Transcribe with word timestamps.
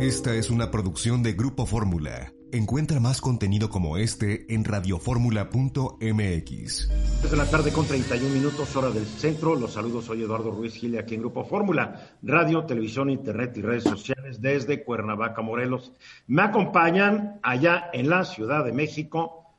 Esta 0.00 0.34
es 0.34 0.48
una 0.48 0.70
producción 0.70 1.22
de 1.22 1.34
Grupo 1.34 1.66
Fórmula. 1.66 2.32
Encuentra 2.52 3.00
más 3.00 3.20
contenido 3.20 3.68
como 3.68 3.98
este 3.98 4.46
en 4.48 4.64
radioformula.mx. 4.64 6.88
de 7.30 7.36
la 7.36 7.44
tarde 7.44 7.70
con 7.70 7.86
31 7.86 8.34
minutos, 8.34 8.74
hora 8.74 8.88
del 8.88 9.04
centro. 9.04 9.54
Los 9.54 9.74
saludos, 9.74 10.06
soy 10.06 10.22
Eduardo 10.22 10.52
Ruiz 10.52 10.74
Gile 10.74 11.00
aquí 11.00 11.16
en 11.16 11.20
Grupo 11.20 11.44
Fórmula, 11.44 12.12
radio, 12.22 12.64
televisión, 12.64 13.10
internet 13.10 13.54
y 13.58 13.60
redes 13.60 13.84
sociales 13.84 14.40
desde 14.40 14.82
Cuernavaca, 14.84 15.42
Morelos. 15.42 15.92
Me 16.28 16.40
acompañan 16.40 17.38
allá 17.42 17.90
en 17.92 18.08
la 18.08 18.24
Ciudad 18.24 18.64
de 18.64 18.72
México. 18.72 19.52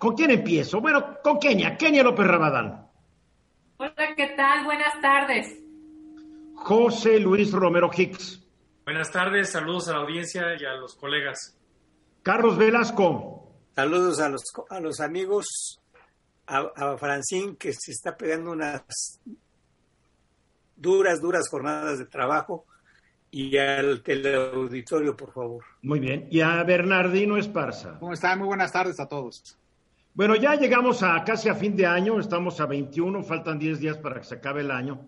¿Con 0.00 0.16
quién 0.16 0.32
empiezo? 0.32 0.80
Bueno, 0.80 1.18
con 1.22 1.38
Kenia, 1.38 1.76
Kenia 1.76 2.02
López 2.02 2.26
Rabadán. 2.26 2.88
Hola, 3.76 4.16
¿qué 4.16 4.32
tal? 4.36 4.64
Buenas 4.64 5.00
tardes. 5.00 5.60
José 6.56 7.20
Luis 7.20 7.52
Romero 7.52 7.88
Hicks. 7.96 8.42
Buenas 8.86 9.10
tardes, 9.10 9.50
saludos 9.50 9.88
a 9.88 9.94
la 9.94 9.98
audiencia 9.98 10.54
y 10.56 10.64
a 10.64 10.74
los 10.74 10.94
colegas. 10.94 11.58
Carlos 12.22 12.56
Velasco. 12.56 13.52
Saludos 13.74 14.20
a 14.20 14.28
los, 14.28 14.44
a 14.70 14.78
los 14.78 15.00
amigos, 15.00 15.80
a, 16.46 16.70
a 16.76 16.96
Francín 16.96 17.56
que 17.56 17.72
se 17.72 17.90
está 17.90 18.16
pegando 18.16 18.52
unas 18.52 18.84
duras, 20.76 21.20
duras 21.20 21.48
jornadas 21.50 21.98
de 21.98 22.06
trabajo 22.06 22.64
y 23.32 23.58
al 23.58 24.04
teleauditorio, 24.04 25.16
por 25.16 25.32
favor. 25.32 25.64
Muy 25.82 25.98
bien. 25.98 26.28
Y 26.30 26.40
a 26.40 26.62
Bernardino 26.62 27.36
Esparza. 27.36 27.98
¿Cómo 27.98 28.12
están? 28.12 28.38
Muy 28.38 28.46
buenas 28.46 28.70
tardes 28.70 29.00
a 29.00 29.08
todos. 29.08 29.58
Bueno, 30.14 30.36
ya 30.36 30.54
llegamos 30.54 31.02
a 31.02 31.24
casi 31.24 31.48
a 31.48 31.56
fin 31.56 31.74
de 31.74 31.86
año, 31.86 32.20
estamos 32.20 32.60
a 32.60 32.66
21, 32.66 33.24
faltan 33.24 33.58
10 33.58 33.80
días 33.80 33.98
para 33.98 34.20
que 34.20 34.26
se 34.26 34.36
acabe 34.36 34.60
el 34.60 34.70
año. 34.70 35.04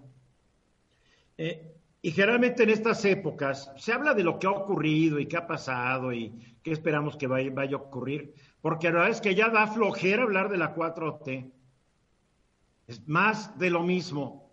Eh, 1.37 1.78
y 2.01 2.13
generalmente 2.13 2.63
en 2.63 2.71
estas 2.71 3.05
épocas 3.05 3.73
se 3.77 3.93
habla 3.93 4.15
de 4.15 4.23
lo 4.23 4.39
que 4.39 4.47
ha 4.47 4.51
ocurrido 4.51 5.19
y 5.19 5.27
qué 5.27 5.37
ha 5.37 5.47
pasado 5.47 6.13
y 6.13 6.57
qué 6.63 6.71
esperamos 6.73 7.17
que 7.17 7.27
vaya, 7.27 7.51
a 7.51 7.81
ocurrir, 7.81 8.35
porque 8.61 8.89
la 8.89 8.95
verdad 8.95 9.11
es 9.11 9.21
que 9.21 9.35
ya 9.35 9.49
da 9.49 9.67
flojera 9.67 10.23
hablar 10.23 10.49
de 10.49 10.59
la 10.59 10.75
4T. 10.75 11.53
Es 12.87 13.07
más 13.09 13.59
de 13.59 13.71
lo 13.71 13.83
mismo. 13.83 14.49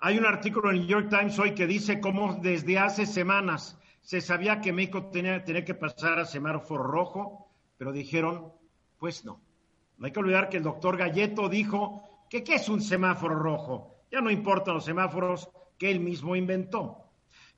Hay 0.00 0.18
un 0.18 0.26
artículo 0.26 0.70
en 0.70 0.76
el 0.76 0.80
New 0.82 0.90
York 0.90 1.08
Times 1.10 1.38
hoy 1.38 1.54
que 1.54 1.66
dice 1.66 2.00
cómo 2.00 2.34
desde 2.34 2.78
hace 2.78 3.06
semanas 3.06 3.78
se 4.00 4.20
sabía 4.20 4.60
que 4.60 4.72
México 4.72 5.06
tenía, 5.10 5.44
tenía 5.44 5.64
que 5.64 5.74
pasar 5.74 6.18
a 6.18 6.24
semáforo 6.24 6.82
rojo, 6.82 7.48
pero 7.78 7.92
dijeron, 7.92 8.52
pues 8.98 9.24
no. 9.24 9.40
No 9.96 10.06
hay 10.06 10.12
que 10.12 10.20
olvidar 10.20 10.48
que 10.48 10.56
el 10.56 10.62
doctor 10.62 10.96
Galleto 10.96 11.48
dijo 11.48 12.02
que 12.28 12.42
qué 12.42 12.54
es 12.54 12.68
un 12.68 12.82
semáforo 12.82 13.34
rojo. 13.36 13.94
Ya 14.10 14.20
no 14.20 14.30
importan 14.30 14.74
los 14.74 14.84
semáforos, 14.84 15.48
que 15.78 15.90
él 15.90 16.00
mismo 16.00 16.36
inventó. 16.36 17.04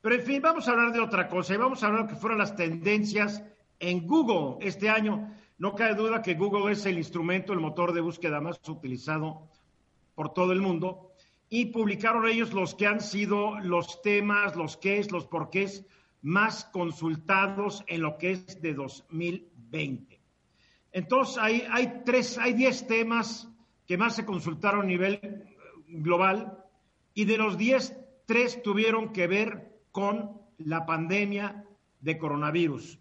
Pero 0.01 0.15
en 0.15 0.21
fin, 0.21 0.41
vamos 0.41 0.67
a 0.67 0.71
hablar 0.71 0.93
de 0.93 0.99
otra 0.99 1.27
cosa 1.27 1.53
y 1.53 1.57
vamos 1.57 1.83
a 1.83 1.87
hablar 1.87 2.03
de 2.03 2.07
lo 2.07 2.13
que 2.13 2.21
fueron 2.21 2.39
las 2.39 2.55
tendencias 2.55 3.43
en 3.79 4.07
Google 4.07 4.65
este 4.65 4.89
año. 4.89 5.33
No 5.57 5.75
cabe 5.75 5.95
duda 5.95 6.21
que 6.21 6.35
Google 6.35 6.71
es 6.71 6.85
el 6.85 6.97
instrumento, 6.97 7.53
el 7.53 7.59
motor 7.59 7.93
de 7.93 8.01
búsqueda 8.01 8.39
más 8.39 8.59
utilizado 8.69 9.49
por 10.15 10.33
todo 10.33 10.51
el 10.51 10.61
mundo 10.61 11.11
y 11.49 11.67
publicaron 11.67 12.27
ellos 12.27 12.53
los 12.53 12.75
que 12.75 12.87
han 12.87 13.01
sido 13.01 13.59
los 13.59 14.01
temas, 14.01 14.55
los 14.55 14.77
qués, 14.77 15.11
los 15.11 15.25
porqués 15.25 15.85
más 16.21 16.65
consultados 16.65 17.83
en 17.87 18.01
lo 18.01 18.17
que 18.17 18.31
es 18.31 18.61
de 18.61 18.73
2020. 18.73 20.19
Entonces, 20.91 21.37
hay, 21.37 21.63
hay 21.69 22.01
tres, 22.05 22.37
hay 22.37 22.53
diez 22.53 22.87
temas 22.87 23.47
que 23.85 23.97
más 23.97 24.15
se 24.15 24.25
consultaron 24.25 24.81
a 24.81 24.85
nivel 24.85 25.45
global 25.87 26.65
y 27.13 27.25
de 27.25 27.37
los 27.37 27.57
diez 27.57 27.95
tres 28.27 28.61
tuvieron 28.61 29.13
que 29.13 29.25
ver 29.25 29.79
con 29.91 30.39
la 30.57 30.85
pandemia 30.85 31.65
de 32.01 32.17
coronavirus. 32.19 32.99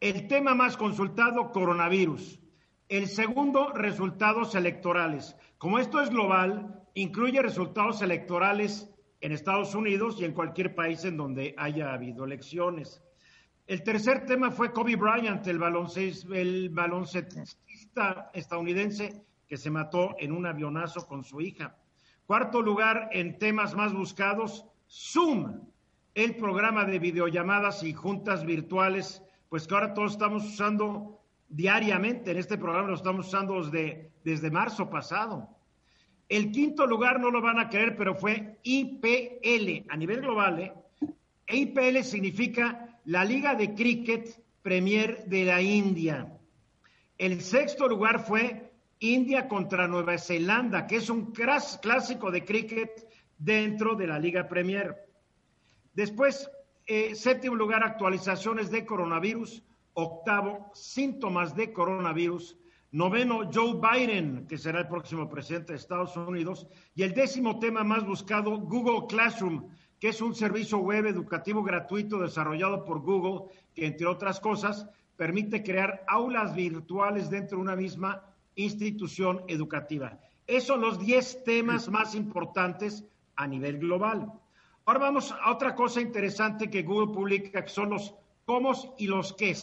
El 0.00 0.26
tema 0.26 0.54
más 0.54 0.76
consultado, 0.76 1.52
coronavirus. 1.52 2.40
El 2.88 3.06
segundo, 3.06 3.72
resultados 3.72 4.54
electorales. 4.54 5.36
Como 5.56 5.78
esto 5.78 6.02
es 6.02 6.10
global, 6.10 6.84
incluye 6.94 7.40
resultados 7.40 8.02
electorales 8.02 8.90
en 9.20 9.32
Estados 9.32 9.74
Unidos 9.74 10.20
y 10.20 10.24
en 10.24 10.32
cualquier 10.32 10.74
país 10.74 11.04
en 11.04 11.16
donde 11.16 11.54
haya 11.56 11.92
habido 11.92 12.24
elecciones. 12.24 13.02
El 13.68 13.84
tercer 13.84 14.26
tema 14.26 14.50
fue 14.50 14.72
Kobe 14.72 14.96
Bryant, 14.96 15.46
el, 15.46 15.60
el 16.32 16.70
baloncestista 16.70 18.30
estadounidense 18.34 19.22
que 19.46 19.56
se 19.56 19.70
mató 19.70 20.16
en 20.18 20.32
un 20.32 20.44
avionazo 20.46 21.06
con 21.06 21.22
su 21.22 21.40
hija. 21.40 21.79
Cuarto 22.30 22.62
lugar 22.62 23.08
en 23.10 23.40
temas 23.40 23.74
más 23.74 23.92
buscados, 23.92 24.64
Zoom, 24.88 25.62
el 26.14 26.36
programa 26.36 26.84
de 26.84 27.00
videollamadas 27.00 27.82
y 27.82 27.92
juntas 27.92 28.46
virtuales, 28.46 29.20
pues 29.48 29.66
que 29.66 29.74
ahora 29.74 29.94
todos 29.94 30.12
estamos 30.12 30.44
usando 30.44 31.18
diariamente. 31.48 32.30
En 32.30 32.36
este 32.36 32.56
programa 32.56 32.86
lo 32.86 32.94
estamos 32.94 33.26
usando 33.26 33.60
desde, 33.60 34.12
desde 34.22 34.48
marzo 34.48 34.88
pasado. 34.88 35.48
El 36.28 36.52
quinto 36.52 36.86
lugar 36.86 37.18
no 37.18 37.32
lo 37.32 37.42
van 37.42 37.58
a 37.58 37.68
creer, 37.68 37.96
pero 37.96 38.14
fue 38.14 38.60
IPL 38.62 39.90
a 39.90 39.96
nivel 39.96 40.20
global. 40.20 40.60
¿eh? 40.60 40.72
IPL 41.48 42.04
significa 42.04 42.96
la 43.06 43.24
Liga 43.24 43.56
de 43.56 43.74
Cricket 43.74 44.40
Premier 44.62 45.24
de 45.24 45.46
la 45.46 45.60
India. 45.60 46.32
El 47.18 47.40
sexto 47.40 47.88
lugar 47.88 48.24
fue 48.24 48.69
India 49.00 49.48
contra 49.48 49.88
Nueva 49.88 50.18
Zelanda, 50.18 50.86
que 50.86 50.96
es 50.96 51.08
un 51.08 51.32
clásico 51.32 52.30
de 52.30 52.44
cricket 52.44 53.08
dentro 53.38 53.94
de 53.96 54.06
la 54.06 54.18
Liga 54.18 54.46
Premier. 54.46 54.94
Después, 55.94 56.50
eh, 56.86 57.14
séptimo 57.14 57.56
lugar, 57.56 57.82
actualizaciones 57.82 58.70
de 58.70 58.84
coronavirus. 58.84 59.62
Octavo, 59.94 60.70
síntomas 60.74 61.56
de 61.56 61.72
coronavirus. 61.72 62.56
Noveno, 62.92 63.50
Joe 63.52 63.80
Biden, 63.80 64.46
que 64.46 64.58
será 64.58 64.80
el 64.80 64.88
próximo 64.88 65.28
presidente 65.28 65.72
de 65.72 65.78
Estados 65.78 66.16
Unidos. 66.16 66.66
Y 66.94 67.02
el 67.02 67.14
décimo 67.14 67.58
tema 67.58 67.82
más 67.82 68.04
buscado, 68.04 68.58
Google 68.58 69.06
Classroom, 69.08 69.70
que 69.98 70.08
es 70.08 70.20
un 70.20 70.34
servicio 70.34 70.78
web 70.78 71.06
educativo 71.06 71.62
gratuito 71.62 72.18
desarrollado 72.18 72.84
por 72.84 73.00
Google, 73.00 73.50
que 73.74 73.86
entre 73.86 74.06
otras 74.06 74.40
cosas 74.40 74.86
permite 75.16 75.62
crear 75.62 76.04
aulas 76.06 76.54
virtuales 76.54 77.30
dentro 77.30 77.58
de 77.58 77.62
una 77.62 77.76
misma 77.76 78.29
institución 78.54 79.42
educativa. 79.48 80.18
Esos 80.46 80.66
son 80.66 80.80
los 80.80 80.98
10 80.98 81.44
temas 81.44 81.88
más 81.88 82.14
importantes 82.14 83.04
a 83.36 83.46
nivel 83.46 83.78
global. 83.78 84.32
Ahora 84.84 85.00
vamos 85.00 85.32
a 85.32 85.52
otra 85.52 85.74
cosa 85.74 86.00
interesante 86.00 86.68
que 86.68 86.82
Google 86.82 87.14
publica, 87.14 87.62
que 87.62 87.70
son 87.70 87.90
los 87.90 88.14
cómo 88.44 88.72
y 88.98 89.06
los 89.06 89.32
qué. 89.34 89.54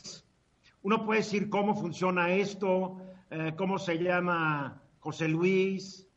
Uno 0.83 1.05
puede 1.05 1.19
decir 1.19 1.49
cómo 1.49 1.75
funciona 1.75 2.31
esto, 2.33 3.01
eh, 3.29 3.53
cómo 3.57 3.77
se 3.77 3.97
llama 3.97 4.81
José 4.99 5.27
Luis, 5.27 6.07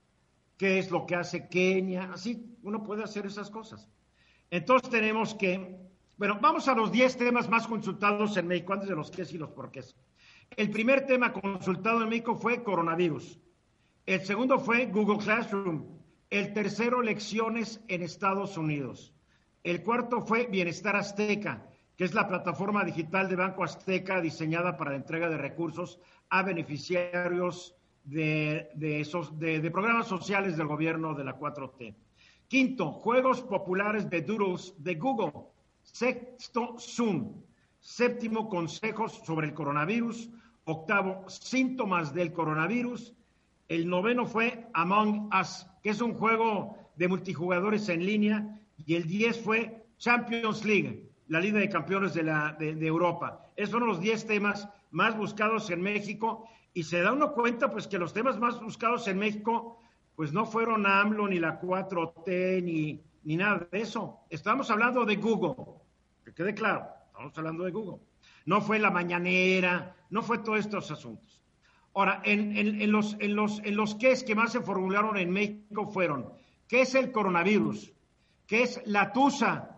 qué 0.56 0.78
es 0.78 0.90
lo 0.90 1.06
que 1.06 1.16
hace 1.16 1.48
Kenia, 1.48 2.10
así 2.12 2.56
uno 2.62 2.84
puede 2.84 3.02
hacer 3.02 3.26
esas 3.26 3.50
cosas. 3.50 3.88
Entonces 4.50 4.90
tenemos 4.90 5.34
que, 5.34 5.76
bueno, 6.16 6.38
vamos 6.40 6.68
a 6.68 6.74
los 6.74 6.92
10 6.92 7.16
temas 7.16 7.48
más 7.48 7.66
consultados 7.66 8.36
en 8.36 8.46
México, 8.46 8.72
antes 8.72 8.88
de 8.88 8.94
los 8.94 9.10
qué 9.10 9.26
y 9.30 9.38
los 9.38 9.50
porqués. 9.50 9.96
El 10.56 10.70
primer 10.70 11.06
tema 11.06 11.32
consultado 11.32 12.02
en 12.02 12.08
México 12.08 12.34
fue 12.34 12.62
coronavirus. 12.62 13.38
El 14.04 14.20
segundo 14.22 14.58
fue 14.58 14.86
Google 14.86 15.18
Classroom. 15.18 15.84
El 16.28 16.52
tercero, 16.52 17.00
elecciones 17.00 17.80
en 17.88 18.02
Estados 18.02 18.56
Unidos. 18.56 19.14
El 19.62 19.82
cuarto 19.82 20.22
fue 20.22 20.46
Bienestar 20.46 20.96
Azteca, 20.96 21.66
que 21.96 22.04
es 22.04 22.14
la 22.14 22.26
plataforma 22.26 22.84
digital 22.84 23.28
de 23.28 23.36
Banco 23.36 23.62
Azteca 23.62 24.20
diseñada 24.20 24.76
para 24.76 24.90
la 24.90 24.96
entrega 24.96 25.28
de 25.28 25.36
recursos 25.36 26.00
a 26.28 26.42
beneficiarios 26.42 27.76
de, 28.04 28.70
de, 28.74 29.70
programas 29.70 30.08
sociales 30.08 30.56
del 30.56 30.66
gobierno 30.66 31.14
de 31.14 31.24
la 31.24 31.38
4T. 31.38 31.94
Quinto, 32.48 32.90
juegos 32.90 33.42
populares 33.42 34.10
de 34.10 34.22
Doodles 34.22 34.74
de 34.78 34.94
Google. 34.94 35.32
Sexto, 35.82 36.76
Zoom. 36.78 37.42
Séptimo, 37.78 38.48
consejos 38.48 39.20
sobre 39.24 39.46
el 39.48 39.54
coronavirus. 39.54 40.30
Octavo, 40.70 41.24
síntomas 41.28 42.14
del 42.14 42.32
coronavirus. 42.32 43.12
El 43.68 43.88
noveno 43.88 44.26
fue 44.26 44.66
Among 44.72 45.30
Us, 45.34 45.66
que 45.82 45.90
es 45.90 46.00
un 46.00 46.14
juego 46.14 46.76
de 46.96 47.08
multijugadores 47.08 47.88
en 47.88 48.04
línea. 48.04 48.60
Y 48.86 48.94
el 48.94 49.04
diez 49.04 49.40
fue 49.40 49.84
Champions 49.98 50.64
League, 50.64 51.10
la 51.28 51.40
Liga 51.40 51.58
de 51.58 51.68
Campeones 51.68 52.14
de, 52.14 52.22
la, 52.22 52.56
de, 52.58 52.86
Europa. 52.86 53.46
Esos 53.56 53.72
son 53.72 53.86
los 53.86 54.00
diez 54.00 54.26
temas 54.26 54.68
más 54.90 55.16
buscados 55.16 55.70
en 55.70 55.82
México. 55.82 56.48
Y 56.72 56.84
se 56.84 57.00
da 57.00 57.12
uno 57.12 57.32
cuenta, 57.32 57.70
pues, 57.70 57.86
que 57.86 57.98
los 57.98 58.12
temas 58.12 58.38
más 58.38 58.60
buscados 58.60 59.08
en 59.08 59.18
México, 59.18 59.80
pues 60.14 60.32
no 60.32 60.46
fueron 60.46 60.86
AMLO, 60.86 61.28
ni 61.28 61.38
la 61.38 61.60
4T, 61.60 62.62
ni, 62.62 63.02
ni 63.24 63.36
nada 63.36 63.66
de 63.70 63.80
eso. 63.80 64.20
Estamos 64.30 64.70
hablando 64.70 65.04
de 65.04 65.16
Google, 65.16 65.56
que 66.24 66.32
quede 66.32 66.54
claro. 66.54 66.86
Estamos 67.08 67.36
hablando 67.36 67.64
de 67.64 67.70
Google. 67.72 68.09
No 68.46 68.60
fue 68.60 68.78
la 68.78 68.90
mañanera, 68.90 69.96
no 70.10 70.22
fue 70.22 70.38
todos 70.38 70.60
estos 70.60 70.90
asuntos. 70.90 71.40
Ahora, 71.94 72.22
en, 72.24 72.90
los, 72.90 73.16
qué 73.96 74.12
es 74.12 74.22
que 74.22 74.34
más 74.34 74.52
se 74.52 74.60
formularon 74.60 75.16
en 75.16 75.30
México 75.30 75.86
fueron, 75.86 76.32
¿qué 76.68 76.82
es 76.82 76.94
el 76.94 77.10
coronavirus? 77.10 77.92
¿Qué 78.46 78.62
es 78.62 78.80
la 78.86 79.12
tusa? 79.12 79.70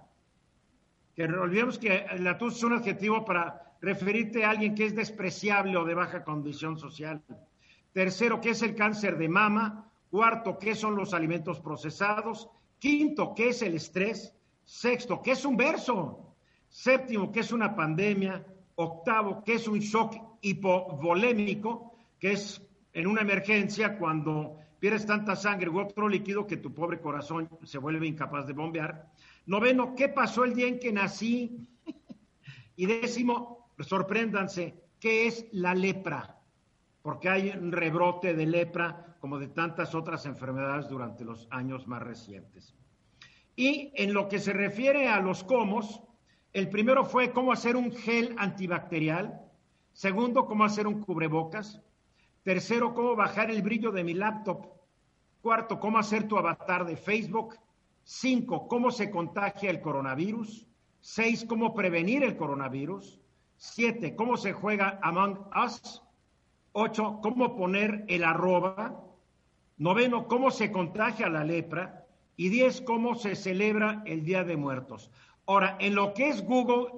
que 1.14 1.24
olvidemos 1.24 1.78
que 1.78 2.06
la 2.18 2.38
tos 2.38 2.56
es 2.56 2.62
un 2.62 2.72
adjetivo 2.74 3.24
para 3.24 3.74
referirte 3.80 4.44
a 4.44 4.50
alguien 4.50 4.74
que 4.74 4.86
es 4.86 4.94
despreciable 4.94 5.76
o 5.76 5.84
de 5.84 5.94
baja 5.94 6.24
condición 6.24 6.78
social. 6.78 7.22
Tercero, 7.92 8.40
¿qué 8.40 8.50
es 8.50 8.62
el 8.62 8.74
cáncer 8.74 9.18
de 9.18 9.28
mama? 9.28 9.90
Cuarto, 10.10 10.58
¿qué 10.58 10.74
son 10.74 10.96
los 10.96 11.12
alimentos 11.12 11.60
procesados? 11.60 12.48
Quinto, 12.78 13.34
¿qué 13.34 13.50
es 13.50 13.62
el 13.62 13.74
estrés? 13.74 14.34
Sexto, 14.64 15.20
¿qué 15.20 15.32
es 15.32 15.44
un 15.44 15.56
verso? 15.56 16.34
Séptimo, 16.68 17.30
¿qué 17.30 17.40
es 17.40 17.52
una 17.52 17.76
pandemia? 17.76 18.46
Octavo, 18.82 19.42
¿qué 19.44 19.54
es 19.54 19.68
un 19.68 19.78
shock 19.78 20.14
hipovolémico? 20.40 21.94
Que 22.18 22.32
es 22.32 22.62
en 22.92 23.06
una 23.06 23.22
emergencia 23.22 23.98
cuando 23.98 24.58
pierdes 24.78 25.06
tanta 25.06 25.36
sangre 25.36 25.70
u 25.70 25.80
otro 25.80 26.08
líquido 26.08 26.46
que 26.46 26.56
tu 26.56 26.74
pobre 26.74 27.00
corazón 27.00 27.48
se 27.62 27.78
vuelve 27.78 28.06
incapaz 28.06 28.46
de 28.46 28.52
bombear. 28.52 29.12
Noveno, 29.46 29.94
¿qué 29.94 30.08
pasó 30.08 30.44
el 30.44 30.54
día 30.54 30.66
en 30.66 30.78
que 30.78 30.92
nací? 30.92 31.68
y 32.76 32.86
décimo, 32.86 33.70
sorpréndanse, 33.78 34.74
¿qué 34.98 35.26
es 35.26 35.46
la 35.52 35.74
lepra? 35.74 36.38
Porque 37.02 37.28
hay 37.28 37.50
un 37.50 37.72
rebrote 37.72 38.34
de 38.34 38.46
lepra 38.46 39.16
como 39.20 39.38
de 39.38 39.48
tantas 39.48 39.94
otras 39.94 40.26
enfermedades 40.26 40.88
durante 40.88 41.24
los 41.24 41.46
años 41.50 41.86
más 41.86 42.02
recientes. 42.02 42.74
Y 43.54 43.92
en 43.94 44.12
lo 44.12 44.28
que 44.28 44.38
se 44.38 44.52
refiere 44.52 45.08
a 45.08 45.20
los 45.20 45.44
cómo, 45.44 45.80
el 46.52 46.68
primero 46.68 47.04
fue 47.04 47.32
cómo 47.32 47.52
hacer 47.52 47.76
un 47.76 47.92
gel 47.92 48.34
antibacterial, 48.38 49.40
segundo, 49.92 50.46
cómo 50.46 50.64
hacer 50.64 50.86
un 50.86 51.00
cubrebocas, 51.00 51.80
tercero, 52.42 52.94
cómo 52.94 53.16
bajar 53.16 53.50
el 53.50 53.62
brillo 53.62 53.90
de 53.90 54.04
mi 54.04 54.14
laptop, 54.14 54.66
cuarto, 55.40 55.80
cómo 55.80 55.98
hacer 55.98 56.28
tu 56.28 56.36
avatar 56.36 56.84
de 56.84 56.96
Facebook, 56.96 57.56
cinco, 58.04 58.68
cómo 58.68 58.90
se 58.90 59.10
contagia 59.10 59.70
el 59.70 59.80
coronavirus, 59.80 60.66
seis, 61.00 61.44
cómo 61.48 61.74
prevenir 61.74 62.22
el 62.22 62.36
coronavirus, 62.36 63.20
siete, 63.56 64.14
cómo 64.14 64.36
se 64.36 64.52
juega 64.52 64.98
Among 65.02 65.38
Us, 65.64 66.02
ocho, 66.72 67.20
cómo 67.22 67.56
poner 67.56 68.04
el 68.08 68.24
arroba, 68.24 69.02
noveno, 69.78 70.28
cómo 70.28 70.50
se 70.50 70.70
contagia 70.70 71.28
la 71.28 71.44
lepra, 71.44 72.06
y 72.36 72.48
diez, 72.48 72.80
cómo 72.80 73.14
se 73.14 73.36
celebra 73.36 74.02
el 74.06 74.24
Día 74.24 74.42
de 74.42 74.56
Muertos. 74.56 75.10
Ahora, 75.46 75.76
en 75.80 75.94
lo 75.94 76.14
que 76.14 76.28
es 76.28 76.44
Google, 76.44 76.92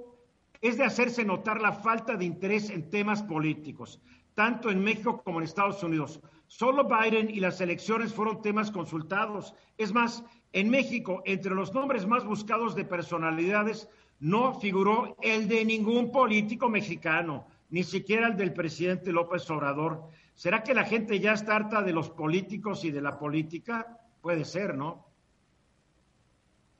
es 0.60 0.78
de 0.78 0.84
hacerse 0.84 1.24
notar 1.24 1.60
la 1.60 1.72
falta 1.72 2.16
de 2.16 2.24
interés 2.24 2.70
en 2.70 2.88
temas 2.88 3.22
políticos, 3.22 4.00
tanto 4.34 4.70
en 4.70 4.82
México 4.82 5.22
como 5.22 5.38
en 5.38 5.44
Estados 5.44 5.82
Unidos. 5.82 6.20
Solo 6.46 6.88
Biden 6.88 7.30
y 7.30 7.40
las 7.40 7.60
elecciones 7.60 8.12
fueron 8.14 8.42
temas 8.42 8.70
consultados. 8.70 9.54
Es 9.76 9.92
más, 9.92 10.24
en 10.52 10.70
México, 10.70 11.22
entre 11.24 11.54
los 11.54 11.74
nombres 11.74 12.06
más 12.06 12.24
buscados 12.24 12.74
de 12.74 12.84
personalidades, 12.84 13.88
no 14.20 14.58
figuró 14.60 15.16
el 15.20 15.48
de 15.48 15.64
ningún 15.64 16.10
político 16.12 16.68
mexicano, 16.68 17.46
ni 17.70 17.82
siquiera 17.82 18.28
el 18.28 18.36
del 18.36 18.52
presidente 18.52 19.12
López 19.12 19.50
Obrador. 19.50 20.08
¿Será 20.34 20.62
que 20.62 20.74
la 20.74 20.84
gente 20.84 21.20
ya 21.20 21.32
está 21.32 21.56
harta 21.56 21.82
de 21.82 21.92
los 21.92 22.08
políticos 22.10 22.84
y 22.84 22.90
de 22.90 23.00
la 23.00 23.18
política? 23.18 23.98
Puede 24.20 24.44
ser, 24.44 24.76
¿no? 24.76 25.06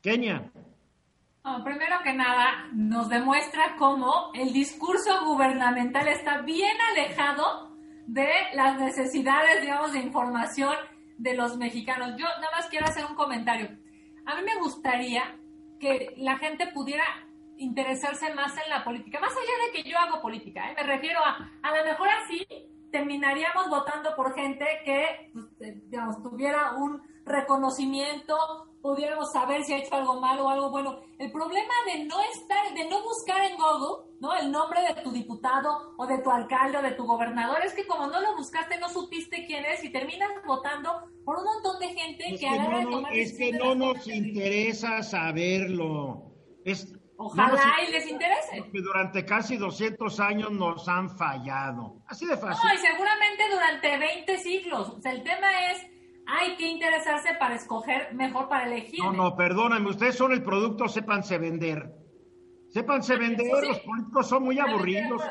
Kenia. 0.01 0.53
Primero 1.63 1.97
que 2.03 2.15
nada, 2.15 2.69
nos 2.73 3.09
demuestra 3.09 3.77
cómo 3.77 4.31
el 4.35 4.53
discurso 4.53 5.25
gubernamental 5.27 6.09
está 6.09 6.41
bien 6.41 6.77
alejado 6.93 7.77
de 8.07 8.31
las 8.55 8.79
necesidades, 8.81 9.61
digamos, 9.61 9.93
de 9.93 10.01
información 10.01 10.75
de 11.19 11.35
los 11.35 11.59
mexicanos. 11.59 12.13
Yo 12.17 12.25
nada 12.25 12.51
más 12.57 12.69
quiero 12.69 12.87
hacer 12.87 13.05
un 13.05 13.15
comentario. 13.15 13.69
A 14.25 14.37
mí 14.37 14.43
me 14.43 14.59
gustaría 14.59 15.37
que 15.79 16.15
la 16.17 16.39
gente 16.39 16.67
pudiera 16.69 17.05
interesarse 17.59 18.33
más 18.35 18.57
en 18.57 18.71
la 18.71 18.83
política, 18.83 19.21
más 19.21 19.33
allá 19.33 19.67
de 19.67 19.83
que 19.83 19.89
yo 19.89 19.99
hago 19.99 20.21
política, 20.21 20.71
¿eh? 20.71 20.75
me 20.77 20.83
refiero 20.83 21.21
a, 21.21 21.51
a 21.63 21.77
lo 21.77 21.85
mejor 21.85 22.09
así 22.09 22.45
terminaríamos 22.95 23.69
votando 23.69 24.15
por 24.15 24.33
gente 24.35 24.65
que, 24.85 25.31
pues, 25.33 25.47
eh, 25.63 25.83
digamos, 25.87 26.23
tuviera 26.23 26.77
un 26.77 27.03
reconocimiento, 27.25 28.37
pudiéramos 28.81 29.33
saber 29.33 29.65
si 29.65 29.73
ha 29.73 29.79
hecho 29.79 29.97
algo 29.97 30.21
malo 30.21 30.45
o 30.47 30.49
algo 30.49 30.71
bueno. 30.71 31.01
El 31.19 31.33
problema 31.33 31.75
de 31.93 32.05
no 32.05 32.15
estar, 32.21 32.73
de 32.73 32.89
no 32.89 33.03
buscar 33.03 33.51
en 33.51 33.57
Google, 33.57 34.13
¿no? 34.21 34.33
El 34.33 34.53
nombre 34.53 34.81
de 34.83 35.03
tu 35.03 35.11
diputado 35.11 35.95
o 35.97 36.07
de 36.07 36.19
tu 36.19 36.31
alcalde 36.31 36.79
o 36.79 36.83
de 36.83 36.93
tu 36.93 37.05
gobernador 37.05 37.59
es 37.65 37.75
que 37.75 37.85
como 37.85 38.07
no 38.07 38.21
lo 38.21 38.37
buscaste, 38.37 38.79
no 38.79 38.89
supiste 38.89 39.45
quién 39.45 39.65
es 39.65 39.83
y 39.83 39.91
terminas 39.91 40.31
votando 40.47 41.11
por 41.25 41.39
un 41.39 41.45
montón 41.47 41.81
de 41.81 41.89
gente 41.89 42.27
Es 42.27 42.33
que, 42.35 42.47
que 42.47 42.49
a 42.49 42.57
la 42.57 42.67
hora 42.69 42.79
de 42.79 42.85
no, 42.85 42.91
tomar 42.91 43.13
es 43.13 43.37
que 43.37 43.53
no 43.55 43.75
nos 43.75 44.07
interesa 44.07 45.03
saberlo. 45.03 46.31
Es, 46.65 46.94
Ojalá 47.17 47.49
no 47.49 47.89
y 47.89 47.93
les 47.93 48.11
interese. 48.11 48.59
Porque 48.59 48.81
durante 48.81 49.25
casi 49.25 49.57
200 49.57 50.21
años 50.21 50.51
nos 50.51 50.89
han 50.89 51.11
fallado. 51.11 52.03
Así 52.07 52.27
de 52.27 52.37
fácil. 52.37 52.69
No, 52.69 52.75
y 52.75 52.79
seguramente 52.79 53.43
durante 53.51 53.99
20 53.99 54.39
siglos. 54.39 54.89
O 54.91 55.01
sea, 55.01 55.13
el 55.13 55.23
tema 55.23 55.47
es, 55.71 55.87
hay 56.27 56.57
que 56.57 56.67
interesarse 56.67 57.35
para 57.39 57.55
escoger 57.55 58.15
mejor, 58.15 58.49
para 58.49 58.67
elegir. 58.67 59.01
No, 59.03 59.13
no, 59.13 59.37
perdóname, 59.37 59.91
ustedes 59.91 60.17
son 60.17 60.33
el 60.33 60.43
producto, 60.43 60.89
sépanse 60.89 61.39
vender. 61.39 61.93
Sépanse 62.71 63.17
vender, 63.17 63.47
sí. 63.47 63.69
los 63.69 63.79
políticos 63.81 64.29
son 64.29 64.43
muy 64.43 64.59
aburridos. 64.59 65.23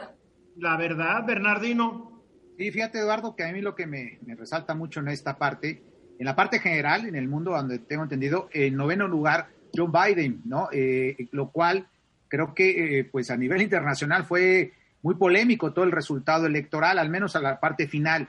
La 0.56 0.78
verdad, 0.78 1.26
Bernardino. 1.26 2.24
Y 2.58 2.72
fíjate, 2.72 3.00
Eduardo, 3.00 3.36
que 3.36 3.44
a 3.44 3.52
mí 3.52 3.60
lo 3.60 3.76
que 3.76 3.88
me, 3.88 4.20
me 4.26 4.36
resalta 4.36 4.76
mucho 4.76 5.02
en 5.02 5.10
esta 5.10 5.38
parte, 5.38 5.84
en 6.18 6.26
la 6.26 6.36
parte 6.36 6.60
general, 6.60 7.06
en 7.06 7.16
el 7.16 7.28
mundo 7.28 7.52
donde 7.52 7.80
tengo 7.80 8.04
entendido, 8.04 8.48
en 8.54 8.76
noveno 8.76 9.08
lugar, 9.08 9.50
John 9.75 9.92
Biden, 9.92 10.42
¿no? 10.46 10.70
Eh, 10.72 11.28
lo 11.31 11.50
cual 11.50 11.88
creo 12.28 12.54
que, 12.54 13.00
eh, 13.00 13.04
pues 13.06 13.30
a 13.31 13.38
nivel 13.38 13.62
internacional 13.62 14.25
fue 14.25 14.74
muy 15.02 15.16
polémico 15.16 15.74
todo 15.74 15.86
el 15.86 15.92
resultado 15.92 16.46
electoral, 16.46 16.98
al 17.00 17.10
menos 17.10 17.36
a 17.36 17.42
la 17.42 17.60
parte 17.60 17.88
final. 17.88 18.28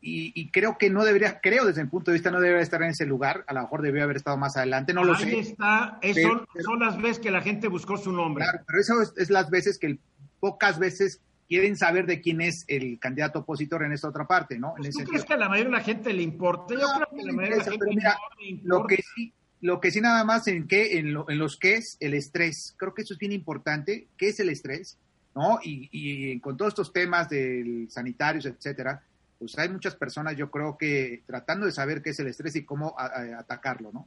Y, 0.00 0.32
y 0.34 0.50
creo 0.50 0.76
que 0.76 0.90
no 0.90 1.02
debería, 1.04 1.40
creo 1.40 1.64
desde 1.64 1.82
mi 1.82 1.88
punto 1.90 2.10
de 2.10 2.16
vista, 2.16 2.30
no 2.30 2.40
debería 2.40 2.62
estar 2.62 2.82
en 2.82 2.90
ese 2.90 3.06
lugar. 3.06 3.42
A 3.46 3.54
lo 3.54 3.62
mejor 3.62 3.80
debió 3.82 4.02
haber 4.04 4.16
estado 4.16 4.36
más 4.36 4.56
adelante, 4.56 4.92
no 4.92 5.02
lo 5.04 5.14
Ahí 5.14 5.24
sé. 5.24 5.38
está, 5.38 5.98
es- 6.02 6.14
Pero- 6.14 6.28
son, 6.54 6.62
son 6.62 6.78
las 6.80 6.96
veces 7.00 7.18
que 7.20 7.30
la 7.30 7.40
gente 7.40 7.68
buscó 7.68 7.96
su 7.96 8.12
nombre. 8.12 8.44
Claro, 8.44 8.58
pero 8.66 8.80
eso 8.80 9.00
es, 9.02 9.12
es 9.16 9.30
las 9.30 9.48
veces 9.50 9.78
que 9.78 9.86
el- 9.86 10.00
pocas 10.40 10.78
veces 10.78 11.20
quieren 11.48 11.76
saber 11.76 12.04
de 12.06 12.20
quién 12.20 12.40
es 12.42 12.64
el 12.68 12.98
candidato 12.98 13.40
opositor 13.40 13.82
en 13.82 13.92
esta 13.92 14.08
otra 14.08 14.26
parte, 14.26 14.58
¿no? 14.58 14.70
En 14.70 14.76
Pues, 14.76 14.88
ese 14.90 15.04
¿Tú 15.04 15.08
crees 15.10 15.22
sentido. 15.22 15.26
que 15.26 15.34
a 15.34 15.36
la 15.44 15.48
mayoría 15.48 15.70
de 15.72 15.76
la 15.78 15.84
gente 15.84 16.12
le 16.12 16.22
importa? 16.22 16.74
Yo 16.74 16.80
No, 16.80 16.86
creo 16.96 17.08
que 17.14 17.20
a 17.22 17.24
la 17.26 17.32
mayoría 17.32 17.56
de 17.58 17.64
la 17.64 17.70
gente 17.70 17.86
mira, 17.88 18.10
no 18.12 18.40
le 18.40 18.46
importa. 18.48 18.68
Lo 18.82 18.86
que 18.86 18.96
sí, 19.14 19.32
lo 19.64 19.80
que 19.80 19.90
sí 19.90 20.00
nada 20.00 20.24
más 20.24 20.46
en 20.46 20.68
qué, 20.68 20.98
en, 20.98 21.14
lo- 21.14 21.28
en 21.30 21.38
los 21.38 21.56
que 21.56 21.76
es 21.76 21.96
el 22.00 22.12
estrés. 22.14 22.74
Creo 22.76 22.92
que 22.92 23.02
eso 23.02 23.14
es 23.14 23.18
bien 23.18 23.32
importante. 23.32 24.08
¿Qué 24.18 24.28
es 24.28 24.38
el 24.40 24.50
estrés? 24.50 24.98
¿No? 25.34 25.58
Y, 25.62 25.88
y 25.90 26.38
con 26.40 26.56
todos 26.56 26.72
estos 26.72 26.92
temas 26.92 27.28
del 27.30 27.86
sanitarios, 27.90 28.44
etcétera, 28.46 29.02
pues 29.38 29.58
hay 29.58 29.68
muchas 29.70 29.96
personas, 29.96 30.36
yo 30.36 30.50
creo 30.50 30.76
que 30.78 31.22
tratando 31.26 31.66
de 31.66 31.72
saber 31.72 32.02
qué 32.02 32.10
es 32.10 32.18
el 32.20 32.28
estrés 32.28 32.54
y 32.56 32.64
cómo 32.64 32.94
a- 32.98 33.06
a- 33.06 33.38
atacarlo, 33.40 33.90
¿no? 33.92 34.06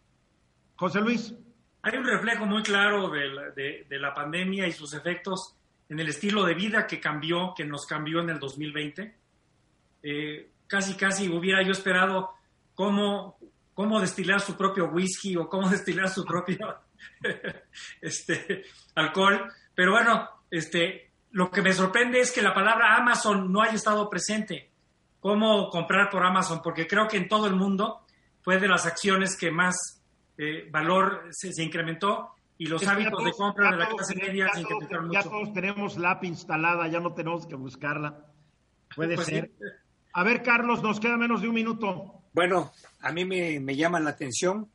José 0.75 1.01
Luis, 1.01 1.34
Hay 1.84 1.98
un 1.98 2.05
reflejo 2.05 2.46
muy 2.46 2.63
claro 2.63 3.10
de 3.10 3.27
la, 3.27 3.50
de- 3.51 3.86
de 3.89 4.00
la 4.00 4.13
pandemia 4.13 4.67
y 4.67 4.72
sus 4.74 4.93
efectos 4.93 5.55
en 5.89 6.00
el 6.00 6.08
estilo 6.10 6.43
de 6.46 6.53
vida 6.53 6.86
que 6.86 7.00
cambió, 7.00 7.53
que 7.55 7.65
nos 7.65 7.86
cambió 7.86 8.20
en 8.22 8.29
el 8.29 8.39
2020. 8.39 9.15
Eh, 10.03 10.50
casi, 10.67 10.96
casi 10.96 11.29
hubiera 11.29 11.62
yo 11.63 11.72
esperado 11.72 12.32
cómo, 12.75 13.37
cómo 13.77 14.00
destilar 14.01 14.41
su 14.41 14.57
propio 14.57 14.86
whisky 14.89 15.38
o 15.38 15.48
cómo 15.48 15.69
destilar 15.77 16.10
su 16.10 16.25
propio 16.25 16.57
este, 18.01 18.63
alcohol. 18.96 19.51
Pero 19.75 19.91
bueno, 19.91 20.27
este, 20.50 21.12
lo 21.31 21.51
que 21.51 21.62
me 21.62 21.72
sorprende 21.74 22.19
es 22.19 22.31
que 22.31 22.41
la 22.41 22.55
palabra 22.55 22.96
Amazon 22.96 23.51
no 23.51 23.62
haya 23.62 23.74
estado 23.74 24.10
presente. 24.10 24.72
¿Cómo 25.19 25.69
comprar 25.69 26.10
por 26.10 26.25
Amazon? 26.25 26.60
Porque 26.63 26.88
creo 26.88 27.07
que 27.07 27.17
en 27.17 27.27
todo 27.27 27.46
el 27.46 27.55
mundo 27.55 28.01
fue 28.41 28.60
de 28.60 28.67
las 28.67 28.88
acciones 28.88 29.38
que 29.38 29.51
más 29.51 30.01
eh, 30.39 30.67
valor 30.72 31.27
se, 31.29 31.53
se 31.53 31.63
incrementó 31.63 32.31
y 32.57 32.65
los 32.65 32.81
Es 32.81 32.88
ya 32.88 32.96
hábitos 32.96 33.24
de 33.24 33.31
compra 33.34 33.65
ya 33.65 33.72
de 33.74 33.77
la 33.77 33.89
clase 33.89 34.15
media 34.15 34.48
ya 34.48 34.53
se 34.53 34.62
incrementaron 34.62 35.12
Ya 35.12 35.19
mucho. 35.19 35.29
todos 35.29 35.53
tenemos 35.53 35.98
la 36.00 36.12
app 36.12 36.24
instalada, 36.24 36.88
ya 36.88 37.00
no 37.00 37.13
tenemos 37.13 37.46
que 37.46 37.53
buscarla. 37.55 38.25
Puede 38.96 39.13
Pues 39.13 39.27
sí. 39.27 39.36
ser. 39.36 39.51
A 40.13 40.24
ver, 40.24 40.41
Carlos, 40.41 40.81
nos 40.81 41.00
queda 41.00 41.15
menos 41.17 41.41
de 41.43 41.50
un 41.50 41.53
minuto. 41.53 42.24
Bueno, 42.38 42.72
a 43.01 43.12
mí 43.12 43.25
me, 43.25 43.60
me 43.60 43.75
llama 43.75 44.00
la 44.00 44.12
atención 44.12 44.70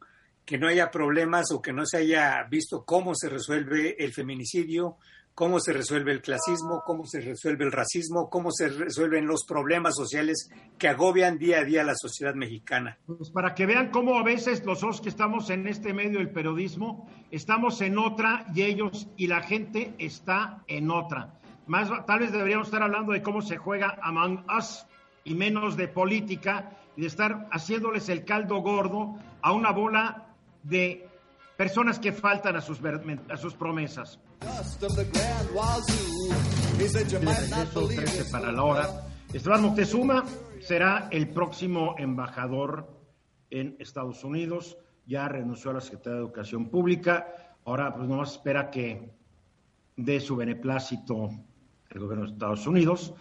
que 0.45 0.59
no 0.59 0.67
haya 0.67 0.91
problemas 0.91 1.53
o 1.53 1.63
que 1.63 1.73
no 1.73 1.87
se 1.87 1.99
haya 1.99 2.43
visto 2.51 2.85
cómo 2.85 3.15
se 3.15 3.29
resuelve 3.29 3.95
el 4.01 4.13
feminicidio, 4.13 4.97
cómo 5.33 5.61
se 5.61 5.73
resuelve 5.73 6.11
el 6.11 6.23
clasismo, 6.23 6.83
cómo 6.85 7.07
se 7.07 7.21
resuelve 7.21 7.65
el 7.65 7.71
racismo, 7.71 8.29
cómo 8.29 8.51
se 8.51 8.67
resuelven 8.67 9.29
los 9.29 9.45
problemas 9.47 9.95
sociales 9.95 10.51
que 10.77 10.89
agobian 10.89 11.39
día 11.39 11.61
a 11.61 11.65
día 11.65 11.83
a 11.83 11.85
la 11.85 11.95
sociedad 11.95 12.35
mexicana. 12.35 12.99
Pues 13.07 13.31
para 13.31 13.55
que 13.55 13.65
vean 13.65 13.93
cómo 13.93 14.19
a 14.19 14.25
veces 14.25 14.65
los 14.65 14.81
dos 14.81 15.01
que 15.01 15.11
estamos 15.11 15.49
en 15.49 15.69
este 15.69 15.95
medio 15.95 16.19
del 16.19 16.31
periodismo 16.31 17.09
estamos 17.31 17.81
en 17.81 17.97
otra 17.97 18.45
y 18.53 18.63
ellos 18.63 19.07
y 19.17 19.29
la 19.29 19.41
gente 19.41 19.95
está 19.99 20.65
en 20.67 20.91
otra. 20.91 21.39
Más 21.69 21.89
tal 22.09 22.19
vez 22.19 22.33
deberíamos 22.33 22.67
estar 22.67 22.83
hablando 22.83 23.13
de 23.13 23.23
cómo 23.23 23.41
se 23.41 23.57
juega 23.57 24.01
Among 24.03 24.47
Us 24.51 24.85
y 25.23 25.35
menos 25.35 25.77
de 25.77 25.87
política 25.87 26.77
y 26.97 27.03
de 27.03 27.07
estar 27.07 27.49
haciéndoles 27.51 28.09
el 28.09 28.25
caldo 28.25 28.59
gordo 28.59 29.17
a 29.41 29.53
una 29.53 29.73
bola 29.73 30.35
de 30.63 31.09
personas 31.57 31.99
que 31.99 32.13
faltan 32.13 32.57
a 32.57 32.61
sus, 32.61 32.81
a 33.29 33.37
sus 33.37 33.55
promesas. 33.55 34.19
para 38.31 38.53
la 38.53 38.63
hora. 38.63 38.89
Esteban 39.33 39.63
Moctezuma 39.63 40.25
será 40.61 41.09
el 41.11 41.29
próximo 41.29 41.95
embajador 41.99 42.89
en 43.51 43.77
Estados 43.79 44.25
Unidos. 44.25 44.77
Ya 45.07 45.29
renunció 45.29 45.71
a 45.71 45.75
la 45.75 45.81
Secretaría 45.81 46.19
de 46.19 46.25
Educación 46.25 46.69
Pública. 46.69 47.57
Ahora, 47.65 47.95
pues 47.95 48.09
nomás 48.09 48.33
espera 48.33 48.71
que 48.71 49.13
dé 49.97 50.21
su 50.21 50.37
beneplácito 50.37 51.31
el 51.91 52.01
gobierno 52.01 52.27
de 52.27 52.33
Estados 52.33 52.67
Unidos. 52.67 53.15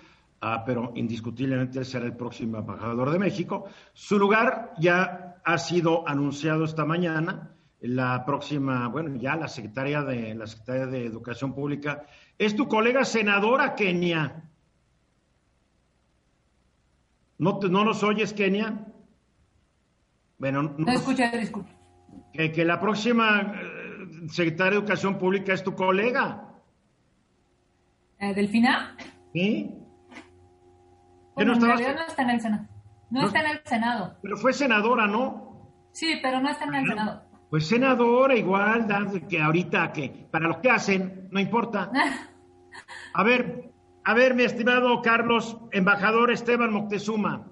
Ah, 0.44 0.64
pero 0.66 0.92
indiscutiblemente 0.96 1.78
él 1.78 1.86
será 1.86 2.06
el 2.06 2.16
próximo 2.16 2.58
embajador 2.58 3.12
de 3.12 3.20
México. 3.20 3.66
Su 3.94 4.18
lugar 4.18 4.74
ya 4.80 5.36
ha 5.44 5.58
sido 5.60 6.08
anunciado 6.10 6.64
esta 6.66 6.84
mañana. 6.84 7.56
La 7.82 8.26
próxima, 8.26 8.88
bueno, 8.88 9.16
ya 9.18 9.36
la 9.36 9.48
secretaria 9.48 10.02
de 10.02 10.34
la 10.34 10.48
secretaria 10.48 10.88
de 10.88 11.06
Educación 11.06 11.54
Pública 11.54 12.08
es 12.40 12.56
tu 12.56 12.68
colega 12.68 13.06
senadora 13.06 13.76
Kenia. 13.76 14.50
¿No, 17.38 17.60
no 17.60 17.86
nos 17.86 18.02
oyes, 18.02 18.34
Kenia? 18.34 18.88
Bueno, 20.40 20.64
no, 20.64 20.74
no 20.78 20.92
escucha, 20.92 21.32
disculpe. 21.38 21.72
Que, 22.34 22.52
que, 22.52 22.66
la 22.66 22.80
próxima 22.80 23.42
eh, 23.42 24.28
secretaria 24.30 24.72
de 24.72 24.78
Educación 24.78 25.20
Pública 25.20 25.54
es 25.54 25.64
tu 25.64 25.76
colega. 25.76 26.50
Eh, 28.18 28.34
¿Delfina? 28.34 28.98
Sí. 29.34 29.81
No, 31.38 31.56
no 31.56 31.76
está 31.76 32.22
en 32.22 32.30
el 32.30 32.42
Senado. 32.42 32.68
No, 33.10 33.28
está 33.28 33.42
en 33.42 33.48
el 33.48 33.62
Senado. 33.66 34.18
Pero 34.22 34.38
fue 34.38 34.54
senadora, 34.54 35.08
¿no? 35.08 35.72
Sí, 35.92 36.20
pero 36.22 36.40
no 36.40 36.50
está 36.50 36.66
en 36.66 36.76
el 36.76 36.88
Senado. 36.88 37.32
Pues 37.50 37.68
senadora 37.68 38.34
igual, 38.34 38.88
que 39.28 39.42
ahorita 39.42 39.92
que 39.92 40.28
para 40.32 40.48
lo 40.48 40.62
que 40.62 40.70
hacen, 40.70 41.28
no 41.32 41.40
importa. 41.40 41.92
A 43.14 43.24
ver, 43.24 43.74
a 44.06 44.14
ver, 44.14 44.34
mi 44.34 44.44
estimado 44.44 45.02
Carlos, 45.02 45.58
embajador 45.72 46.32
Esteban 46.32 46.72
Moctezuma. 46.72 47.52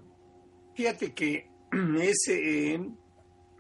Fíjate 0.74 1.14
que 1.14 1.52
es, 2.02 2.28
eh, 2.30 2.80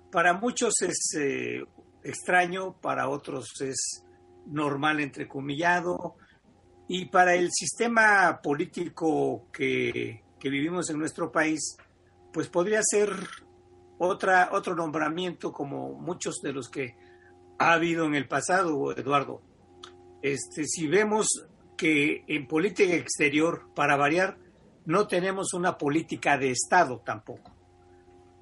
para 0.09 0.33
muchos 0.33 0.81
es 0.81 1.17
eh, 1.19 1.65
extraño, 2.03 2.79
para 2.79 3.09
otros 3.09 3.59
es 3.59 4.05
normal, 4.47 5.01
entrecomillado, 5.01 6.15
y 6.89 7.05
para 7.05 7.35
el 7.35 7.51
sistema 7.51 8.41
político 8.41 9.47
que, 9.53 10.23
que 10.39 10.49
vivimos 10.49 10.89
en 10.89 10.97
nuestro 10.97 11.31
país, 11.31 11.77
pues 12.33 12.49
podría 12.49 12.81
ser 12.83 13.11
otra, 13.99 14.49
otro 14.51 14.75
nombramiento 14.75 15.51
como 15.51 15.93
muchos 15.93 16.41
de 16.41 16.51
los 16.51 16.67
que 16.67 16.95
ha 17.59 17.73
habido 17.73 18.05
en 18.05 18.15
el 18.15 18.27
pasado, 18.27 18.91
Eduardo. 18.97 19.41
Este, 20.23 20.65
si 20.65 20.87
vemos 20.87 21.27
que 21.77 22.23
en 22.27 22.47
política 22.47 22.95
exterior, 22.95 23.69
para 23.75 23.95
variar, 23.95 24.37
no 24.85 25.07
tenemos 25.07 25.53
una 25.53 25.77
política 25.77 26.39
de 26.39 26.49
Estado 26.49 27.03
tampoco. 27.05 27.55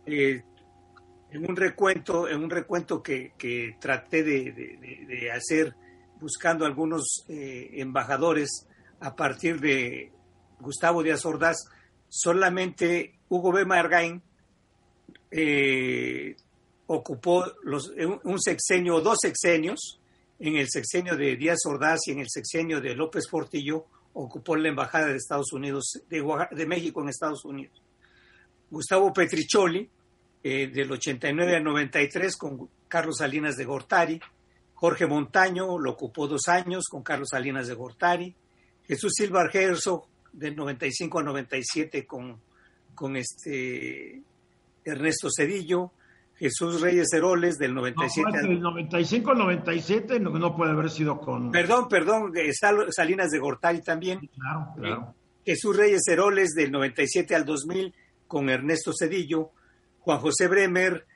Eh, 0.05 0.41
en 1.31 1.49
un 1.49 1.55
recuento, 1.57 2.29
en 2.29 2.41
un 2.41 2.49
recuento 2.49 3.03
que, 3.03 3.33
traté 3.79 4.23
de, 4.23 5.31
hacer 5.31 5.75
buscando 6.19 6.65
algunos 6.65 7.25
eh, 7.27 7.69
embajadores 7.73 8.67
a 8.99 9.15
partir 9.15 9.59
de 9.59 10.11
Gustavo 10.59 11.03
Díaz 11.03 11.25
Ordaz, 11.25 11.57
solamente 12.09 13.19
Hugo 13.29 13.51
B. 13.51 13.65
Margain 13.65 14.21
eh, 15.29 16.35
ocupó 16.87 17.45
un 18.23 18.41
sexenio 18.41 18.95
o 18.95 19.01
dos 19.01 19.17
sexenios, 19.21 19.99
en 20.39 20.55
el 20.55 20.67
sexenio 20.69 21.17
de 21.17 21.35
Díaz 21.35 21.59
Ordaz 21.65 22.07
y 22.07 22.11
en 22.11 22.19
el 22.19 22.29
sexenio 22.29 22.79
de 22.79 22.95
López 22.95 23.27
Portillo, 23.27 23.85
ocupó 24.13 24.55
la 24.55 24.69
embajada 24.69 25.07
de 25.07 25.17
Estados 25.17 25.51
Unidos, 25.51 26.01
de, 26.09 26.65
México 26.65 27.01
en 27.01 27.09
Estados 27.09 27.43
Unidos. 27.45 27.81
Gustavo 28.69 29.13
Petricholi, 29.13 29.89
eh, 30.43 30.67
del 30.67 30.91
89 30.91 31.55
al 31.55 31.63
93, 31.63 32.37
con 32.37 32.69
Carlos 32.87 33.17
Salinas 33.17 33.57
de 33.57 33.65
Gortari. 33.65 34.19
Jorge 34.77 35.07
Montaño 35.07 35.79
lo 35.79 35.91
ocupó 35.91 36.27
dos 36.27 36.47
años 36.47 36.85
con 36.87 37.01
Carlos 37.01 37.29
Salinas 37.31 37.67
de 37.67 37.73
Gortari. 37.73 38.35
Jesús 38.85 39.13
Silva 39.15 39.49
Herzog, 39.51 40.05
del 40.31 40.55
95 40.55 41.17
al 41.17 41.25
97, 41.25 42.05
con, 42.05 42.39
con 42.93 43.15
este 43.15 44.21
Ernesto 44.85 45.29
Cedillo, 45.35 45.93
Jesús 46.35 46.79
Reyes 46.79 47.07
Heroles 47.11 47.57
del 47.57 47.73
97 47.73 48.29
no, 48.31 48.47
del 48.47 48.61
95 48.61 49.31
al 49.31 49.37
97 49.39 50.19
no, 50.19 50.29
no, 50.37 50.55
puede 50.55 50.73
haber 50.73 50.91
sido 50.91 51.19
con 51.19 51.51
Perdón, 51.51 51.89
perdón, 51.89 52.31
Salinas 52.91 53.31
de 53.31 53.39
Gortari 53.39 53.81
también. 53.81 54.29
claro, 54.35 54.73
claro. 54.75 55.15
Jesús 55.43 55.75
Reyes 55.75 56.07
Heroles 56.07 56.49
del 56.51 56.71
97 56.71 57.33
al 57.33 57.45
2000 57.45 57.95
con 58.27 58.47
Ernesto 58.47 58.91
Cedillo, 58.93 59.53
Juan 60.01 60.19
José 60.19 60.47
Bremer 60.47 61.07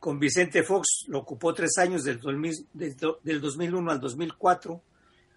con 0.00 0.18
Vicente 0.18 0.62
Fox, 0.62 1.04
lo 1.08 1.18
ocupó 1.18 1.52
tres 1.52 1.76
años 1.78 2.02
del, 2.04 2.20
2001 2.20 3.90
al 3.90 4.00
2004. 4.00 4.82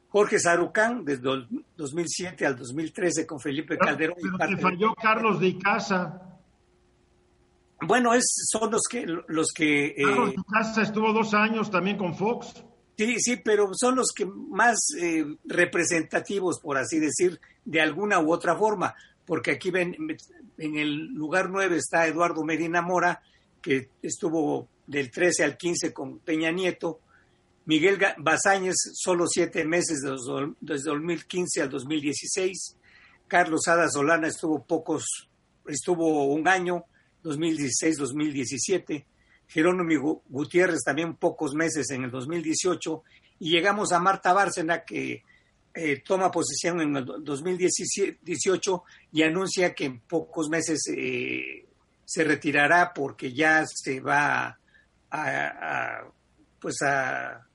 Jorge 0.08 0.40
Sarucán 0.40 1.04
desde 1.04 1.24
2007 1.76 2.46
al 2.46 2.56
2013 2.56 3.28
con 3.28 3.40
Felipe 3.40 3.78
Calderón. 3.78 4.16
Pero 4.22 4.56
te 4.56 4.62
falló 4.62 4.94
Carlos 4.96 5.40
de 5.40 5.48
Icaza. 5.48 6.22
Bueno, 7.82 8.14
es, 8.14 8.48
son 8.50 8.72
los 8.72 8.84
que... 8.90 9.06
Los 9.28 9.52
que 9.52 9.96
Carlos 9.98 10.30
eh, 10.30 10.36
Casa 10.50 10.82
estuvo 10.84 11.12
dos 11.12 11.34
años 11.34 11.70
también 11.70 11.98
con 11.98 12.16
Fox. 12.16 12.64
Sí, 12.98 13.20
sí, 13.20 13.42
pero 13.44 13.72
son 13.74 13.96
los 13.96 14.12
que 14.16 14.26
más 14.26 14.78
eh, 14.98 15.26
representativos, 15.44 16.60
por 16.60 16.78
así 16.78 17.00
decir, 17.00 17.40
de 17.66 17.82
alguna 17.82 18.20
u 18.20 18.32
otra 18.32 18.56
forma, 18.56 18.94
porque 19.26 19.52
aquí 19.52 19.72
ven, 19.72 19.96
en 20.58 20.76
el 20.78 21.08
lugar 21.08 21.50
9 21.50 21.76
está 21.76 22.06
Eduardo 22.08 22.44
Medina 22.44 22.82
Mora, 22.82 23.22
que 23.64 23.90
estuvo 24.04 24.68
del 24.86 25.10
13 25.10 25.46
al 25.46 25.58
15 25.58 25.94
con 25.94 26.20
Peña 26.20 26.52
Nieto, 26.52 27.00
Miguel 27.66 27.98
Bazáñez 28.18 28.76
solo 28.94 29.26
siete 29.26 29.64
meses 29.64 30.02
desde 30.60 30.90
2015 30.90 31.62
al 31.62 31.70
2016, 31.70 32.76
Carlos 33.28 33.68
Ada 33.68 33.90
Solana 33.90 34.28
estuvo 34.28 34.64
pocos, 34.64 35.30
estuvo 35.66 36.26
un 36.26 36.48
año, 36.48 36.84
2016-2017, 37.24 39.06
Jerónimo 39.48 40.24
Gutiérrez 40.28 40.84
también 40.84 41.16
pocos 41.16 41.54
meses 41.56 41.90
en 41.92 42.04
el 42.04 42.12
2018 42.12 43.04
y 43.40 43.52
llegamos 43.52 43.94
a 43.94 44.00
Marta 44.00 44.34
Bárcena 44.34 44.84
que 44.84 45.24
eh, 45.74 46.04
toma 46.06 46.32
posesión 46.32 46.82
en 46.82 46.96
el 46.98 47.06
2018 47.06 48.84
y 49.14 49.24
anuncia 49.24 49.74
que 49.74 49.86
en 49.86 50.00
pocos 50.02 50.50
meses 50.50 50.82
eh, 50.96 51.66
se 52.06 52.24
retirará 52.24 52.94
porque 52.94 53.34
ya 53.34 53.66
se 53.66 54.00
va 54.00 54.58
a, 55.12 56.04
pues 56.60 56.82
a, 56.82 57.46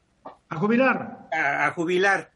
a 0.49 0.57
jubilar. 0.57 1.29
A, 1.33 1.71
jubilar. 1.73 2.31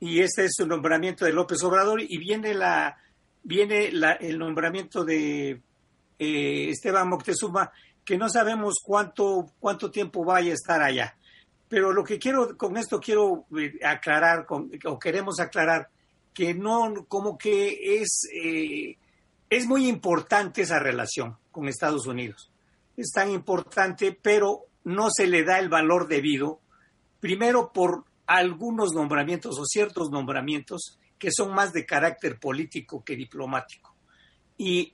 Y 0.00 0.20
este 0.20 0.44
es 0.44 0.58
el 0.58 0.68
nombramiento 0.68 1.24
de 1.24 1.32
López 1.32 1.62
Obrador 1.62 2.00
y 2.00 2.18
viene 2.18 2.54
la 2.54 2.96
viene 3.42 3.92
la, 3.92 4.12
el 4.14 4.38
nombramiento 4.38 5.04
de 5.04 5.62
eh, 6.18 6.70
Esteban 6.70 7.08
Moctezuma, 7.08 7.70
que 8.04 8.18
no 8.18 8.28
sabemos 8.28 8.80
cuánto, 8.82 9.52
cuánto 9.60 9.90
tiempo 9.90 10.24
vaya 10.24 10.50
a 10.50 10.54
estar 10.54 10.82
allá. 10.82 11.16
Pero 11.68 11.92
lo 11.92 12.02
que 12.02 12.18
quiero, 12.18 12.56
con 12.56 12.76
esto 12.76 12.98
quiero 12.98 13.46
eh, 13.56 13.78
aclarar, 13.84 14.46
o 14.48 14.98
queremos 14.98 15.38
aclarar, 15.38 15.88
que 16.34 16.54
no, 16.54 17.06
como 17.06 17.38
que 17.38 18.00
es, 18.00 18.28
eh, 18.34 18.96
es 19.50 19.66
muy 19.66 19.88
importante 19.88 20.62
esa 20.62 20.78
relación 20.78 21.36
con 21.52 21.68
Estados 21.68 22.06
Unidos. 22.06 22.50
Es 22.96 23.10
tan 23.12 23.30
importante, 23.30 24.16
pero 24.20 24.66
no 24.84 25.08
se 25.10 25.26
le 25.26 25.44
da 25.44 25.58
el 25.58 25.68
valor 25.68 26.08
debido, 26.08 26.60
primero 27.20 27.72
por 27.72 28.04
algunos 28.26 28.92
nombramientos 28.92 29.58
o 29.58 29.64
ciertos 29.64 30.10
nombramientos 30.10 30.98
que 31.18 31.30
son 31.32 31.54
más 31.54 31.72
de 31.72 31.86
carácter 31.86 32.38
político 32.38 33.04
que 33.04 33.16
diplomático. 33.16 33.94
Y 34.58 34.92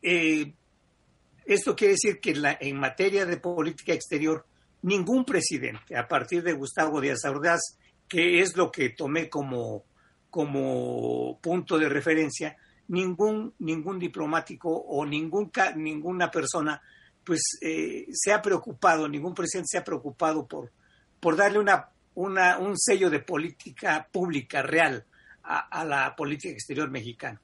esto 1.44 1.74
quiere 1.74 1.94
decir 1.94 2.20
que 2.20 2.34
en 2.60 2.78
materia 2.78 3.26
de 3.26 3.36
política 3.38 3.92
exterior, 3.92 4.46
ningún 4.82 5.24
presidente, 5.24 5.96
a 5.96 6.06
partir 6.06 6.42
de 6.42 6.52
Gustavo 6.52 7.00
Díaz 7.00 7.24
Ordaz, 7.24 7.60
que 8.08 8.40
es 8.40 8.56
lo 8.56 8.70
que 8.70 8.90
tomé 8.90 9.28
como, 9.28 9.84
como 10.30 11.38
punto 11.40 11.78
de 11.78 11.88
referencia, 11.88 12.56
ningún, 12.88 13.54
ningún 13.58 13.98
diplomático 13.98 14.70
o 14.70 15.04
ningún, 15.06 15.50
ninguna 15.76 16.30
persona 16.30 16.80
pues 17.24 17.58
eh, 17.60 18.06
se 18.12 18.32
ha 18.32 18.42
preocupado, 18.42 19.08
ningún 19.08 19.34
presidente 19.34 19.68
se 19.70 19.78
ha 19.78 19.84
preocupado 19.84 20.46
por, 20.46 20.72
por 21.20 21.36
darle 21.36 21.58
una, 21.58 21.88
una, 22.14 22.58
un 22.58 22.76
sello 22.76 23.10
de 23.10 23.20
política 23.20 24.08
pública 24.10 24.62
real 24.62 25.04
a 25.44 25.84
la 25.84 26.14
política 26.14 26.52
exterior 26.52 26.88
mexicana. 26.88 27.40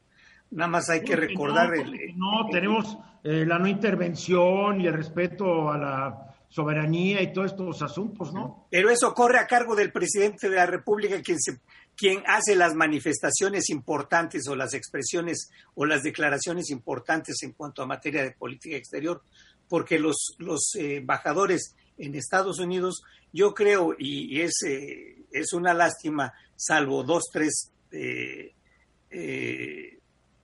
Nada 0.51 0.69
más 0.69 0.89
hay 0.89 1.03
que 1.03 1.15
recordar 1.17 1.69
no, 1.69 1.75
el, 1.75 2.19
no 2.19 2.49
tenemos 2.51 2.97
eh, 3.23 3.45
la 3.47 3.59
no 3.59 3.69
intervención 3.69 4.81
y 4.81 4.87
el 4.87 4.95
respeto 4.95 5.71
a 5.71 5.77
la 5.77 6.35
soberanía 6.49 7.21
y 7.21 7.33
todos 7.33 7.53
estos 7.53 7.83
asuntos, 7.83 8.33
¿no? 8.33 8.67
Pero 8.71 8.89
eso 8.89 9.13
corre 9.13 9.39
a 9.39 9.47
cargo 9.47 9.77
del 9.77 9.93
presidente 9.93 10.49
de 10.49 10.57
la 10.57 10.65
República, 10.65 11.21
quien, 11.21 11.39
se, 11.39 11.61
quien 11.99 12.23
hace 12.27 12.55
las 12.55 12.75
manifestaciones 12.75 13.71
importantes 13.71 14.47
o 14.47 14.55
las 14.55 14.73
expresiones 14.73 15.51
o 15.75 15.85
las 15.85 16.05
declaraciones 16.05 16.71
importantes 16.71 17.43
en 17.43 17.51
cuanto 17.53 17.83
a 17.83 17.87
materia 17.87 18.23
de 18.23 18.31
política 18.31 18.77
exterior, 18.77 19.21
porque 19.69 19.99
los, 19.99 20.37
los 20.39 20.77
eh, 20.77 20.99
embajadores 20.99 21.75
en 21.99 22.15
Estados 22.15 22.61
Unidos, 22.61 23.03
yo 23.33 23.53
creo, 23.53 23.97
y, 23.99 24.41
es, 24.41 24.63
eh, 24.65 25.25
es 25.33 25.53
una 25.53 25.75
lástima, 25.75 26.33
salvo 26.55 27.03
dos, 27.03 27.25
tres 27.33 27.73
eh, 27.91 28.55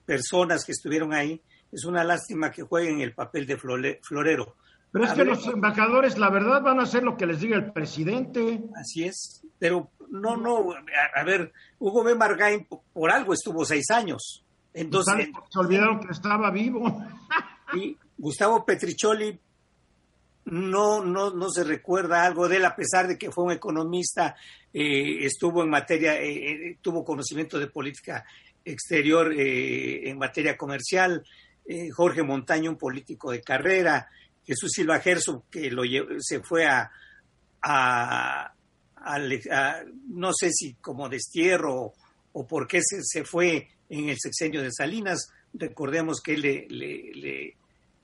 personas 0.05 0.65
que 0.65 0.73
estuvieron 0.73 1.13
ahí, 1.13 1.41
es 1.71 1.85
una 1.85 2.03
lástima 2.03 2.51
que 2.51 2.63
jueguen 2.63 2.99
el 2.99 3.13
papel 3.13 3.45
de 3.45 3.57
florero 3.57 4.57
pero 4.95 5.07
es 5.07 5.11
que 5.11 5.25
los 5.25 5.45
embajadores, 5.47 6.17
la 6.17 6.29
verdad, 6.29 6.61
van 6.61 6.79
a 6.79 6.83
hacer 6.83 7.03
lo 7.03 7.17
que 7.17 7.25
les 7.25 7.41
diga 7.41 7.57
el 7.57 7.73
presidente. 7.73 8.63
Así 8.79 9.03
es. 9.03 9.43
Pero 9.59 9.89
no, 10.09 10.37
no, 10.37 10.69
a, 11.13 11.23
ver, 11.25 11.51
Hugo 11.79 12.01
B. 12.01 12.15
Margain 12.15 12.65
por 12.93 13.11
algo 13.11 13.33
estuvo 13.33 13.65
seis 13.65 13.91
años. 13.91 14.45
Entonces, 14.73 15.27
se 15.49 15.59
olvidaron 15.59 15.99
que 15.99 16.13
estaba 16.13 16.49
vivo. 16.49 17.03
y 17.73 17.97
Gustavo 18.17 18.63
Petricholi 18.63 19.37
no, 20.45 21.03
no, 21.03 21.31
no 21.31 21.49
se 21.49 21.65
recuerda 21.65 22.23
algo 22.23 22.47
de 22.47 22.55
él, 22.55 22.63
a 22.63 22.77
pesar 22.77 23.09
de 23.09 23.17
que 23.17 23.31
fue 23.31 23.43
un 23.43 23.51
economista, 23.51 24.37
eh, 24.73 25.25
estuvo 25.25 25.61
en 25.61 25.71
materia, 25.71 26.21
eh, 26.21 26.51
eh, 26.51 26.77
tuvo 26.79 27.03
conocimiento 27.03 27.59
de 27.59 27.67
política 27.67 28.23
exterior 28.63 29.33
en 29.37 30.17
materia 30.17 30.55
comercial. 30.55 31.25
Jorge 31.93 32.23
Montaño, 32.23 32.71
un 32.71 32.77
político 32.77 33.31
de 33.31 33.41
carrera. 33.41 34.07
Jesús 34.45 34.71
Silva 34.73 34.99
Gerso, 34.99 35.45
que 35.49 35.71
lo 35.71 35.83
se 36.19 36.41
fue 36.41 36.65
a, 36.67 36.91
a, 37.61 38.53
no 40.09 40.33
sé 40.33 40.51
si 40.51 40.75
como 40.75 41.09
destierro 41.09 41.93
o 42.33 42.47
por 42.47 42.67
qué 42.67 42.81
se, 42.83 43.01
se, 43.03 43.23
fue 43.23 43.69
en 43.89 44.09
el 44.09 44.17
sexenio 44.19 44.61
de 44.61 44.71
Salinas. 44.71 45.27
Recordemos 45.53 46.21
que 46.21 46.37
le, 46.37 46.67
le, 46.69 47.47
eh, 47.47 47.55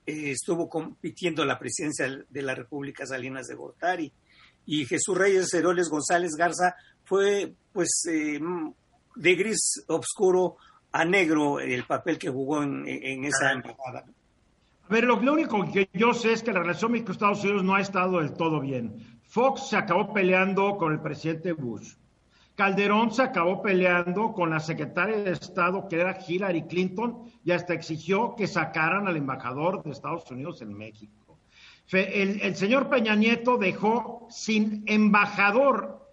estuvo 0.05 0.69
compitiendo 0.69 1.43
la 1.45 1.59
presidencia 1.59 2.07
de 2.29 2.41
la 2.41 2.55
República 2.55 3.05
Salinas 3.05 3.47
de 3.47 3.55
Gortari. 3.55 4.11
Y 4.65 4.85
Jesús 4.85 5.17
Reyes 5.17 5.53
Heroles 5.53 5.89
González 5.89 6.31
Garza 6.37 6.75
fue, 7.03 7.53
pues, 7.73 7.89
eh, 8.09 8.39
de 9.15 9.35
gris 9.35 9.83
oscuro 9.87 10.57
a 10.91 11.03
negro 11.03 11.59
el 11.59 11.83
papel 11.85 12.17
que 12.17 12.29
jugó 12.29 12.63
en, 12.63 12.87
en 12.87 13.25
esa 13.25 13.51
embajada. 13.51 14.05
Pero 14.91 15.15
lo, 15.21 15.31
único 15.31 15.71
que 15.71 15.89
yo 15.93 16.13
sé 16.13 16.33
es 16.33 16.43
que 16.43 16.51
la 16.51 16.59
relación 16.59 16.91
México-Estados 16.91 17.45
Unidos 17.45 17.63
no 17.63 17.75
ha 17.75 17.79
estado 17.79 18.19
del 18.19 18.33
todo 18.33 18.59
bien. 18.59 18.93
Fox 19.23 19.69
se 19.69 19.77
acabó 19.77 20.11
peleando 20.11 20.75
con 20.75 20.91
el 20.91 20.99
presidente 20.99 21.53
Bush. 21.53 21.93
Calderón 22.55 23.09
se 23.13 23.21
acabó 23.21 23.61
peleando 23.61 24.33
con 24.33 24.49
la 24.49 24.59
secretaria 24.59 25.15
de 25.15 25.31
Estado, 25.31 25.87
que 25.87 25.95
era 25.95 26.19
Hillary 26.27 26.63
Clinton, 26.63 27.23
y 27.45 27.51
hasta 27.51 27.73
exigió 27.73 28.35
que 28.35 28.47
sacaran 28.47 29.07
al 29.07 29.15
embajador 29.15 29.81
de 29.81 29.91
Estados 29.91 30.29
Unidos 30.29 30.61
en 30.61 30.73
México. 30.73 31.39
El, 31.89 32.53
señor 32.57 32.89
Peña 32.89 33.15
Nieto 33.15 33.57
dejó 33.57 34.27
sin 34.29 34.83
embajador 34.87 36.05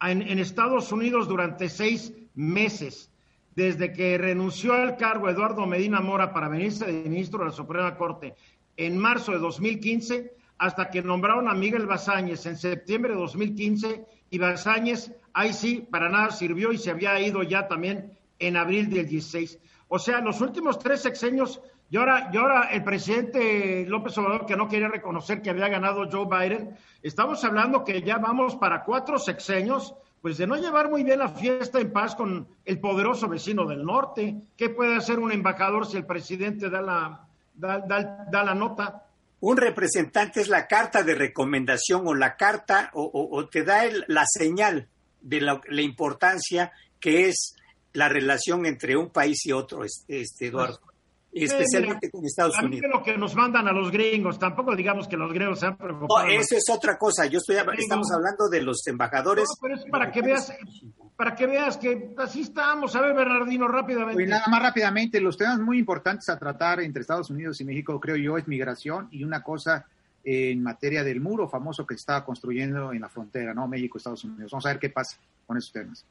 en 0.00 0.38
Estados 0.38 0.90
Unidos 0.90 1.28
durante 1.28 1.68
seis 1.68 2.14
meses 2.34 3.11
desde 3.54 3.92
que 3.92 4.18
renunció 4.18 4.74
al 4.74 4.96
cargo 4.96 5.28
Eduardo 5.28 5.66
Medina 5.66 6.00
Mora 6.00 6.32
para 6.32 6.48
venirse 6.48 6.86
de 6.86 7.08
ministro 7.08 7.40
de 7.40 7.46
la 7.46 7.50
Suprema 7.52 7.96
Corte 7.96 8.34
en 8.76 8.96
marzo 8.96 9.32
de 9.32 9.38
2015, 9.38 10.32
hasta 10.58 10.88
que 10.90 11.02
nombraron 11.02 11.48
a 11.48 11.54
Miguel 11.54 11.86
Bazáñez 11.86 12.46
en 12.46 12.56
septiembre 12.56 13.12
de 13.12 13.20
2015, 13.20 14.06
y 14.30 14.38
Bazáñez 14.38 15.12
ahí 15.34 15.52
sí, 15.52 15.86
para 15.90 16.08
nada 16.08 16.30
sirvió 16.30 16.72
y 16.72 16.78
se 16.78 16.90
había 16.90 17.20
ido 17.20 17.42
ya 17.42 17.68
también 17.68 18.12
en 18.38 18.56
abril 18.56 18.88
del 18.88 19.06
16. 19.06 19.58
O 19.88 19.98
sea, 19.98 20.20
los 20.20 20.40
últimos 20.40 20.78
tres 20.78 21.02
sexenios, 21.02 21.60
y 21.90 21.98
ahora, 21.98 22.30
y 22.32 22.36
ahora 22.38 22.68
el 22.70 22.82
presidente 22.82 23.84
López 23.86 24.16
Obrador, 24.16 24.46
que 24.46 24.56
no 24.56 24.68
quería 24.68 24.88
reconocer 24.88 25.42
que 25.42 25.50
había 25.50 25.68
ganado 25.68 26.08
Joe 26.10 26.26
Biden, 26.26 26.74
estamos 27.02 27.44
hablando 27.44 27.84
que 27.84 28.00
ya 28.00 28.16
vamos 28.16 28.56
para 28.56 28.84
cuatro 28.84 29.18
sexenios 29.18 29.94
pues 30.22 30.38
de 30.38 30.46
no 30.46 30.56
llevar 30.56 30.88
muy 30.88 31.02
bien 31.02 31.18
la 31.18 31.30
fiesta 31.30 31.80
en 31.80 31.92
paz 31.92 32.14
con 32.14 32.46
el 32.64 32.78
poderoso 32.78 33.28
vecino 33.28 33.66
del 33.66 33.84
norte. 33.84 34.36
¿Qué 34.56 34.70
puede 34.70 34.94
hacer 34.94 35.18
un 35.18 35.32
embajador 35.32 35.84
si 35.84 35.96
el 35.96 36.06
presidente 36.06 36.70
da 36.70 36.80
la, 36.80 37.28
da, 37.54 38.44
la 38.44 38.54
nota? 38.54 39.04
Un 39.40 39.56
representante 39.56 40.40
es 40.40 40.48
la 40.48 40.68
carta 40.68 41.02
de 41.02 41.16
recomendación 41.16 42.06
o 42.06 42.14
la 42.14 42.36
carta 42.36 42.92
o, 42.94 43.48
te 43.48 43.64
da 43.64 43.82
la 44.06 44.24
señal 44.24 44.86
de 45.20 45.40
la, 45.40 45.60
importancia 45.82 46.70
que 47.00 47.28
es 47.28 47.56
la 47.92 48.08
relación 48.08 48.64
entre 48.64 48.96
un 48.96 49.10
país 49.10 49.44
y 49.44 49.50
otro, 49.50 49.82
este, 49.84 50.46
Eduardo 50.46 50.91
especialmente 51.32 52.10
con 52.10 52.24
Estados 52.24 52.58
Unidos. 52.62 52.90
lo 52.92 53.02
que 53.02 53.16
nos 53.16 53.34
mandan 53.34 53.66
a 53.66 53.72
los 53.72 53.90
gringos, 53.90 54.38
tampoco 54.38 54.76
digamos 54.76 55.08
que 55.08 55.16
los 55.16 55.32
gringos 55.32 55.60
se 55.60 55.66
han 55.66 55.76
preocupado. 55.76 56.26
No, 56.26 56.32
eso 56.32 56.56
es 56.56 56.64
otra 56.70 56.98
cosa. 56.98 57.26
Yo 57.26 57.38
estoy, 57.38 57.56
estamos 57.78 58.12
hablando 58.12 58.48
de 58.48 58.62
los 58.62 58.86
embajadores. 58.86 59.44
No, 59.48 59.56
pero 59.60 59.74
es 59.76 59.84
para 59.90 60.10
que 60.10 60.22
veas, 60.22 60.52
para 61.16 61.34
que 61.34 61.46
veas 61.46 61.76
que 61.78 62.14
así 62.18 62.42
estamos. 62.42 62.94
A 62.94 63.00
ver, 63.00 63.14
Bernardino, 63.14 63.66
rápidamente. 63.68 64.22
Y 64.22 64.26
nada 64.26 64.46
más 64.48 64.62
rápidamente, 64.62 65.20
los 65.20 65.36
temas 65.36 65.58
muy 65.58 65.78
importantes 65.78 66.28
a 66.28 66.38
tratar 66.38 66.80
entre 66.80 67.00
Estados 67.00 67.30
Unidos 67.30 67.60
y 67.60 67.64
México, 67.64 67.98
creo 67.98 68.16
yo, 68.16 68.36
es 68.36 68.46
migración 68.46 69.08
y 69.10 69.24
una 69.24 69.42
cosa 69.42 69.86
en 70.24 70.62
materia 70.62 71.02
del 71.02 71.20
muro 71.20 71.48
famoso 71.48 71.84
que 71.86 71.94
se 71.94 72.00
estaba 72.00 72.24
construyendo 72.24 72.92
en 72.92 73.00
la 73.00 73.08
frontera, 73.08 73.54
¿no? 73.54 73.66
México-Estados 73.66 74.22
Unidos. 74.24 74.52
Vamos 74.52 74.66
a 74.66 74.68
ver 74.68 74.78
qué 74.78 74.90
pasa 74.90 75.16
con 75.46 75.56
esos 75.56 75.72
temas. 75.72 76.06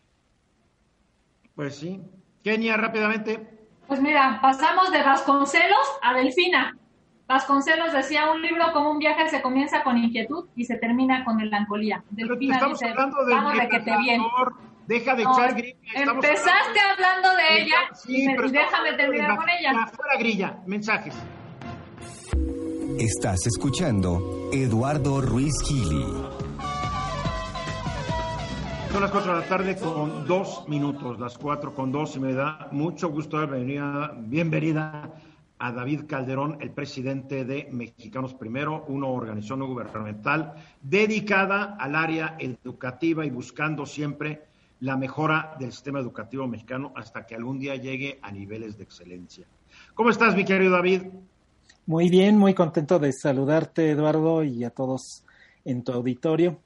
Pues 1.55 1.75
sí. 1.75 2.01
Kenia, 2.43 2.75
rápidamente. 2.75 3.60
Pues 3.91 3.99
mira, 4.01 4.39
pasamos 4.41 4.89
de 4.89 5.03
Vasconcelos 5.03 5.99
a 6.01 6.13
Delfina. 6.13 6.77
Vasconcelos 7.27 7.91
decía, 7.91 8.31
un 8.31 8.41
libro 8.41 8.71
como 8.71 8.89
un 8.89 8.99
viaje 8.99 9.27
se 9.27 9.41
comienza 9.41 9.83
con 9.83 9.97
inquietud 9.97 10.47
y 10.55 10.63
se 10.63 10.77
termina 10.77 11.25
con 11.25 11.35
melancolía. 11.35 12.01
Delfina 12.09 12.55
estamos 12.55 12.81
hablando 12.81 13.25
de 13.25 13.35
vamos, 13.35 13.53
te 13.53 13.97
bien. 13.97 14.21
Deja 14.87 15.13
de 15.13 15.23
echar 15.23 15.55
grilla. 15.55 15.75
Empezaste 15.93 16.79
hablando, 16.89 17.35
de 17.35 17.63
ella 17.63 17.75
y, 18.07 18.27
déjame 18.27 18.93
terminar 18.93 19.35
con 19.35 19.49
ella. 19.49 19.87
Fuera 19.87 20.17
grilla, 20.17 20.57
mensajes. 20.65 21.13
Estás 22.97 23.45
escuchando 23.45 24.49
Eduardo 24.53 25.19
Ruiz 25.19 25.51
Gili. 25.65 26.05
Son 28.91 29.01
las 29.01 29.11
cuatro 29.11 29.33
de 29.33 29.39
la 29.39 29.47
tarde 29.47 29.77
con 29.77 30.27
dos 30.27 30.67
minutos, 30.67 31.17
las 31.17 31.37
cuatro 31.37 31.73
con 31.73 31.93
dos, 31.93 32.17
y 32.17 32.19
me 32.19 32.33
da 32.33 32.67
mucho 32.71 33.09
gusto 33.09 33.37
dar 33.37 33.49
bienvenida, 33.49 34.13
bienvenida 34.17 35.13
a 35.59 35.71
David 35.71 36.01
Calderón, 36.07 36.57
el 36.59 36.71
presidente 36.71 37.45
de 37.45 37.69
Mexicanos 37.71 38.33
Primero, 38.33 38.83
una 38.89 39.07
organización 39.07 39.59
no 39.59 39.67
gubernamental 39.67 40.55
dedicada 40.81 41.77
al 41.79 41.95
área 41.95 42.35
educativa 42.37 43.25
y 43.25 43.29
buscando 43.29 43.85
siempre 43.85 44.41
la 44.81 44.97
mejora 44.97 45.55
del 45.57 45.71
sistema 45.71 45.99
educativo 45.99 46.45
mexicano 46.45 46.91
hasta 46.93 47.25
que 47.25 47.35
algún 47.35 47.59
día 47.59 47.77
llegue 47.77 48.19
a 48.21 48.29
niveles 48.29 48.77
de 48.77 48.83
excelencia. 48.83 49.45
¿Cómo 49.93 50.09
estás, 50.09 50.35
mi 50.35 50.43
querido 50.43 50.71
David? 50.71 51.03
Muy 51.85 52.09
bien, 52.09 52.37
muy 52.37 52.53
contento 52.53 52.99
de 52.99 53.13
saludarte, 53.13 53.91
Eduardo, 53.91 54.43
y 54.43 54.65
a 54.65 54.69
todos 54.69 55.23
en 55.63 55.81
tu 55.81 55.93
auditorio. 55.93 56.59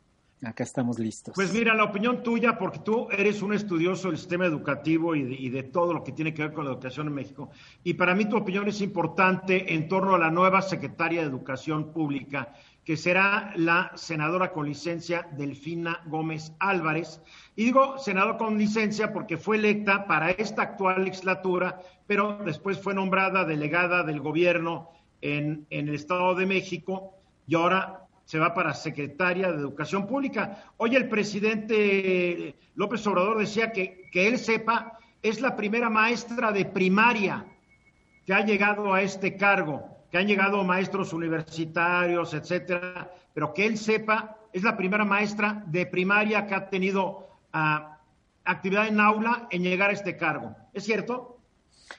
Acá 0.45 0.63
estamos 0.63 0.99
listos. 0.99 1.34
Pues 1.34 1.51
mira, 1.51 1.73
la 1.73 1.86
opinión 1.86 2.21
tuya, 2.21 2.58
porque 2.58 2.79
tú 2.79 3.08
eres 3.10 3.41
un 3.41 3.53
estudioso 3.53 4.10
del 4.10 4.17
sistema 4.17 4.45
educativo 4.45 5.15
y 5.15 5.49
de, 5.49 5.63
todo 5.63 5.91
lo 5.91 6.03
que 6.03 6.12
tiene 6.12 6.34
que 6.34 6.43
ver 6.43 6.53
con 6.53 6.65
la 6.65 6.71
educación 6.71 7.08
en 7.08 7.13
México. 7.13 7.49
Y 7.84 7.95
para 7.95 8.13
mí 8.13 8.25
tu 8.25 8.38
opinión 8.38 8.67
es 8.67 8.79
importante 8.81 9.73
en 9.73 9.88
torno 9.88 10.13
a 10.13 10.19
la 10.19 10.29
nueva 10.29 10.62
secretaria 10.62 11.21
de 11.21 11.27
Educación 11.27 11.91
Pública, 11.91 12.53
que 12.84 12.95
será 12.95 13.53
la 13.55 13.91
senadora 13.95 14.51
con 14.51 14.67
licencia 14.67 15.27
Delfina 15.36 16.01
Gómez 16.05 16.53
Álvarez. 16.60 17.21
Y 17.55 17.65
digo 17.65 17.97
senadora 17.97 18.38
con 18.38 18.58
licencia 18.58 19.12
porque 19.12 19.38
fue 19.38 19.58
electa 19.58 20.05
para 20.05 20.29
esta 20.29 20.62
actual 20.62 21.05
legislatura, 21.05 21.79
pero 22.05 22.38
después 22.45 22.79
fue 22.79 22.93
nombrada 22.93 23.45
delegada 23.45 24.03
del 24.03 24.19
gobierno 24.19 24.91
en, 25.21 25.65
en 25.71 25.88
el 25.88 25.95
Estado 25.95 26.36
de 26.36 26.45
México 26.45 27.15
y 27.47 27.55
ahora 27.55 28.04
se 28.25 28.39
va 28.39 28.53
para 28.53 28.73
secretaria 28.73 29.51
de 29.51 29.57
Educación 29.57 30.07
Pública. 30.07 30.65
Hoy 30.77 30.95
el 30.95 31.07
presidente 31.07 32.55
López 32.75 33.05
Obrador 33.07 33.38
decía 33.38 33.71
que, 33.71 34.09
que 34.11 34.27
él 34.27 34.39
sepa, 34.39 34.97
es 35.21 35.41
la 35.41 35.55
primera 35.55 35.89
maestra 35.89 36.51
de 36.51 36.65
primaria 36.65 37.45
que 38.25 38.33
ha 38.33 38.43
llegado 38.43 38.93
a 38.93 39.01
este 39.01 39.38
cargo, 39.38 39.88
que 40.11 40.17
han 40.17 40.27
llegado 40.27 40.63
maestros 40.63 41.13
universitarios, 41.13 42.33
etcétera, 42.33 43.11
pero 43.33 43.53
que 43.53 43.65
él 43.65 43.77
sepa, 43.77 44.38
es 44.51 44.63
la 44.63 44.75
primera 44.75 45.05
maestra 45.05 45.63
de 45.67 45.85
primaria 45.85 46.47
que 46.47 46.55
ha 46.55 46.69
tenido 46.69 47.27
ah, 47.53 47.99
actividad 48.43 48.88
en 48.88 48.99
aula 48.99 49.47
en 49.51 49.63
llegar 49.63 49.91
a 49.91 49.93
este 49.93 50.17
cargo. 50.17 50.55
¿Es 50.73 50.83
cierto? 50.83 51.38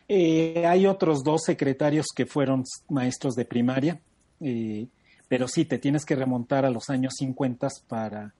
Eh, 0.08 0.64
hay 0.66 0.86
otros 0.86 1.22
dos 1.22 1.44
secretarios 1.44 2.06
que 2.14 2.26
fueron 2.26 2.64
maestros 2.88 3.34
de 3.34 3.44
primaria. 3.44 4.00
Eh, 4.40 4.86
pero 5.28 5.48
sí, 5.48 5.64
te 5.64 5.78
tienes 5.78 6.04
que 6.04 6.16
remontar 6.16 6.64
a 6.64 6.70
los 6.70 6.88
años 6.90 7.14
50 7.18 7.68
para, 7.88 8.34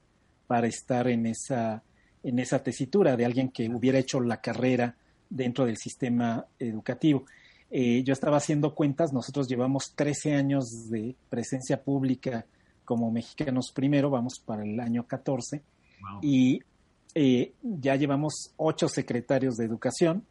para 0.47 0.67
estar 0.67 1.09
en 1.09 1.27
esa, 1.27 1.83
en 2.23 2.39
esa 2.39 2.63
tesitura 2.63 3.17
de 3.17 3.25
alguien 3.25 3.51
que 3.51 3.69
hubiera 3.69 3.99
hecho 3.99 4.21
la 4.21 4.41
carrera 4.41 4.95
dentro 5.29 5.67
del 5.67 5.77
sistema 5.77 6.47
educativo. 6.59 7.25
Eh, 7.71 8.05
yo 8.05 8.13
estaba 8.13 8.37
haciendo 8.37 8.75
cuentas, 8.75 9.13
nosotros 9.13 9.49
llevamos 9.49 9.93
13 9.97 10.35
años 10.35 10.89
de 10.89 11.17
presencia 11.29 11.83
pública 11.83 12.47
como 12.85 13.11
mexicanos 13.11 13.73
primero, 13.75 14.11
vamos 14.11 14.41
para 14.45 14.63
el 14.63 14.79
año 14.79 15.07
14, 15.07 15.63
y 16.23 16.61
eh, 17.15 17.53
ya 17.63 17.97
llevamos 17.97 18.53
ocho 18.57 18.89
secretarios 18.89 19.57
de 19.57 19.65
educación. 19.65 20.25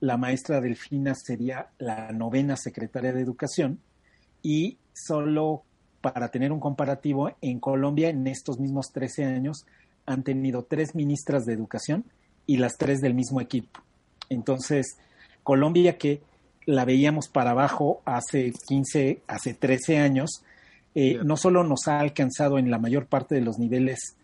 La 0.00 0.18
maestra 0.18 0.60
Delfina 0.60 1.14
sería 1.14 1.68
la 1.78 2.12
novena 2.12 2.56
secretaria 2.56 3.12
de 3.12 3.22
educación 3.22 3.78
y 4.42 4.76
solo 4.92 5.62
para 6.02 6.28
tener 6.28 6.52
un 6.52 6.60
comparativo, 6.60 7.30
en 7.40 7.60
Colombia 7.60 8.10
en 8.10 8.26
estos 8.26 8.58
mismos 8.58 8.92
13 8.92 9.24
años 9.24 9.64
han 10.04 10.22
tenido 10.22 10.64
tres 10.64 10.94
ministras 10.94 11.44
de 11.46 11.54
educación 11.54 12.04
y 12.46 12.56
las 12.58 12.76
tres 12.76 13.00
del 13.00 13.14
mismo 13.14 13.40
equipo. 13.40 13.80
Entonces, 14.28 14.98
Colombia 15.42 15.96
que 15.96 16.20
la 16.66 16.84
veíamos 16.84 17.28
para 17.28 17.52
abajo 17.52 18.02
hace 18.04 18.52
15, 18.68 19.22
hace 19.26 19.54
13 19.54 19.98
años, 19.98 20.42
eh, 20.94 21.18
no 21.24 21.36
solo 21.36 21.64
nos 21.64 21.88
ha 21.88 22.00
alcanzado 22.00 22.58
en 22.58 22.70
la 22.70 22.78
mayor 22.78 23.06
parte 23.06 23.34
de 23.34 23.40
los 23.40 23.58
niveles 23.58 24.16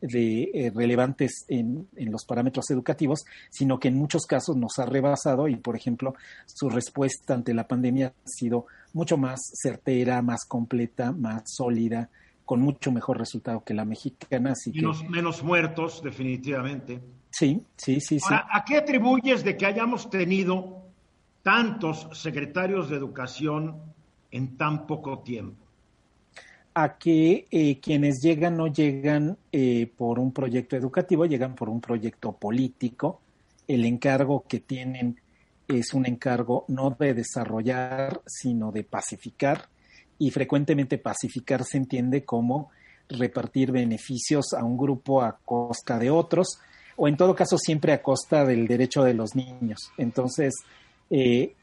de, 0.00 0.50
eh, 0.52 0.72
relevantes 0.74 1.44
en, 1.48 1.88
en, 1.96 2.12
los 2.12 2.24
parámetros 2.24 2.70
educativos, 2.70 3.24
sino 3.50 3.78
que 3.78 3.88
en 3.88 3.96
muchos 3.96 4.26
casos 4.26 4.56
nos 4.56 4.78
ha 4.78 4.86
rebasado 4.86 5.48
y, 5.48 5.56
por 5.56 5.76
ejemplo, 5.76 6.14
su 6.46 6.68
respuesta 6.68 7.34
ante 7.34 7.54
la 7.54 7.66
pandemia 7.66 8.08
ha 8.08 8.28
sido 8.28 8.66
mucho 8.96 9.18
más 9.18 9.40
certera, 9.52 10.22
más 10.22 10.46
completa, 10.46 11.12
más 11.12 11.42
sólida, 11.44 12.08
con 12.46 12.60
mucho 12.60 12.90
mejor 12.90 13.18
resultado 13.18 13.62
que 13.62 13.74
la 13.74 13.84
mexicana. 13.84 14.52
Así 14.52 14.72
menos, 14.72 15.04
menos 15.08 15.42
muertos, 15.42 16.02
definitivamente. 16.02 17.00
Sí, 17.30 17.62
sí, 17.76 18.00
sí, 18.00 18.18
sí. 18.18 18.34
¿A 18.34 18.64
qué 18.64 18.78
atribuyes 18.78 19.44
de 19.44 19.54
que 19.56 19.66
hayamos 19.66 20.08
tenido 20.08 20.82
tantos 21.42 22.08
secretarios 22.12 22.88
de 22.88 22.96
educación 22.96 23.76
en 24.30 24.56
tan 24.56 24.86
poco 24.86 25.18
tiempo? 25.18 25.66
a 26.78 26.98
que 26.98 27.46
eh, 27.50 27.80
quienes 27.80 28.20
llegan 28.20 28.58
no 28.58 28.66
llegan 28.66 29.38
eh, 29.50 29.90
por 29.96 30.18
un 30.18 30.30
proyecto 30.30 30.76
educativo, 30.76 31.24
llegan 31.24 31.54
por 31.54 31.70
un 31.70 31.80
proyecto 31.80 32.32
político. 32.32 33.22
El 33.66 33.86
encargo 33.86 34.44
que 34.46 34.60
tienen 34.60 35.18
es 35.68 35.94
un 35.94 36.06
encargo 36.06 36.64
no 36.68 36.96
de 36.98 37.14
desarrollar, 37.14 38.20
sino 38.26 38.72
de 38.72 38.84
pacificar. 38.84 39.68
Y 40.18 40.30
frecuentemente 40.30 40.98
pacificar 40.98 41.64
se 41.64 41.78
entiende 41.78 42.24
como 42.24 42.70
repartir 43.08 43.72
beneficios 43.72 44.52
a 44.52 44.64
un 44.64 44.76
grupo 44.76 45.22
a 45.22 45.38
costa 45.44 45.98
de 45.98 46.10
otros, 46.10 46.58
o 46.96 47.08
en 47.08 47.16
todo 47.16 47.34
caso 47.34 47.58
siempre 47.58 47.92
a 47.92 48.02
costa 48.02 48.44
del 48.44 48.66
derecho 48.66 49.02
de 49.02 49.14
los 49.14 49.34
niños. 49.34 49.78
Entonces, 49.98 50.54
eh, 51.10 51.54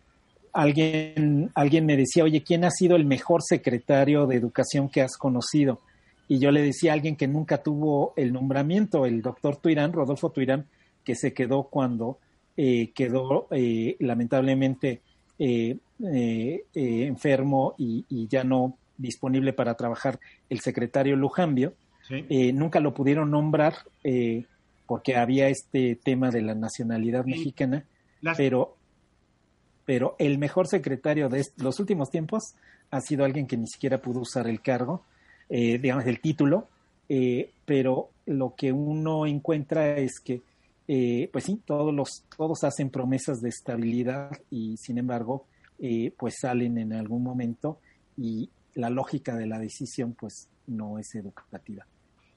alguien, 0.53 1.51
alguien 1.55 1.85
me 1.85 1.97
decía, 1.97 2.23
oye, 2.23 2.43
¿quién 2.43 2.63
ha 2.63 2.69
sido 2.69 2.95
el 2.95 3.05
mejor 3.05 3.41
secretario 3.43 4.27
de 4.27 4.35
educación 4.35 4.89
que 4.89 5.01
has 5.01 5.17
conocido? 5.17 5.79
Y 6.27 6.39
yo 6.39 6.51
le 6.51 6.61
decía 6.61 6.91
a 6.91 6.93
alguien 6.93 7.15
que 7.15 7.27
nunca 7.27 7.57
tuvo 7.63 8.13
el 8.15 8.31
nombramiento, 8.31 9.05
el 9.05 9.21
doctor 9.21 9.57
Tuirán, 9.57 9.91
Rodolfo 9.91 10.29
Tuirán, 10.29 10.67
que 11.03 11.15
se 11.15 11.33
quedó 11.33 11.63
cuando 11.63 12.19
eh, 12.57 12.91
quedó 12.93 13.47
eh, 13.51 13.95
lamentablemente 13.99 15.01
eh, 15.39 15.77
enfermo 16.73 17.75
y, 17.77 18.27
ya 18.27 18.43
no 18.43 18.77
disponible 18.97 19.53
para 19.53 19.75
trabajar 19.75 20.19
el 20.49 20.59
secretario 20.59 21.15
Lujambio. 21.15 21.73
nunca 22.53 22.79
lo 22.79 22.93
pudieron 22.93 23.31
nombrar 23.31 23.75
porque 24.85 25.15
había 25.15 25.47
este 25.47 25.95
tema 25.95 26.29
de 26.29 26.41
la 26.41 26.55
nacionalidad 26.55 27.25
mexicana, 27.25 27.85
pero 28.37 28.75
pero 29.85 30.15
el 30.19 30.37
mejor 30.37 30.67
secretario 30.67 31.29
de 31.29 31.45
los 31.57 31.79
últimos 31.79 32.09
tiempos 32.09 32.55
ha 32.91 33.01
sido 33.01 33.25
alguien 33.25 33.47
que 33.47 33.57
ni 33.57 33.67
siquiera 33.67 34.01
pudo 34.01 34.21
usar 34.21 34.47
el 34.47 34.61
cargo, 34.61 35.03
eh, 35.49 35.77
digamos, 35.77 36.05
el 36.05 36.21
título, 36.21 36.67
eh, 37.09 37.51
pero 37.65 38.09
lo 38.25 38.55
que 38.55 38.71
uno 38.71 39.25
encuentra 39.25 39.97
es 39.97 40.19
que, 40.19 40.41
eh, 40.87 41.29
pues 41.31 41.45
sí, 41.45 41.61
todos, 41.65 41.93
los, 41.93 42.25
todos 42.35 42.63
hacen 42.63 42.89
promesas 42.89 43.41
de 43.41 43.49
estabilidad 43.49 44.31
y 44.49 44.77
sin 44.77 44.97
embargo, 44.97 45.45
pues 46.17 46.35
salen 46.39 46.77
en 46.77 46.93
algún 46.93 47.23
momento 47.23 47.79
y 48.15 48.49
la 48.75 48.89
lógica 48.89 49.35
de 49.35 49.47
la 49.47 49.59
decisión, 49.59 50.13
pues 50.13 50.49
no 50.67 50.97
es 50.97 51.13
educativa. 51.15 51.85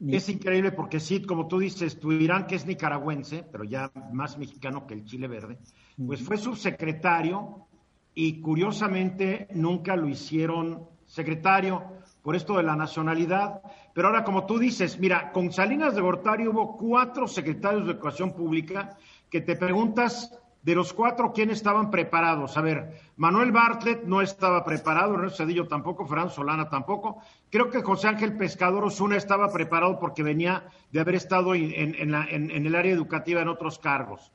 Es 0.07 0.29
increíble 0.29 0.73
porque 0.73 1.01
sí, 1.01 1.23
como 1.23 1.49
tú 1.49 1.59
dices, 1.59 1.99
tu 1.99 2.13
Irán, 2.13 2.47
que 2.47 2.57
es 2.57 2.67
nicaragüense, 2.67 3.45
pero 3.51 3.65
ya 3.65 3.91
más 4.13 4.37
mexicano 4.37 4.87
que 4.87 4.93
el 4.95 5.05
Chile 5.07 5.27
Verde, 5.27 5.59
pues 6.07 6.21
fue 6.23 6.37
subsecretario 6.37 7.67
y 8.15 8.41
curiosamente 8.41 9.49
nunca 9.55 9.97
lo 9.97 10.09
hicieron 10.09 10.87
secretario 11.07 11.83
por 12.27 12.35
esto 12.35 12.57
de 12.57 12.65
la 12.65 12.75
nacionalidad. 12.75 13.63
Pero 13.95 14.09
ahora, 14.09 14.25
como 14.25 14.47
tú 14.47 14.59
dices, 14.59 14.99
mira, 14.99 15.31
con 15.31 15.53
Salinas 15.53 15.95
de 15.95 16.01
Gortari 16.01 16.49
hubo 16.49 16.77
cuatro 16.77 17.29
secretarios 17.29 17.87
de 17.87 17.93
Educación 17.93 18.33
Pública 18.33 18.97
que 19.31 19.43
te 19.43 19.55
preguntas 19.55 20.37
de 20.61 20.75
los 20.75 20.93
cuatro, 20.93 21.33
¿quién 21.33 21.51
estaban 21.51 21.89
preparados? 21.89 22.57
A 22.57 22.63
ver, 22.63 23.01
Manuel 23.17 23.53
Bartlett 23.53 24.03
no 24.03 24.23
estaba 24.23 24.65
preparado, 24.65 25.15
Ernesto 25.15 25.45
Cedillo 25.45 25.69
tampoco, 25.69 26.05
Fran 26.05 26.29
Solana 26.29 26.69
tampoco. 26.69 27.23
Creo 27.49 27.71
que 27.71 27.85
José 27.85 28.09
Ángel 28.09 28.37
Pescador 28.37 28.83
Osuna 28.83 29.17
estaba 29.17 29.53
preparado 29.53 30.01
porque 30.01 30.25
venía 30.25 30.65
de 30.91 30.99
haber 30.99 31.15
estado 31.15 31.55
en, 31.55 31.95
el 31.95 32.75
área 32.75 32.93
educativa 32.93 33.41
en 33.41 33.47
otros 33.47 33.79
cargos. 33.79 34.33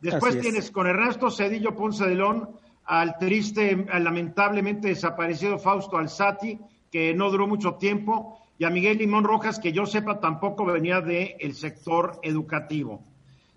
Después 0.00 0.40
tienes 0.40 0.72
con 0.72 0.88
Ernesto 0.88 1.30
Cedillo 1.30 1.76
Ponce 1.76 2.04
de 2.04 2.16
León 2.16 2.50
al 2.84 3.16
triste, 3.16 3.86
al 3.92 4.02
lamentablemente 4.02 4.88
desaparecido 4.88 5.60
Fausto 5.60 5.98
Alzati, 5.98 6.58
que 6.90 7.14
no 7.14 7.30
duró 7.30 7.46
mucho 7.46 7.74
tiempo, 7.74 8.40
y 8.58 8.64
a 8.64 8.70
Miguel 8.70 8.98
Limón 8.98 9.24
Rojas, 9.24 9.58
que 9.58 9.72
yo 9.72 9.86
sepa 9.86 10.20
tampoco 10.20 10.64
venía 10.64 11.00
del 11.00 11.54
sector 11.54 12.18
educativo. 12.22 13.04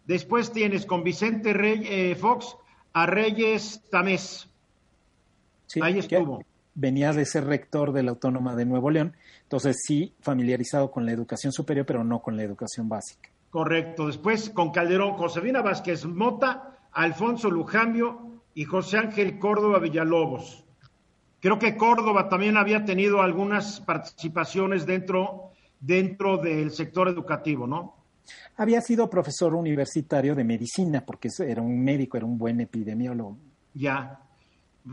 Después 0.06 0.52
tienes 0.52 0.86
con 0.86 1.04
Vicente 1.04 1.54
Rey, 1.54 1.84
eh, 1.86 2.16
Fox 2.16 2.56
a 2.94 3.06
Reyes 3.06 3.82
Tamés. 3.90 4.50
Ahí 5.82 6.00
estuvo. 6.00 6.44
Venía 6.74 7.12
de 7.14 7.26
ser 7.26 7.46
rector 7.46 7.92
de 7.92 8.04
la 8.04 8.12
Autónoma 8.12 8.56
de 8.56 8.66
Nuevo 8.66 8.90
León, 8.90 9.16
entonces 9.44 9.82
sí 9.86 10.14
familiarizado 10.22 10.92
con 10.92 11.06
la 11.06 11.12
educación 11.12 11.52
superior, 11.52 11.86
pero 11.86 12.04
no 12.04 12.22
con 12.22 12.38
la 12.38 12.44
educación 12.44 12.88
básica. 12.88 13.30
Correcto. 13.50 14.08
Después 14.08 14.50
con 14.50 14.72
Calderón, 14.72 15.14
Josefina 15.14 15.62
Vázquez 15.62 16.06
Mota, 16.06 16.78
Alfonso 16.94 17.50
Lujambio 17.50 18.42
y 18.54 18.64
José 18.64 18.98
Ángel 18.98 19.40
Córdoba 19.40 19.80
Villalobos. 19.80 20.61
Creo 21.42 21.58
que 21.58 21.76
Córdoba 21.76 22.30
también 22.30 22.56
había 22.56 22.86
tenido 22.86 23.22
algunas 23.22 23.82
participaciones 23.82 24.86
dentro, 24.86 25.50
dentro 25.80 26.38
del 26.38 26.70
sector 26.70 27.10
educativo, 27.10 27.66
¿no? 27.66 27.96
Había 28.58 28.80
sido 28.80 29.10
profesor 29.10 29.56
universitario 29.56 30.36
de 30.36 30.44
medicina, 30.44 31.04
porque 31.04 31.30
era 31.40 31.64
un 31.64 31.84
médico, 31.84 32.16
era 32.16 32.28
un 32.28 32.38
buen 32.38 32.62
epidemiólogo. 32.62 33.40
Ya. 33.74 34.20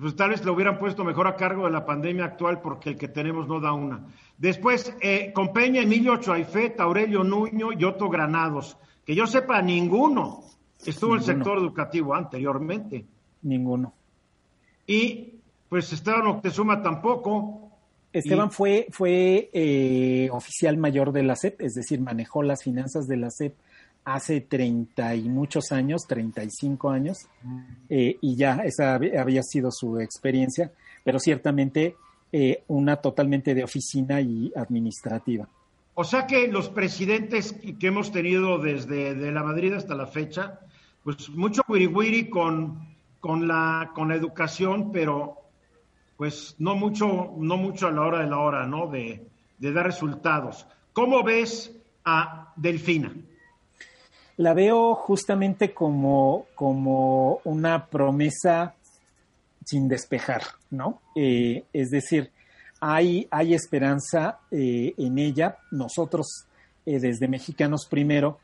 Pues 0.01 0.17
tal 0.17 0.31
vez 0.31 0.43
lo 0.43 0.55
hubieran 0.55 0.79
puesto 0.79 1.05
mejor 1.05 1.27
a 1.27 1.37
cargo 1.37 1.67
de 1.67 1.71
la 1.71 1.85
pandemia 1.85 2.25
actual, 2.25 2.63
porque 2.63 2.91
el 2.91 2.97
que 2.97 3.09
tenemos 3.09 3.47
no 3.47 3.61
da 3.61 3.75
una. 3.75 4.07
Después, 4.39 4.95
eh, 5.03 5.33
con 5.35 5.53
Peña, 5.53 5.83
Emilio 5.83 6.17
Choaifet, 6.17 6.81
Aurelio 6.81 7.25
Nuño 7.25 7.73
y 7.79 7.85
Otto 7.85 8.09
Granados. 8.09 8.79
Que 9.05 9.15
yo 9.15 9.27
sepa, 9.27 9.61
ninguno 9.61 10.45
estuvo 10.85 11.13
en 11.13 11.19
el 11.19 11.25
sector 11.25 11.59
educativo 11.59 12.15
anteriormente. 12.15 13.05
Ninguno. 13.43 13.93
Y 14.87 15.38
pues 15.69 15.93
Esteban 15.93 16.27
Octezuma 16.27 16.83
tampoco. 16.83 17.71
Esteban 18.13 18.51
fue, 18.51 18.87
fue 18.91 19.51
eh, 19.53 20.29
oficial 20.33 20.77
mayor 20.79 21.13
de 21.13 21.23
la 21.23 21.37
SEP, 21.37 21.61
es 21.61 21.75
decir, 21.75 22.01
manejó 22.01 22.43
las 22.43 22.63
finanzas 22.63 23.07
de 23.07 23.17
la 23.19 23.31
SEP 23.31 23.55
hace 24.05 24.41
treinta 24.41 25.15
y 25.15 25.29
muchos 25.29 25.71
años, 25.71 26.07
treinta 26.07 26.43
y 26.43 26.51
cinco 26.51 26.89
años, 26.89 27.29
eh, 27.91 28.17
y 28.23 28.37
ya 28.37 28.63
esa 28.65 28.95
había 28.95 29.43
sido 29.43 29.71
su 29.71 30.01
experiencia, 30.01 30.73
pero 31.05 31.19
ciertamente 31.19 31.95
eh, 32.33 32.63
una 32.69 32.97
totalmente 32.97 33.55
de 33.55 33.65
oficina 33.65 34.21
y 34.21 34.51
administrativa. 34.57 35.47
O 35.95 36.05
sea 36.05 36.27
que 36.27 36.49
los 36.49 36.71
presidentes 36.71 37.53
que 37.53 37.87
hemos 37.87 38.11
tenido 38.11 38.59
desde 38.59 39.15
de 39.15 39.33
la 39.33 39.43
Madrid 39.43 39.75
hasta 39.75 39.95
la 39.95 40.07
fecha, 40.07 40.61
pues 41.05 41.29
mucho 41.31 41.63
wiri 41.69 42.31
con, 42.31 42.87
con, 43.21 43.47
la, 43.47 43.91
con 43.95 44.09
la 44.09 44.15
educación, 44.15 44.91
pero 44.91 45.48
pues 46.19 46.57
no 46.59 46.75
mucho, 46.75 47.33
no 47.39 47.57
mucho 47.57 47.87
a 47.87 47.93
la 47.93 48.03
hora 48.03 48.19
de 48.19 48.27
la 48.29 48.41
hora, 48.41 48.67
¿no? 48.67 48.89
De, 48.89 49.25
dar 49.59 49.87
resultados. 49.87 50.67
¿Cómo 50.93 51.23
ves 51.23 51.73
a 52.05 52.53
Delfina? 52.57 53.15
La 54.37 54.53
veo 54.53 54.95
justamente 54.97 55.73
como, 55.73 56.47
como 56.57 57.41
una 57.45 57.87
promesa 57.87 58.75
sin 59.65 59.89
despejar, 59.89 60.43
¿no? 60.71 61.01
Eh, 61.15 61.65
es 61.73 61.91
decir, 61.91 62.33
hay, 62.81 63.29
hay 63.31 63.55
esperanza 63.55 64.41
eh, 64.51 64.95
en 64.97 65.19
ella. 65.19 65.59
Nosotros, 65.71 66.47
eh, 66.85 66.99
desde 66.99 67.29
Mexicanos 67.29 67.87
Primero, 67.89 68.41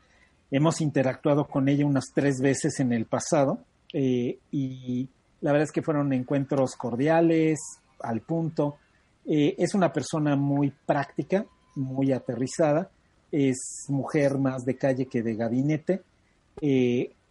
hemos 0.49 0.79
interactuado 0.79 1.45
con 1.45 1.67
ella 1.67 1.85
unas 1.85 2.05
tres 2.13 2.39
veces 2.41 2.79
en 2.79 2.93
el 2.93 3.05
pasado 3.05 3.59
eh, 3.93 4.39
y 4.51 5.09
la 5.41 5.51
verdad 5.51 5.65
es 5.65 5.71
que 5.71 5.81
fueron 5.81 6.11
encuentros 6.13 6.75
cordiales, 6.75 7.59
al 7.99 8.21
punto. 8.21 8.77
es 9.25 9.73
una 9.73 9.91
persona 9.91 10.35
muy 10.35 10.71
práctica, 10.85 11.45
muy 11.75 12.11
aterrizada, 12.11 12.89
es 13.31 13.85
mujer 13.89 14.37
más 14.37 14.63
de 14.65 14.77
calle 14.77 15.07
que 15.07 15.23
de 15.23 15.35
gabinete, 15.35 16.01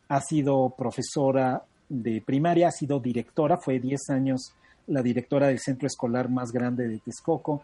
ha 0.09 0.21
sido 0.21 0.75
profesora 0.77 1.63
de 1.89 2.23
primaria, 2.25 2.69
ha 2.69 2.73
sido 2.73 3.01
directora, 3.01 3.59
fue 3.59 3.79
10 3.79 4.11
años 4.11 4.53
la 4.87 5.03
directora 5.03 5.49
del 5.49 5.59
centro 5.59 5.87
escolar 5.87 6.29
más 6.29 6.53
grande 6.53 6.89
de 6.89 6.99
Texcoco, 6.99 7.63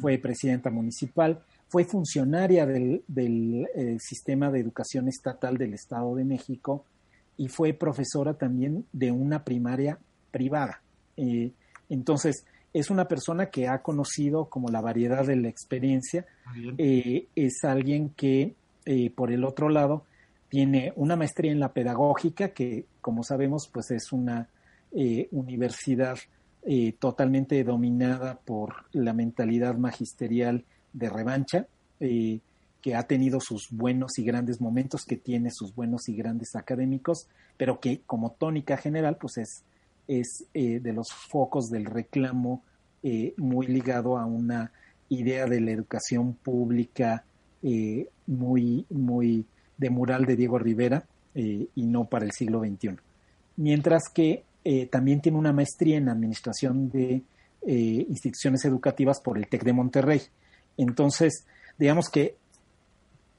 fue 0.00 0.18
presidenta 0.18 0.70
municipal, 0.70 1.40
fue 1.68 1.84
funcionaria 1.84 2.66
del, 2.66 3.02
eh, 3.74 3.96
sistema 3.98 4.50
de 4.50 4.60
educación 4.60 5.08
estatal 5.08 5.56
del 5.56 5.74
Estado 5.74 6.14
de 6.14 6.24
México 6.24 6.84
y 7.38 7.48
fue 7.48 7.72
profesora 7.72 8.34
también 8.34 8.84
de 8.92 9.10
una 9.10 9.44
primaria 9.44 9.98
privada. 10.30 10.82
Eh, 11.16 11.52
entonces, 11.88 12.44
es 12.74 12.90
una 12.90 13.08
persona 13.08 13.46
que 13.46 13.66
ha 13.66 13.78
conocido 13.78 14.50
como 14.50 14.68
la 14.68 14.82
variedad 14.82 15.26
de 15.26 15.36
la 15.36 15.48
experiencia, 15.48 16.26
eh, 16.76 17.28
es 17.34 17.64
alguien 17.64 18.10
que, 18.10 18.54
por 19.14 19.32
el 19.32 19.44
otro 19.44 19.70
lado, 19.70 20.04
tiene 20.50 20.92
una 20.96 21.16
maestría 21.16 21.50
en 21.50 21.60
la 21.60 21.72
pedagógica, 21.72 22.50
que 22.50 22.84
como 23.00 23.22
sabemos, 23.22 23.70
pues 23.72 23.90
es 23.90 24.12
una 24.12 24.48
universidad 25.30 26.18
eh, 26.70 26.92
totalmente 26.98 27.62
dominada 27.64 28.40
por 28.44 28.84
la 28.92 29.14
mentalidad 29.14 29.76
magisterial 29.76 30.64
de 30.92 31.08
revancha, 31.08 31.66
eh, 32.00 32.40
que 32.82 32.94
ha 32.94 33.04
tenido 33.04 33.40
sus 33.40 33.70
buenos 33.70 34.18
y 34.18 34.24
grandes 34.24 34.60
momentos, 34.60 35.04
que 35.04 35.16
tiene 35.16 35.50
sus 35.50 35.74
buenos 35.74 36.08
y 36.08 36.16
grandes 36.16 36.54
académicos, 36.54 37.28
pero 37.56 37.80
que 37.80 38.00
como 38.06 38.32
tónica 38.32 38.76
general, 38.76 39.16
pues 39.16 39.38
es, 39.38 39.64
es 40.06 40.44
eh, 40.54 40.80
de 40.80 40.92
los 40.92 41.12
focos 41.12 41.70
del 41.70 41.84
reclamo 41.84 42.62
muy 43.36 43.68
ligado 43.68 44.18
a 44.18 44.26
una 44.26 44.72
idea 45.08 45.46
de 45.46 45.60
la 45.60 45.70
educación 45.70 46.34
pública 46.34 47.24
muy, 48.26 48.84
muy 48.90 49.46
de 49.78 49.88
mural 49.88 50.26
de 50.26 50.36
Diego 50.36 50.58
Rivera 50.58 51.06
y 51.32 51.68
no 51.76 52.06
para 52.06 52.26
el 52.26 52.32
siglo 52.32 52.60
XXI. 52.60 52.96
Mientras 53.56 54.08
que 54.12 54.44
eh, 54.70 54.86
también 54.86 55.20
tiene 55.20 55.38
una 55.38 55.52
maestría 55.52 55.96
en 55.96 56.08
Administración 56.08 56.90
de 56.90 57.22
eh, 57.66 58.06
Instituciones 58.08 58.64
Educativas 58.66 59.18
por 59.18 59.38
el 59.38 59.48
TEC 59.48 59.64
de 59.64 59.72
Monterrey. 59.72 60.20
Entonces, 60.76 61.46
digamos 61.78 62.10
que 62.10 62.36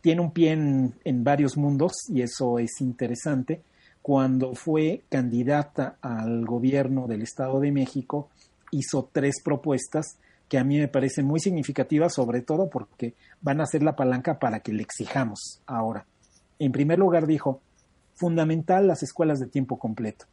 tiene 0.02 0.22
un 0.22 0.32
pie 0.32 0.52
en, 0.52 1.24
varios 1.24 1.58
mundos 1.58 1.94
y 2.08 2.22
eso 2.22 2.60
es 2.60 2.82
interesante. 2.82 3.62
Cuando 4.02 4.54
fue 4.56 5.04
candidata 5.10 5.98
al 6.02 6.46
gobierno 6.46 7.08
del 7.08 7.22
Estado 7.22 7.60
de 7.60 7.72
México, 7.72 8.30
hizo 8.72 9.10
tres 9.12 9.42
propuestas 9.44 10.18
que 10.48 10.58
a 10.58 10.64
mí 10.64 10.80
me 10.80 10.88
parecen 10.88 11.26
muy 11.26 11.40
significativas, 11.40 12.14
sobre 12.14 12.42
todo 12.42 12.70
porque 12.70 13.14
van 13.42 13.62
a 13.62 13.66
ser 13.66 13.84
la 13.84 13.96
palanca 13.96 14.40
para 14.40 14.62
que 14.62 14.74
le 14.74 14.82
exijamos 14.82 15.62
ahora. 15.68 16.06
En 16.58 16.72
primer 16.72 16.98
lugar, 16.98 17.28
dijo, 17.28 17.62
fundamental 18.16 18.88
las 18.88 19.04
escuelas 19.04 19.40
de 19.40 19.48
tiempo 19.48 19.78
completo 19.78 20.26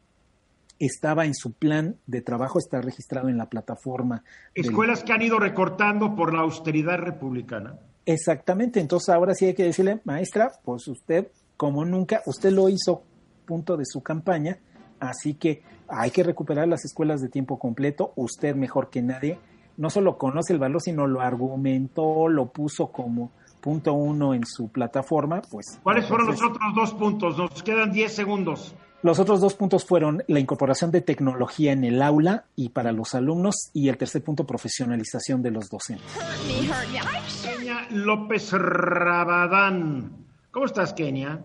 estaba 0.79 1.25
en 1.25 1.35
su 1.35 1.53
plan 1.53 1.97
de 2.07 2.21
trabajo, 2.21 2.59
está 2.59 2.81
registrado 2.81 3.29
en 3.29 3.39
la 3.39 3.49
plataforma. 3.49 4.23
Escuelas 4.55 5.03
que 5.03 5.13
han 5.13 5.23
ido 5.23 5.39
recortando 5.39 6.15
por 6.15 6.35
la 6.35 6.41
austeridad 6.41 6.99
republicana. 6.99 7.79
Exactamente, 8.07 8.79
entonces 8.79 9.09
ahora 9.09 9.35
sí 9.35 9.47
hay 9.47 9.55
que 9.55 9.65
decirle, 9.65 10.01
maestra, 10.05 10.53
pues 10.65 10.87
usted, 10.87 11.29
como 11.57 11.85
nunca, 11.85 12.23
usted 12.27 12.53
lo 12.53 12.69
hizo 12.69 13.03
punto 13.45 13.77
de 13.77 13.85
su 13.85 14.01
campaña, 14.01 14.59
así 15.01 15.35
que 15.35 15.63
hay 15.89 16.13
que 16.13 16.23
recuperar 16.23 16.69
las 16.69 16.85
escuelas 16.85 17.21
de 17.21 17.29
tiempo 17.29 17.59
completo, 17.59 18.13
usted 18.15 18.55
mejor 18.55 18.91
que 18.91 19.03
nadie, 19.03 19.41
no 19.77 19.91
solo 19.91 20.19
conoce 20.19 20.53
el 20.53 20.61
valor, 20.61 20.81
sino 20.81 21.09
lo 21.09 21.21
argumentó, 21.21 22.29
lo 22.29 22.47
puso 22.47 22.93
como 22.93 23.33
punto 23.61 23.93
uno 23.93 24.35
en 24.35 24.47
su 24.47 24.69
plataforma, 24.69 25.43
pues... 25.51 25.81
¿Cuáles 25.83 26.07
fueron 26.07 26.29
los 26.29 26.41
otros 26.41 26.75
dos 26.77 26.95
puntos? 26.95 27.37
Nos 27.37 27.63
quedan 27.65 27.91
10 27.91 28.15
segundos. 28.15 28.75
Los 29.03 29.19
otros 29.19 29.41
dos 29.41 29.55
puntos 29.55 29.85
fueron 29.85 30.23
la 30.27 30.41
incorporación 30.41 30.91
de 30.91 31.01
tecnología 31.01 31.73
en 31.73 31.85
el 31.85 32.03
aula 32.03 32.45
y 32.57 32.71
para 32.71 32.93
los 32.93 33.15
alumnos 33.15 33.71
y 33.73 33.89
el 33.89 33.99
tercer 33.99 34.25
punto, 34.25 34.47
profesionalización 34.47 35.43
de 35.43 35.51
los 35.51 35.69
docentes. 35.69 36.07
Kenia 37.43 37.87
López 37.91 38.53
Rabadán. 38.53 40.27
¿Cómo 40.51 40.67
estás, 40.67 40.93
Kenia? 40.95 41.41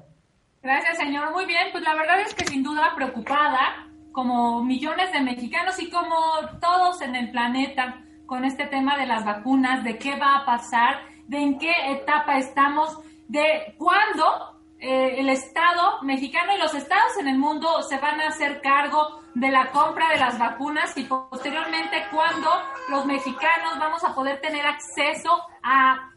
Gracias, 0.64 0.98
señor. 0.98 1.32
Muy 1.34 1.46
bien, 1.46 1.68
pues 1.72 1.84
la 1.84 1.94
verdad 1.96 2.22
es 2.22 2.34
que 2.34 2.46
sin 2.46 2.64
duda 2.64 2.94
preocupada, 2.96 3.88
como 4.12 4.64
millones 4.64 5.12
de 5.12 5.22
mexicanos 5.22 5.80
y 5.82 5.90
como 5.90 6.16
todos 6.62 7.02
en 7.02 7.16
el 7.16 7.32
planeta, 7.32 8.02
con 8.26 8.46
este 8.46 8.66
tema 8.68 8.98
de 8.98 9.08
las 9.08 9.26
vacunas, 9.26 9.84
de 9.84 9.98
qué 9.98 10.16
va 10.18 10.38
a 10.38 10.46
pasar, 10.46 11.02
de 11.28 11.38
en 11.38 11.60
qué 11.60 11.74
etapa 11.90 12.38
estamos, 12.38 12.98
de 13.28 13.76
cuándo 13.78 14.51
eh, 14.84 15.20
el 15.20 15.30
Estado 15.30 16.02
mexicano 16.02 16.56
y 16.56 16.60
los 16.60 16.74
estados 16.74 17.16
en 17.20 17.28
el 17.28 17.38
mundo 17.38 17.84
se 17.84 18.00
van 18.00 18.20
a 18.20 18.30
hacer 18.30 18.62
cargo 18.62 19.22
de 19.36 19.52
la 19.52 19.70
compra 19.70 20.10
de 20.10 20.18
las 20.18 20.40
vacunas 20.40 20.98
y 20.98 21.04
posteriormente 21.04 22.08
cuando 22.12 22.50
los 22.90 23.06
mexicanos 23.06 23.78
vamos 23.78 24.04
a 24.04 24.16
poder 24.16 24.42
tener 24.42 24.66
acceso 24.66 25.40
a, 25.62 26.10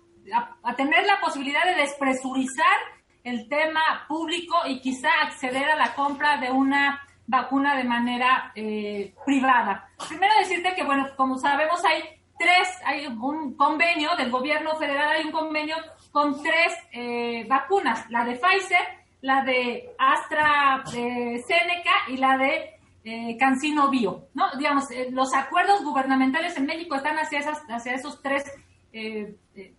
a, 0.63 0.75
tener 0.77 1.05
la 1.05 1.21
posibilidad 1.21 1.63
de 1.65 1.75
despresurizar 1.75 2.79
el 3.23 3.51
tema 3.51 3.83
público 4.09 4.57
y 4.67 4.81
quizá 4.81 5.11
acceder 5.23 5.69
a 5.69 5.77
la 5.77 5.95
compra 5.95 6.39
de 6.39 6.51
una 6.51 7.07
vacuna 7.27 7.77
de 7.77 7.85
manera 7.85 8.51
eh, 8.55 9.15
privada. 9.27 9.91
Primero 10.09 10.33
decirte 10.39 10.75
que, 10.75 10.85
bueno, 10.85 11.09
como 11.19 11.37
sabemos, 11.37 11.85
hay 11.85 12.03
tres, 12.39 12.69
hay 12.87 13.07
un 13.09 13.55
convenio 13.57 14.17
del 14.17 14.31
gobierno 14.31 14.75
federal, 14.77 15.11
hay 15.11 15.27
un 15.27 15.33
convenio 15.33 15.77
con 16.15 16.41
tres 16.41 16.73
eh, 16.93 17.45
vacunas, 17.49 18.09
la 18.09 18.25
de 18.25 18.37
Pfizer, 18.37 18.87
la 19.21 19.43
de 19.43 19.97
AstraZeneca 19.99 21.91
y 22.07 22.19
la 22.19 22.39
de 22.39 22.71
eh, 23.03 23.37
CanSino 23.37 23.91
Bio, 23.91 24.29
¿no? 24.33 24.45
Digamos, 24.57 24.89
eh, 24.93 25.09
los 25.11 25.35
acuerdos 25.35 25.83
gubernamentales 25.83 26.57
en 26.57 26.67
México 26.67 26.95
están 26.95 27.17
hacia, 27.17 27.41
esas, 27.41 27.65
hacia 27.69 27.95
esos 27.95 28.23
tres 28.23 28.45
eh, 28.93 29.35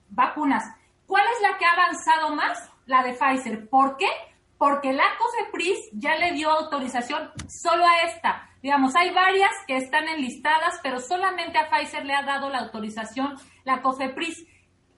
vacunas. 0.09 0.65
¿Cuál 1.05 1.23
es 1.23 1.41
la 1.41 1.57
que 1.57 1.63
ha 1.63 1.71
avanzado 1.71 2.35
más? 2.35 2.69
La 2.85 3.01
de 3.01 3.13
Pfizer. 3.13 3.69
¿Por 3.69 3.95
qué? 3.95 4.09
Porque 4.57 4.91
la 4.91 5.05
COFEPRIS 5.17 5.91
ya 5.93 6.17
le 6.17 6.33
dio 6.33 6.49
autorización 6.49 7.31
solo 7.47 7.85
a 7.85 8.01
esta. 8.09 8.49
Digamos, 8.61 8.93
hay 8.97 9.11
varias 9.11 9.51
que 9.67 9.77
están 9.77 10.09
enlistadas, 10.09 10.81
pero 10.83 10.99
solamente 10.99 11.57
a 11.57 11.69
Pfizer 11.69 12.05
le 12.05 12.13
ha 12.13 12.23
dado 12.23 12.49
la 12.49 12.59
autorización 12.59 13.37
la 13.63 13.81
COFEPRIS. 13.81 14.45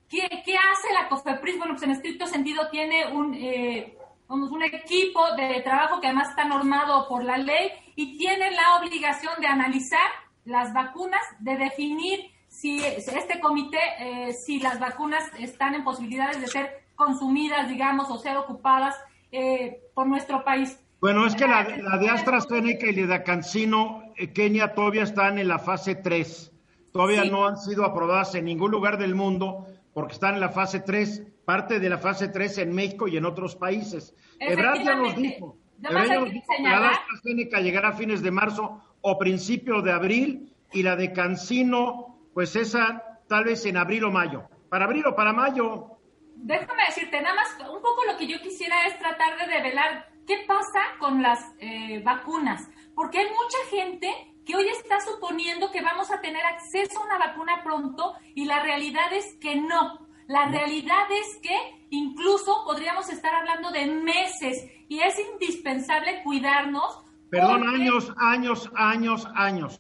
¿Qué, 0.10 0.24
hace 0.24 0.94
la 0.94 1.10
COFEPRIS? 1.10 1.58
Bueno, 1.58 1.74
pues 1.74 1.84
en 1.84 1.92
estricto 1.92 2.26
sentido 2.28 2.70
tiene 2.70 3.12
un, 3.12 3.34
eh, 3.34 3.98
un 4.30 4.64
equipo 4.64 5.36
de 5.36 5.62
trabajo 5.62 6.00
que 6.00 6.08
además 6.08 6.30
está 6.30 6.46
normado 6.46 7.08
por 7.08 7.24
la 7.24 7.38
ley 7.38 7.72
y 7.96 8.18
tiene 8.18 8.52
la 8.52 8.78
obligación 8.80 9.34
de 9.42 9.48
analizar 9.48 10.10
las 10.46 10.74
vacunas, 10.74 11.22
de 11.40 11.58
definir 11.58 12.20
si 12.48 12.84
este 12.84 13.40
comité, 13.42 13.80
eh, 14.00 14.34
si 14.34 14.60
las 14.60 14.80
vacunas 14.80 15.24
están 15.40 15.76
en 15.76 15.84
posibilidades 15.84 16.40
de 16.40 16.48
ser 16.48 16.86
consumidas, 16.96 17.68
digamos, 17.68 18.10
o 18.10 18.18
ser 18.18 18.38
ocupadas 18.38 18.96
eh, 19.32 19.82
por 19.94 20.08
nuestro 20.08 20.44
país. 20.46 20.80
Bueno, 21.02 21.28
es 21.28 21.36
que 21.36 21.48
la, 21.48 21.64
de 21.64 22.10
AstraZeneca 22.10 22.88
y 22.88 22.96
la 22.96 23.18
de 23.18 23.24
Cancino, 23.24 24.04
Kenia, 24.34 24.74
todavía 24.74 25.04
están 25.04 25.38
en 25.38 25.50
la 25.50 25.60
fase 25.60 25.96
3. 25.96 26.54
Todavía 26.92 27.26
no 27.26 27.46
han 27.46 27.58
sido 27.58 27.86
aprobadas 27.86 28.34
en 28.34 28.46
ningún 28.46 28.72
lugar 28.72 28.98
del 28.98 29.14
mundo 29.14 29.68
porque 29.98 30.14
están 30.14 30.36
en 30.36 30.42
la 30.42 30.50
fase 30.50 30.82
3, 30.82 31.24
parte 31.44 31.80
de 31.80 31.90
la 31.90 31.98
fase 31.98 32.28
3 32.28 32.60
en 32.60 32.76
México 32.76 33.08
y 33.08 33.18
en 33.18 33.26
otros 33.26 33.56
países. 33.56 34.14
Ebrard 34.40 34.84
ya 34.84 34.94
nos 34.94 35.16
dijo, 35.16 35.58
Ebrard 35.84 36.08
ya 36.08 36.20
nos 36.20 36.32
dijo 36.32 36.46
que 36.56 36.62
la 36.62 36.80
de 36.82 36.86
AstraZeneca 36.86 37.62
llegará 37.62 37.88
a 37.90 37.94
fines 37.94 38.22
de 38.22 38.30
marzo 38.30 38.80
o 39.02 39.18
principio 39.18 39.82
de 39.82 39.92
abril 39.92 40.54
y 40.72 40.84
la 40.84 40.96
de 40.96 41.12
Cancino, 41.14 42.20
pues 42.36 42.56
esa 42.56 43.22
tal 43.28 43.46
vez 43.46 43.66
en 43.66 43.76
abril 43.76 44.04
o 44.04 44.12
mayo. 44.12 44.48
Para 44.70 44.86
abril 44.86 45.04
o 45.08 45.16
para 45.16 45.34
mayo. 45.34 45.98
Déjame 46.36 46.84
decirte, 46.90 47.20
nada 47.20 47.34
más, 47.34 47.58
un 47.68 47.82
poco 47.82 48.06
lo 48.06 48.20
que 48.20 48.28
yo 48.28 48.40
quisiera 48.40 48.86
es 48.86 49.00
tratar 49.00 49.36
de 49.40 49.52
develar 49.52 50.12
qué 50.28 50.46
pasa 50.48 50.80
con 51.00 51.24
las 51.24 51.40
eh, 51.58 52.04
vacunas, 52.04 52.70
porque 52.94 53.18
hay 53.18 53.26
mucha 53.30 53.58
gente 53.72 54.37
que 54.48 54.56
hoy 54.56 54.68
está 54.70 55.02
suponiendo 55.02 55.70
que 55.72 55.82
vamos 55.82 56.10
a 56.10 56.22
tener 56.22 56.44
acceso 56.46 57.00
a 57.00 57.04
una 57.04 57.18
vacuna 57.18 57.62
pronto 57.64 58.16
y 58.34 58.46
la 58.46 58.64
realidad 58.64 59.12
es 59.12 59.36
que 59.42 59.58
no. 59.58 60.08
La 60.28 60.48
realidad 60.48 61.06
es 61.12 61.38
que 61.42 61.88
incluso 61.90 62.64
podríamos 62.66 63.10
estar 63.10 63.36
hablando 63.36 63.72
de 63.72 63.86
meses 63.88 64.66
y 64.88 65.00
es 65.00 65.16
indispensable 65.34 66.24
cuidarnos. 66.24 67.04
Perdón, 67.30 67.68
años, 67.68 68.14
años, 68.18 68.72
años, 68.74 69.28
años. 69.36 69.78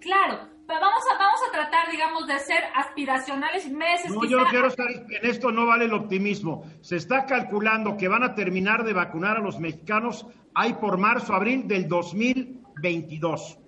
Claro, 0.00 0.48
vamos 0.66 1.02
a, 1.14 1.18
vamos 1.18 1.40
a 1.48 1.52
tratar, 1.52 1.90
digamos, 1.92 2.26
de 2.26 2.40
ser 2.40 2.64
aspiracionales 2.74 3.70
meses. 3.70 4.10
No, 4.10 4.24
yo 4.24 4.44
quiero 4.50 4.66
estar 4.66 4.90
en 4.90 5.06
esto, 5.22 5.52
no 5.52 5.66
vale 5.66 5.84
el 5.84 5.94
optimismo. 5.94 6.64
Se 6.80 6.96
está 6.96 7.24
calculando 7.24 7.96
que 7.96 8.08
van 8.08 8.24
a 8.24 8.34
terminar 8.34 8.82
de 8.82 8.94
vacunar 8.94 9.36
a 9.36 9.40
los 9.40 9.60
mexicanos 9.60 10.26
ahí 10.54 10.74
por 10.74 10.98
marzo, 10.98 11.34
abril 11.34 11.68
del 11.68 11.88
2022. 11.88 13.61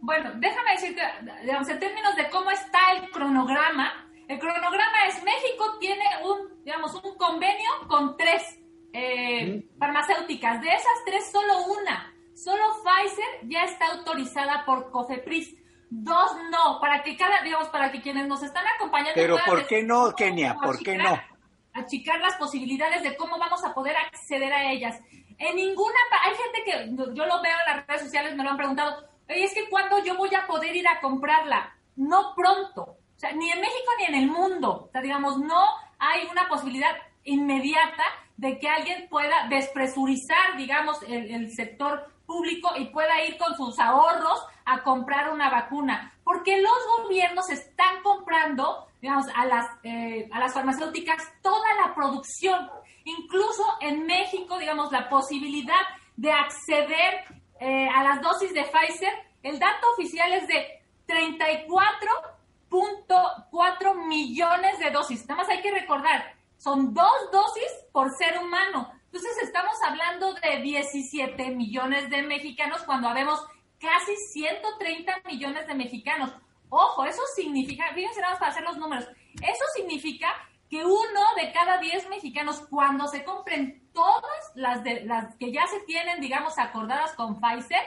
Bueno, 0.00 0.30
déjame 0.36 0.72
decirte, 0.72 1.02
digamos, 1.42 1.68
en 1.68 1.78
términos 1.78 2.16
de 2.16 2.30
cómo 2.30 2.50
está 2.50 2.78
el 2.92 3.10
cronograma, 3.10 4.08
el 4.28 4.38
cronograma 4.38 5.06
es 5.08 5.22
México 5.22 5.78
tiene 5.80 6.04
un, 6.22 6.62
digamos, 6.62 6.94
un 7.02 7.16
convenio 7.16 7.70
con 7.88 8.16
tres 8.16 8.60
eh, 8.92 9.66
farmacéuticas. 9.78 10.60
De 10.60 10.68
esas 10.68 11.04
tres, 11.06 11.30
solo 11.32 11.64
una, 11.66 12.12
solo 12.34 12.62
Pfizer 12.82 13.48
ya 13.48 13.64
está 13.64 13.86
autorizada 13.86 14.64
por 14.66 14.90
COFEPRIS. 14.90 15.56
Dos 15.90 16.32
no, 16.50 16.78
para 16.78 17.02
que 17.02 17.16
cada, 17.16 17.42
digamos, 17.42 17.68
para 17.68 17.90
que 17.90 18.02
quienes 18.02 18.26
nos 18.26 18.42
están 18.42 18.64
acompañando. 18.76 19.14
Pero 19.14 19.38
¿por 19.46 19.66
qué 19.66 19.82
no, 19.82 20.14
Kenia? 20.14 20.56
¿Por 20.62 20.78
qué 20.78 20.98
no? 20.98 21.18
Achicar 21.72 22.20
las 22.20 22.36
posibilidades 22.36 23.02
de 23.02 23.16
cómo 23.16 23.38
vamos 23.38 23.64
a 23.64 23.72
poder 23.72 23.96
acceder 23.96 24.52
a 24.52 24.70
ellas. 24.70 25.00
En 25.38 25.56
ninguna, 25.56 25.96
hay 26.24 26.34
gente 26.34 26.64
que 26.64 27.14
yo 27.14 27.24
lo 27.24 27.40
veo 27.40 27.56
en 27.66 27.76
las 27.76 27.86
redes 27.86 28.02
sociales, 28.02 28.36
me 28.36 28.44
lo 28.44 28.50
han 28.50 28.56
preguntado, 28.58 29.08
es 29.28 29.54
que 29.54 29.68
cuando 29.68 30.02
yo 30.04 30.16
voy 30.16 30.34
a 30.34 30.46
poder 30.46 30.74
ir 30.74 30.88
a 30.88 31.00
comprarla, 31.00 31.74
no 31.96 32.34
pronto, 32.34 32.82
o 32.82 33.18
sea, 33.18 33.32
ni 33.32 33.50
en 33.50 33.60
México 33.60 33.90
ni 33.98 34.04
en 34.04 34.14
el 34.14 34.30
mundo, 34.30 34.86
o 34.88 34.90
sea, 34.90 35.00
digamos, 35.00 35.38
no 35.38 35.64
hay 35.98 36.26
una 36.30 36.48
posibilidad 36.48 36.96
inmediata 37.24 38.04
de 38.36 38.58
que 38.58 38.68
alguien 38.68 39.08
pueda 39.08 39.48
despresurizar, 39.48 40.56
digamos, 40.56 41.02
el, 41.02 41.50
sector 41.50 42.06
público 42.24 42.70
y 42.76 42.86
pueda 42.86 43.24
ir 43.24 43.36
con 43.36 43.56
sus 43.56 43.78
ahorros 43.78 44.40
a 44.64 44.82
comprar 44.82 45.32
una 45.32 45.50
vacuna, 45.50 46.12
porque 46.24 46.60
los 46.60 47.02
gobiernos 47.02 47.50
están 47.50 48.02
comprando, 48.02 48.86
digamos, 49.02 49.26
a 49.34 49.46
las, 49.46 49.66
eh, 49.82 50.28
a 50.32 50.38
las 50.38 50.54
farmacéuticas 50.54 51.22
toda 51.42 51.74
la 51.84 51.94
producción, 51.94 52.70
incluso 53.04 53.64
en 53.80 54.06
México, 54.06 54.58
digamos, 54.58 54.92
la 54.92 55.08
posibilidad 55.08 55.80
de 56.16 56.30
acceder 56.30 57.24
eh, 57.60 57.88
a 57.88 58.04
las 58.04 58.22
dosis 58.22 58.54
de 58.54 58.62
Pfizer, 58.64 59.12
el 59.42 59.58
dato 59.58 59.90
oficial 59.92 60.32
es 60.32 60.46
de 60.48 60.82
34.4 61.06 64.06
millones 64.06 64.78
de 64.78 64.90
dosis. 64.90 65.26
Nada 65.26 65.42
más 65.42 65.50
hay 65.50 65.62
que 65.62 65.70
recordar, 65.70 66.34
son 66.56 66.92
dos 66.92 67.30
dosis 67.32 67.70
por 67.92 68.10
ser 68.10 68.36
humano. 68.38 68.92
Entonces 69.06 69.38
estamos 69.42 69.72
hablando 69.86 70.34
de 70.34 70.60
17 70.60 71.50
millones 71.50 72.10
de 72.10 72.22
mexicanos 72.22 72.82
cuando 72.82 73.08
habemos 73.08 73.40
casi 73.78 74.14
130 74.32 75.22
millones 75.26 75.66
de 75.66 75.74
mexicanos. 75.74 76.34
Ojo, 76.68 77.04
eso 77.04 77.22
significa, 77.34 77.86
fíjense 77.94 78.20
nada 78.20 78.32
más 78.32 78.40
para 78.40 78.52
hacer 78.52 78.64
los 78.64 78.76
números, 78.76 79.08
eso 79.34 79.64
significa 79.74 80.28
que 80.68 80.84
uno 80.84 81.20
de 81.36 81.52
cada 81.52 81.78
10 81.78 82.10
mexicanos, 82.10 82.60
cuando 82.68 83.06
se 83.08 83.24
compren 83.24 83.88
todas 83.92 84.52
las, 84.54 84.84
de, 84.84 85.04
las 85.04 85.34
que 85.36 85.52
ya 85.52 85.66
se 85.66 85.80
tienen, 85.80 86.20
digamos, 86.20 86.58
acordadas 86.58 87.14
con 87.14 87.40
Pfizer, 87.40 87.80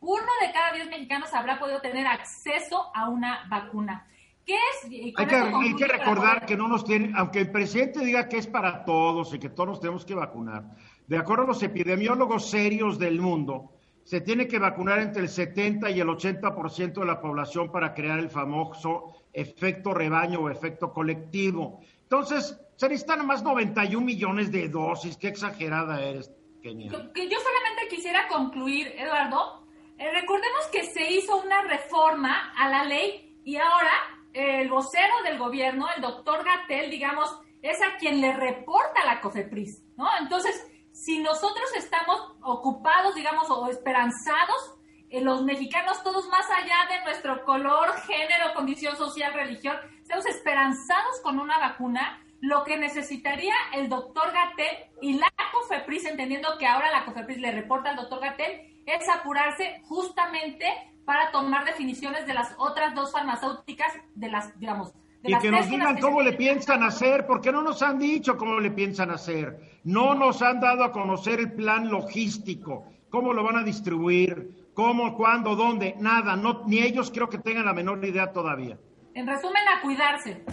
uno 0.00 0.30
de 0.40 0.52
cada 0.52 0.72
10 0.72 0.90
mexicanos 0.90 1.32
habrá 1.32 1.58
podido 1.58 1.80
tener 1.80 2.06
acceso 2.06 2.90
a 2.94 3.08
una 3.08 3.46
vacuna. 3.48 4.06
¿Qué 4.44 4.54
es? 4.54 4.84
Hay 5.16 5.26
que, 5.26 5.34
hay 5.34 5.74
que 5.74 5.86
recordar 5.88 6.46
que 6.46 6.56
no 6.56 6.68
nos 6.68 6.84
tiene, 6.84 7.12
aunque 7.16 7.40
el 7.40 7.50
presidente 7.50 8.04
diga 8.04 8.28
que 8.28 8.38
es 8.38 8.46
para 8.46 8.84
todos 8.84 9.34
y 9.34 9.40
que 9.40 9.48
todos 9.48 9.70
nos 9.70 9.80
tenemos 9.80 10.04
que 10.04 10.14
vacunar, 10.14 10.64
de 11.06 11.18
acuerdo 11.18 11.44
a 11.44 11.46
los 11.48 11.62
epidemiólogos 11.62 12.48
serios 12.48 12.98
del 12.98 13.20
mundo, 13.20 13.72
se 14.04 14.20
tiene 14.20 14.46
que 14.46 14.60
vacunar 14.60 15.00
entre 15.00 15.22
el 15.22 15.28
70 15.28 15.90
y 15.90 15.98
el 15.98 16.06
80% 16.06 17.00
de 17.00 17.06
la 17.06 17.20
población 17.20 17.72
para 17.72 17.92
crear 17.92 18.20
el 18.20 18.30
famoso 18.30 19.14
efecto 19.32 19.92
rebaño 19.92 20.38
o 20.38 20.48
efecto 20.48 20.92
colectivo. 20.92 21.80
Entonces, 22.06 22.56
se 22.76 22.88
necesitan 22.88 23.26
más 23.26 23.42
91 23.42 24.04
millones 24.04 24.52
de 24.52 24.68
dosis. 24.68 25.16
Qué 25.16 25.26
exagerada 25.26 26.00
eres, 26.00 26.30
Kenia. 26.62 26.90
Yo, 26.92 26.98
solamente 26.98 27.88
quisiera 27.90 28.28
concluir, 28.28 28.94
Eduardo. 28.96 29.66
Eh, 29.98 30.08
recordemos 30.12 30.66
que 30.70 30.84
se 30.84 31.10
hizo 31.10 31.36
una 31.42 31.62
reforma 31.62 32.52
a 32.56 32.68
la 32.68 32.84
ley 32.84 33.40
y 33.44 33.56
ahora 33.56 33.90
el 34.32 34.68
vocero 34.68 35.14
del 35.24 35.38
gobierno, 35.38 35.86
el 35.96 36.02
doctor 36.02 36.44
Gatel, 36.44 36.90
digamos, 36.90 37.40
es 37.62 37.80
a 37.82 37.96
quien 37.96 38.20
le 38.20 38.32
reporta 38.34 39.04
la 39.04 39.20
COFEPRIS, 39.20 39.82
¿no? 39.96 40.06
Entonces, 40.20 40.54
si 40.92 41.18
nosotros 41.18 41.68
estamos 41.76 42.34
ocupados, 42.42 43.16
digamos, 43.16 43.50
o 43.50 43.68
esperanzados, 43.68 44.75
los 45.10 45.44
mexicanos, 45.44 46.02
todos 46.02 46.28
más 46.28 46.46
allá 46.50 46.96
de 46.96 47.04
nuestro 47.04 47.44
color, 47.44 47.92
género, 48.06 48.54
condición 48.54 48.96
social, 48.96 49.32
religión, 49.34 49.76
estamos 50.02 50.26
esperanzados 50.26 51.20
con 51.22 51.38
una 51.38 51.58
vacuna, 51.58 52.22
lo 52.40 52.64
que 52.64 52.76
necesitaría 52.76 53.54
el 53.72 53.88
doctor 53.88 54.32
Gatel 54.32 54.90
y 55.00 55.14
la 55.14 55.32
COFEPRIS, 55.52 56.06
entendiendo 56.06 56.48
que 56.58 56.66
ahora 56.66 56.90
la 56.90 57.04
COFEPRIS 57.04 57.38
le 57.38 57.52
reporta 57.52 57.90
al 57.90 57.96
doctor 57.96 58.20
Gatel, 58.20 58.82
es 58.84 59.08
apurarse 59.08 59.80
justamente 59.84 60.66
para 61.04 61.30
tomar 61.30 61.64
definiciones 61.64 62.26
de 62.26 62.34
las 62.34 62.54
otras 62.58 62.94
dos 62.94 63.12
farmacéuticas, 63.12 63.92
de 64.14 64.28
las, 64.28 64.58
digamos, 64.58 64.92
y 65.22 65.36
que 65.38 65.50
nos 65.50 65.68
digan 65.68 65.98
cómo 65.98 66.22
le 66.22 66.34
piensan 66.34 66.82
hacer, 66.82 67.26
porque 67.26 67.50
no 67.50 67.62
nos 67.62 67.82
han 67.82 67.98
dicho 67.98 68.36
cómo 68.36 68.60
le 68.60 68.70
piensan 68.70 69.10
hacer. 69.10 69.58
No 69.82 70.14
nos 70.14 70.40
han 70.40 70.60
dado 70.60 70.84
a 70.84 70.92
conocer 70.92 71.40
el 71.40 71.52
plan 71.52 71.90
logístico, 71.90 72.84
cómo 73.10 73.32
lo 73.32 73.42
van 73.42 73.56
a 73.56 73.62
distribuir, 73.64 74.65
cómo, 74.76 75.16
cuándo, 75.16 75.56
dónde, 75.56 75.96
nada. 75.98 76.36
No, 76.36 76.62
ni 76.66 76.78
ellos 76.78 77.10
creo 77.10 77.28
que 77.28 77.38
tengan 77.38 77.64
la 77.64 77.72
menor 77.72 78.04
idea 78.04 78.30
todavía. 78.30 78.78
En 79.14 79.26
resumen, 79.26 79.62
a 79.74 79.80
cuidarse. 79.80 80.44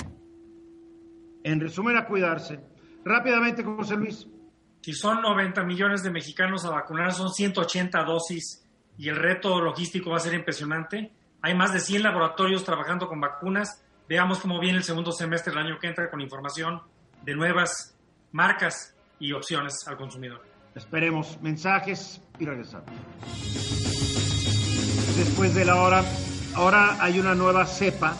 En 1.43 1.59
resumen, 1.59 1.97
a 1.97 2.05
cuidarse. 2.05 2.59
Rápidamente, 3.03 3.63
José 3.63 3.97
Luis. 3.97 4.27
Si 4.81 4.93
son 4.93 5.21
90 5.21 5.63
millones 5.63 6.03
de 6.03 6.11
mexicanos 6.11 6.65
a 6.65 6.71
vacunar, 6.71 7.13
son 7.13 7.31
180 7.31 8.03
dosis 8.03 8.65
y 8.97 9.09
el 9.09 9.17
reto 9.17 9.61
logístico 9.61 10.11
va 10.11 10.17
a 10.17 10.21
ser 10.21 10.33
impresionante. 10.33 11.11
Hay 11.41 11.53
más 11.55 11.73
de 11.73 11.79
100 11.79 12.03
laboratorios 12.03 12.63
trabajando 12.63 13.07
con 13.07 13.19
vacunas. 13.19 13.83
Veamos 14.07 14.39
cómo 14.39 14.59
viene 14.59 14.77
el 14.77 14.83
segundo 14.83 15.11
semestre 15.11 15.53
del 15.53 15.65
año 15.65 15.79
que 15.79 15.87
entra 15.87 16.09
con 16.09 16.21
información 16.21 16.81
de 17.23 17.35
nuevas 17.35 17.97
marcas 18.31 18.95
y 19.19 19.33
opciones 19.33 19.85
al 19.87 19.97
consumidor. 19.97 20.41
Esperemos 20.75 21.41
mensajes 21.41 22.21
y 22.39 22.45
regresamos. 22.45 22.89
Después 25.17 25.53
de 25.55 25.65
la 25.65 25.81
hora, 25.81 26.03
ahora 26.55 26.97
hay 26.99 27.19
una 27.19 27.35
nueva 27.35 27.65
cepa 27.65 28.15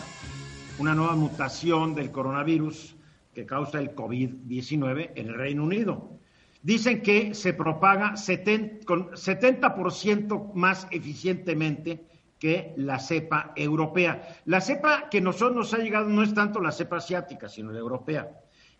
una 0.78 0.94
nueva 0.94 1.14
mutación 1.14 1.94
del 1.94 2.10
coronavirus 2.10 2.96
que 3.32 3.46
causa 3.46 3.78
el 3.78 3.94
COVID-19 3.94 5.12
en 5.14 5.28
el 5.28 5.34
Reino 5.34 5.64
Unido. 5.64 6.18
Dicen 6.62 7.02
que 7.02 7.34
se 7.34 7.52
propaga 7.52 8.14
con 8.86 9.10
70% 9.10 10.52
más 10.54 10.86
eficientemente 10.90 12.06
que 12.38 12.72
la 12.76 12.98
cepa 12.98 13.52
europea. 13.54 14.40
La 14.46 14.60
cepa 14.60 15.08
que 15.10 15.20
nosotros 15.20 15.56
nos 15.56 15.74
ha 15.74 15.78
llegado 15.78 16.08
no 16.08 16.22
es 16.22 16.34
tanto 16.34 16.60
la 16.60 16.72
cepa 16.72 16.96
asiática, 16.96 17.48
sino 17.48 17.70
la 17.70 17.80
europea. 17.80 18.28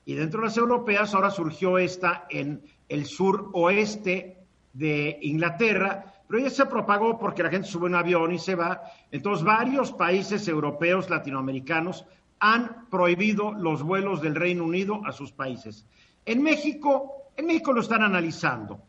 Y 0.04 0.14
dentro 0.14 0.40
de 0.40 0.46
las 0.46 0.56
europeas 0.56 1.14
ahora 1.14 1.30
surgió 1.30 1.78
esta 1.78 2.26
en 2.30 2.62
el 2.88 3.06
sur 3.06 3.50
oeste 3.52 4.38
de 4.72 5.18
Inglaterra, 5.22 6.13
pero 6.26 6.42
ya 6.42 6.50
se 6.50 6.66
propagó 6.66 7.18
porque 7.18 7.42
la 7.42 7.50
gente 7.50 7.68
sube 7.68 7.86
un 7.86 7.94
avión 7.94 8.32
y 8.32 8.38
se 8.38 8.54
va. 8.54 8.82
Entonces, 9.10 9.44
varios 9.44 9.92
países 9.92 10.48
europeos, 10.48 11.10
latinoamericanos, 11.10 12.06
han 12.40 12.88
prohibido 12.90 13.52
los 13.52 13.82
vuelos 13.82 14.20
del 14.20 14.34
Reino 14.34 14.64
Unido 14.64 15.00
a 15.06 15.12
sus 15.12 15.32
países. 15.32 15.86
En 16.26 16.42
México, 16.42 17.30
en 17.36 17.46
México 17.46 17.72
lo 17.72 17.80
están 17.80 18.02
analizando. 18.02 18.80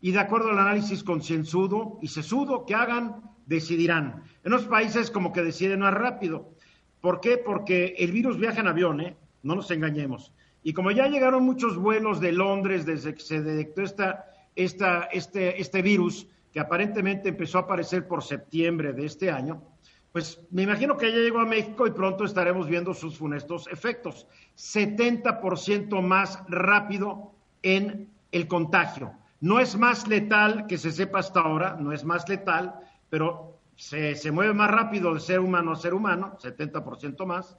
Y 0.00 0.12
de 0.12 0.20
acuerdo 0.20 0.50
al 0.50 0.58
análisis 0.58 1.02
concienzudo 1.02 1.98
y 2.02 2.08
sesudo 2.08 2.66
que 2.66 2.74
hagan, 2.74 3.22
decidirán. 3.46 4.22
En 4.42 4.52
los 4.52 4.64
países 4.64 5.10
como 5.10 5.32
que 5.32 5.42
deciden 5.42 5.80
más 5.80 5.94
rápido. 5.94 6.50
¿Por 7.00 7.20
qué? 7.20 7.38
Porque 7.38 7.94
el 7.98 8.12
virus 8.12 8.38
viaja 8.38 8.60
en 8.60 8.68
avión, 8.68 9.00
¿eh? 9.00 9.16
No 9.42 9.54
nos 9.54 9.70
engañemos. 9.70 10.32
Y 10.62 10.72
como 10.72 10.90
ya 10.90 11.06
llegaron 11.08 11.44
muchos 11.44 11.76
vuelos 11.76 12.20
de 12.20 12.32
Londres 12.32 12.86
desde 12.86 13.14
que 13.14 13.20
se 13.20 13.42
detectó 13.42 13.82
esta, 13.82 14.26
esta, 14.56 15.04
este, 15.04 15.60
este 15.60 15.82
virus, 15.82 16.26
que 16.54 16.60
aparentemente 16.60 17.30
empezó 17.30 17.58
a 17.58 17.62
aparecer 17.62 18.06
por 18.06 18.22
septiembre 18.22 18.92
de 18.92 19.06
este 19.06 19.28
año, 19.28 19.60
pues 20.12 20.40
me 20.52 20.62
imagino 20.62 20.96
que 20.96 21.10
ya 21.10 21.18
llegó 21.18 21.40
a 21.40 21.44
México 21.44 21.84
y 21.88 21.90
pronto 21.90 22.24
estaremos 22.24 22.68
viendo 22.68 22.94
sus 22.94 23.18
funestos 23.18 23.66
efectos. 23.72 24.28
70% 24.56 26.00
más 26.00 26.38
rápido 26.46 27.32
en 27.64 28.08
el 28.30 28.46
contagio. 28.46 29.14
No 29.40 29.58
es 29.58 29.76
más 29.76 30.06
letal, 30.06 30.68
que 30.68 30.78
se 30.78 30.92
sepa 30.92 31.18
hasta 31.18 31.40
ahora, 31.40 31.76
no 31.80 31.90
es 31.90 32.04
más 32.04 32.28
letal, 32.28 32.76
pero 33.10 33.58
se, 33.74 34.14
se 34.14 34.30
mueve 34.30 34.54
más 34.54 34.70
rápido 34.70 35.12
de 35.12 35.18
ser 35.18 35.40
humano 35.40 35.72
a 35.72 35.76
ser 35.76 35.92
humano, 35.92 36.38
70% 36.40 37.26
más. 37.26 37.58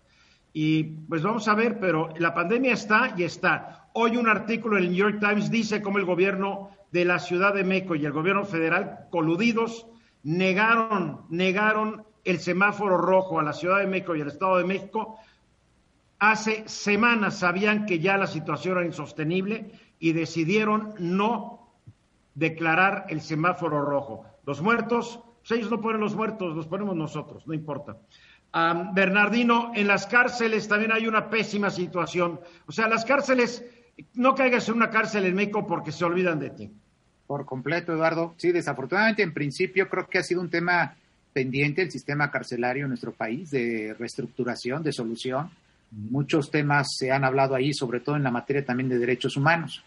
Y 0.54 0.84
pues 0.84 1.22
vamos 1.22 1.50
a 1.50 1.54
ver, 1.54 1.82
pero 1.82 2.14
la 2.18 2.34
pandemia 2.34 2.72
está 2.72 3.14
y 3.18 3.24
está. 3.24 3.90
Hoy 3.92 4.16
un 4.16 4.30
artículo 4.30 4.78
en 4.78 4.84
el 4.84 4.90
New 4.92 5.00
York 5.00 5.20
Times 5.20 5.52
dice 5.52 5.82
cómo 5.82 5.98
el 5.98 6.06
gobierno 6.06 6.70
de 6.92 7.06
la 7.06 7.20
Ciudad 7.20 7.54
de 7.54 7.64
México 7.64 7.96
y 7.96 8.06
el 8.06 8.12
gobierno 8.12 8.46
federal, 8.46 9.08
coludidos, 9.12 9.88
negaron, 10.24 11.26
negaron 11.30 12.06
el 12.24 12.40
semáforo 12.40 12.98
rojo 12.98 13.40
a 13.40 13.44
la 13.44 13.54
Ciudad 13.54 13.80
de 13.80 13.88
México 13.88 14.16
y 14.16 14.22
al 14.22 14.28
Estado 14.28 14.58
de 14.58 14.66
México, 14.66 15.20
hace 16.20 16.68
semanas 16.68 17.40
sabían 17.40 17.86
que 17.86 18.00
ya 18.00 18.18
la 18.18 18.28
situación 18.28 18.78
era 18.78 18.86
insostenible 18.86 19.72
y 20.00 20.14
decidieron 20.14 20.94
no 20.98 21.72
declarar 22.34 23.06
el 23.10 23.22
semáforo 23.22 23.82
rojo. 23.82 24.26
Los 24.46 24.62
muertos, 24.62 25.22
pues 25.40 25.52
ellos 25.52 25.72
no 25.72 25.82
ponen 25.82 26.02
los 26.02 26.16
muertos, 26.16 26.56
los 26.56 26.68
ponemos 26.68 26.96
nosotros, 26.96 27.46
no 27.48 27.54
importa. 27.54 27.98
Bernardino, 28.94 29.72
en 29.76 29.88
las 29.88 30.08
cárceles 30.08 30.68
también 30.68 30.92
hay 30.92 31.08
una 31.08 31.30
pésima 31.30 31.70
situación. 31.70 32.40
O 32.68 32.72
sea, 32.72 32.88
las 32.88 33.04
cárceles, 33.04 33.66
no 34.14 34.36
caigas 34.36 34.68
en 34.70 34.76
una 34.76 34.90
cárcel 34.90 35.26
en 35.26 35.36
México 35.36 35.66
porque 35.68 35.92
se 35.92 36.06
olvidan 36.06 36.40
de 36.40 36.50
ti. 36.50 36.72
Por 37.28 37.46
completo, 37.46 37.94
Eduardo. 37.94 38.36
Sí, 38.38 38.52
desafortunadamente, 38.52 39.24
en 39.24 39.34
principio, 39.34 39.90
creo 39.90 40.08
que 40.08 40.20
ha 40.20 40.24
sido 40.24 40.42
un 40.42 40.50
tema 40.50 40.96
pendiente 41.34 41.82
el 41.82 41.92
sistema 41.92 42.32
carcelario 42.32 42.84
en 42.84 42.90
nuestro 42.90 43.12
país 43.12 43.50
de 43.52 43.96
reestructuración, 43.98 44.84
de 44.84 44.94
solución. 44.94 45.50
Muchos 45.92 46.52
temas 46.52 46.88
se 46.98 47.12
han 47.12 47.24
hablado 47.24 47.56
ahí, 47.56 47.74
sobre 47.74 48.00
todo 48.00 48.16
en 48.16 48.24
la 48.24 48.32
materia 48.32 48.66
también 48.66 48.90
de 48.90 49.00
derechos 49.00 49.38
humanos. 49.38 49.84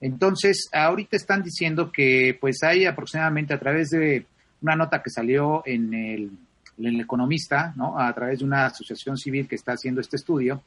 Entonces, 0.00 0.68
ahorita 0.72 1.16
están 1.16 1.42
diciendo 1.42 1.90
que 1.90 2.36
pues 2.40 2.62
hay 2.62 2.84
aproximadamente 2.84 3.54
a 3.54 3.58
través 3.58 3.90
de 3.90 4.26
una 4.60 4.76
nota 4.76 5.02
que 5.02 5.10
salió 5.10 5.62
en 5.64 5.94
el 5.94 6.30
el 6.78 7.00
economista, 7.00 7.72
¿no? 7.76 7.98
a 7.98 8.12
través 8.12 8.40
de 8.40 8.44
una 8.44 8.66
asociación 8.66 9.16
civil 9.16 9.46
que 9.46 9.56
está 9.56 9.72
haciendo 9.72 10.00
este 10.00 10.16
estudio, 10.16 10.62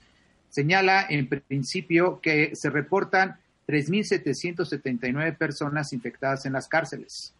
señala 0.56 1.06
en 1.10 1.28
principio 1.28 2.22
que 2.22 2.56
se 2.56 2.70
reportan 2.70 3.36
3.779 3.68 5.36
personas 5.38 5.92
infectadas 5.92 6.46
en 6.46 6.54
las 6.54 6.70
cárceles. 6.70 7.34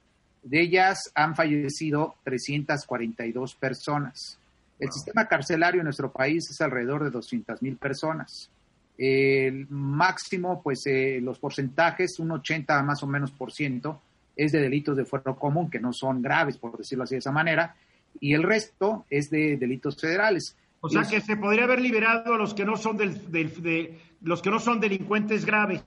De 0.44 0.60
ellas 0.60 1.12
han 1.16 1.34
fallecido 1.34 2.16
342 2.26 3.56
personas. 3.56 4.38
El 4.78 4.92
sistema 4.92 5.30
carcelario 5.30 5.80
en 5.80 5.86
nuestro 5.86 6.12
país 6.12 6.50
es 6.50 6.60
alrededor 6.60 7.06
de 7.06 7.18
200.000 7.18 7.78
personas. 7.78 8.50
El 8.98 9.66
máximo, 9.70 10.62
pues 10.62 10.86
eh, 10.86 11.20
los 11.22 11.40
porcentajes, 11.40 12.20
un 12.20 12.32
80 12.32 12.84
más 12.84 13.02
o 13.02 13.08
menos 13.08 13.32
por 13.32 13.54
ciento, 13.54 14.02
es 14.36 14.52
de 14.52 14.60
delitos 14.60 14.98
de 14.98 15.06
fuero 15.06 15.38
común, 15.38 15.70
que 15.70 15.80
no 15.80 15.94
son 15.94 16.22
graves, 16.22 16.58
por 16.58 16.78
decirlo 16.78 17.06
así 17.06 17.16
de 17.16 17.20
esa 17.20 17.32
manera, 17.32 17.78
y 18.20 18.34
el 18.34 18.44
resto 18.44 19.06
es 19.10 19.30
de 19.30 19.56
delitos 19.56 19.96
federales. 19.96 20.58
O 20.86 20.90
sea 20.90 21.04
que 21.04 21.20
se 21.20 21.36
podría 21.36 21.64
haber 21.64 21.82
liberado 21.82 22.36
a 22.36 22.38
los 22.38 22.54
que 22.54 22.64
no 22.64 22.78
son 22.78 22.96
del, 22.98 23.32
de 23.32 24.00
los 24.22 24.42
que 24.42 24.52
no 24.52 24.60
son 24.60 24.80
delincuentes 24.80 25.46
graves. 25.46 25.84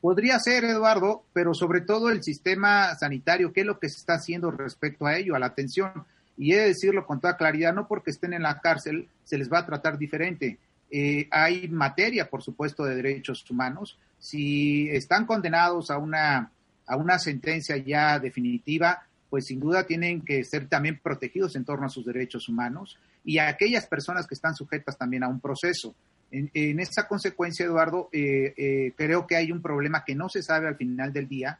Podría 0.00 0.36
ser, 0.40 0.64
Eduardo, 0.64 1.24
pero 1.32 1.54
sobre 1.54 1.80
todo 1.80 2.10
el 2.10 2.24
sistema 2.24 2.92
sanitario, 2.96 3.52
¿qué 3.52 3.60
es 3.60 3.66
lo 3.66 3.78
que 3.78 3.88
se 3.88 3.98
está 3.98 4.14
haciendo 4.14 4.50
respecto 4.50 5.06
a 5.06 5.16
ello, 5.16 5.36
a 5.36 5.38
la 5.38 5.46
atención? 5.46 5.92
Y 6.36 6.54
he 6.54 6.56
de 6.56 6.68
decirlo 6.68 7.06
con 7.06 7.20
toda 7.20 7.36
claridad, 7.36 7.72
no 7.72 7.86
porque 7.86 8.10
estén 8.10 8.32
en 8.32 8.42
la 8.42 8.58
cárcel 8.58 9.08
se 9.22 9.38
les 9.38 9.50
va 9.50 9.60
a 9.60 9.66
tratar 9.66 9.98
diferente. 9.98 10.58
Eh, 10.90 11.28
hay 11.30 11.68
materia, 11.68 12.28
por 12.28 12.42
supuesto, 12.42 12.84
de 12.84 12.96
derechos 12.96 13.48
humanos. 13.48 13.96
Si 14.18 14.88
están 14.90 15.24
condenados 15.24 15.88
a 15.92 15.98
una, 15.98 16.50
a 16.84 16.96
una 16.96 17.20
sentencia 17.20 17.76
ya 17.76 18.18
definitiva, 18.18 19.06
pues 19.32 19.46
sin 19.46 19.60
duda 19.60 19.86
tienen 19.86 20.20
que 20.20 20.44
ser 20.44 20.68
también 20.68 21.00
protegidos 21.02 21.56
en 21.56 21.64
torno 21.64 21.86
a 21.86 21.88
sus 21.88 22.04
derechos 22.04 22.50
humanos 22.50 22.98
y 23.24 23.38
a 23.38 23.48
aquellas 23.48 23.86
personas 23.86 24.26
que 24.26 24.34
están 24.34 24.54
sujetas 24.54 24.98
también 24.98 25.24
a 25.24 25.28
un 25.28 25.40
proceso. 25.40 25.94
En, 26.30 26.78
esa 26.80 27.08
consecuencia, 27.08 27.64
Eduardo, 27.64 28.10
eh, 28.12 28.52
eh, 28.58 28.92
creo 28.94 29.26
que 29.26 29.36
hay 29.36 29.50
un 29.50 29.62
problema 29.62 30.04
que 30.04 30.14
no 30.14 30.28
se 30.28 30.42
sabe 30.42 30.68
al 30.68 30.76
final 30.76 31.14
del 31.14 31.28
día, 31.28 31.58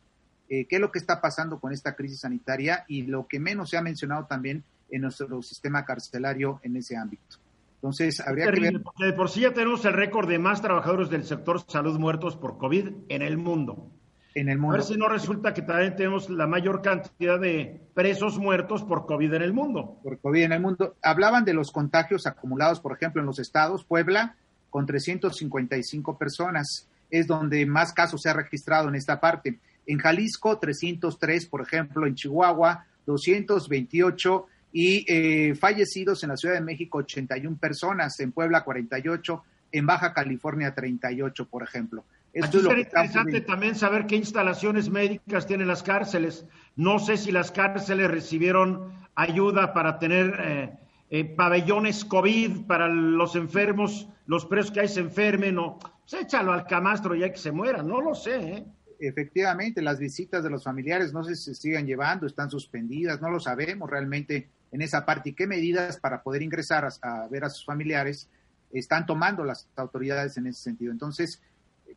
eh, 0.50 0.66
qué 0.66 0.76
es 0.76 0.80
lo 0.82 0.92
que 0.92 0.98
está 0.98 1.22
pasando 1.22 1.60
con 1.60 1.72
esta 1.72 1.96
crisis 1.96 2.20
sanitaria 2.20 2.84
y 2.88 3.04
lo 3.04 3.26
que 3.26 3.40
menos 3.40 3.70
se 3.70 3.78
ha 3.78 3.82
mencionado 3.82 4.26
también 4.26 4.64
en 4.90 5.00
nuestro 5.00 5.40
sistema 5.40 5.86
carcelario 5.86 6.60
en 6.64 6.76
ese 6.76 6.98
ámbito. 6.98 7.38
Entonces, 7.76 8.20
habría 8.20 8.52
que 8.52 8.60
ver... 8.60 8.82
de 8.98 9.12
por 9.14 9.30
sí 9.30 9.40
ya 9.40 9.54
tenemos 9.54 9.82
el 9.86 9.94
récord 9.94 10.28
de 10.28 10.38
más 10.38 10.60
trabajadores 10.60 11.08
del 11.08 11.24
sector 11.24 11.64
salud 11.66 11.98
muertos 11.98 12.36
por 12.36 12.58
COVID 12.58 12.88
en 13.08 13.22
el 13.22 13.38
mundo 13.38 13.90
en 14.34 14.48
el 14.48 14.58
mundo. 14.58 14.74
A 14.74 14.78
ver 14.78 14.86
si 14.86 14.96
no 14.96 15.08
resulta 15.08 15.54
que 15.54 15.62
también 15.62 15.96
tenemos 15.96 16.30
la 16.30 16.46
mayor 16.46 16.82
cantidad 16.82 17.38
de 17.38 17.80
presos 17.94 18.38
muertos 18.38 18.82
por 18.82 19.06
COVID 19.06 19.34
en 19.34 19.42
el 19.42 19.52
mundo. 19.52 19.98
Por 20.02 20.18
COVID 20.18 20.42
en 20.42 20.52
el 20.52 20.60
mundo. 20.60 20.96
Hablaban 21.02 21.44
de 21.44 21.54
los 21.54 21.70
contagios 21.70 22.26
acumulados, 22.26 22.80
por 22.80 22.92
ejemplo, 22.92 23.20
en 23.20 23.26
los 23.26 23.38
estados. 23.38 23.84
Puebla, 23.84 24.36
con 24.70 24.86
355 24.86 26.18
personas, 26.18 26.88
es 27.10 27.26
donde 27.26 27.66
más 27.66 27.92
casos 27.92 28.22
se 28.22 28.30
ha 28.30 28.34
registrado 28.34 28.88
en 28.88 28.94
esta 28.94 29.20
parte. 29.20 29.58
En 29.86 29.98
Jalisco, 29.98 30.58
303, 30.58 31.46
por 31.46 31.60
ejemplo, 31.60 32.06
en 32.06 32.14
Chihuahua, 32.14 32.86
228 33.06 34.46
y 34.72 35.04
eh, 35.06 35.54
fallecidos 35.54 36.22
en 36.22 36.30
la 36.30 36.36
Ciudad 36.36 36.54
de 36.54 36.62
México, 36.62 36.98
81 36.98 37.58
personas, 37.58 38.18
en 38.20 38.32
Puebla, 38.32 38.64
48, 38.64 39.44
en 39.72 39.86
Baja 39.86 40.12
California, 40.14 40.74
38, 40.74 41.46
por 41.46 41.62
ejemplo. 41.62 42.04
Esto 42.32 42.58
es 42.58 42.78
interesante 42.78 43.42
también 43.42 43.74
saber 43.74 44.06
qué 44.06 44.16
instalaciones 44.16 44.88
médicas 44.88 45.46
tienen 45.46 45.68
las 45.68 45.82
cárceles. 45.82 46.46
No 46.76 46.98
sé 46.98 47.18
si 47.18 47.30
las 47.30 47.50
cárceles 47.50 48.10
recibieron 48.10 48.92
ayuda 49.14 49.74
para 49.74 49.98
tener 49.98 50.40
eh, 50.40 50.78
eh, 51.10 51.24
pabellones 51.24 52.06
COVID 52.06 52.66
para 52.66 52.88
los 52.88 53.36
enfermos, 53.36 54.08
los 54.26 54.46
presos 54.46 54.70
que 54.70 54.80
hay 54.80 54.88
se 54.88 55.00
enfermen 55.00 55.58
o 55.58 55.78
pues 55.78 56.22
échalo 56.22 56.52
al 56.52 56.66
camastro 56.66 57.14
ya 57.14 57.30
que 57.30 57.36
se 57.36 57.52
mueran, 57.52 57.86
no 57.86 58.00
lo 58.00 58.14
sé. 58.14 58.36
¿eh? 58.36 58.66
Efectivamente, 58.98 59.82
las 59.82 59.98
visitas 59.98 60.42
de 60.42 60.48
los 60.48 60.64
familiares 60.64 61.12
no 61.12 61.22
sé 61.24 61.36
si 61.36 61.44
se 61.44 61.54
siguen 61.54 61.86
llevando, 61.86 62.26
están 62.26 62.48
suspendidas, 62.48 63.20
no 63.20 63.28
lo 63.28 63.40
sabemos 63.40 63.90
realmente 63.90 64.48
en 64.70 64.80
esa 64.80 65.04
parte 65.04 65.30
y 65.30 65.34
qué 65.34 65.46
medidas 65.46 65.98
para 66.00 66.22
poder 66.22 66.40
ingresar 66.40 66.88
a 67.02 67.28
ver 67.28 67.44
a 67.44 67.50
sus 67.50 67.66
familiares 67.66 68.30
están 68.72 69.04
tomando 69.04 69.44
las 69.44 69.68
autoridades 69.76 70.36
en 70.38 70.46
ese 70.46 70.62
sentido. 70.62 70.92
Entonces, 70.92 71.42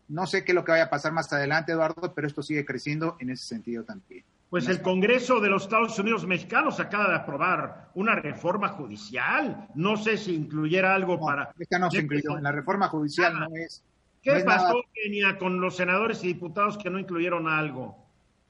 no 0.08 0.28
sé 0.28 0.44
qué 0.44 0.52
es 0.52 0.56
lo 0.56 0.64
que 0.64 0.72
vaya 0.72 0.86
a 0.86 0.90
pasar 0.90 1.12
más 1.12 1.32
adelante, 1.34 1.72
Eduardo, 1.72 2.14
pero 2.14 2.28
esto 2.28 2.42
sigue 2.42 2.66
creciendo 2.66 3.18
en 3.20 3.30
ese 3.30 3.46
sentido 3.46 3.84
también. 3.84 4.24
Pues 4.50 4.68
el 4.68 4.82
Congreso 4.82 5.40
de 5.40 5.50
los 5.50 5.64
Estados 5.64 5.98
Unidos 6.00 6.26
mexicanos 6.26 6.80
acaba 6.80 7.10
de 7.10 7.16
aprobar 7.16 7.90
una 7.96 8.16
reforma 8.16 8.70
judicial. 8.70 9.68
No 9.76 9.98
sé 9.98 10.18
si 10.18 10.36
incluyera 10.36 10.96
algo 10.96 11.20
para. 11.20 11.52
Esta 11.60 11.80
no 11.80 11.92
se 11.92 12.00
incluyó. 12.00 12.40
La 12.40 12.52
reforma 12.52 12.88
judicial 12.88 13.38
no 13.38 13.48
es. 13.56 13.84
¿Qué 14.22 14.44
pasó, 14.46 14.82
Kenia, 14.94 15.38
con 15.38 15.60
los 15.60 15.76
senadores 15.76 16.24
y 16.24 16.28
diputados 16.28 16.78
que 16.78 16.90
no 16.90 17.00
incluyeron 17.00 17.48
algo? 17.48 18.05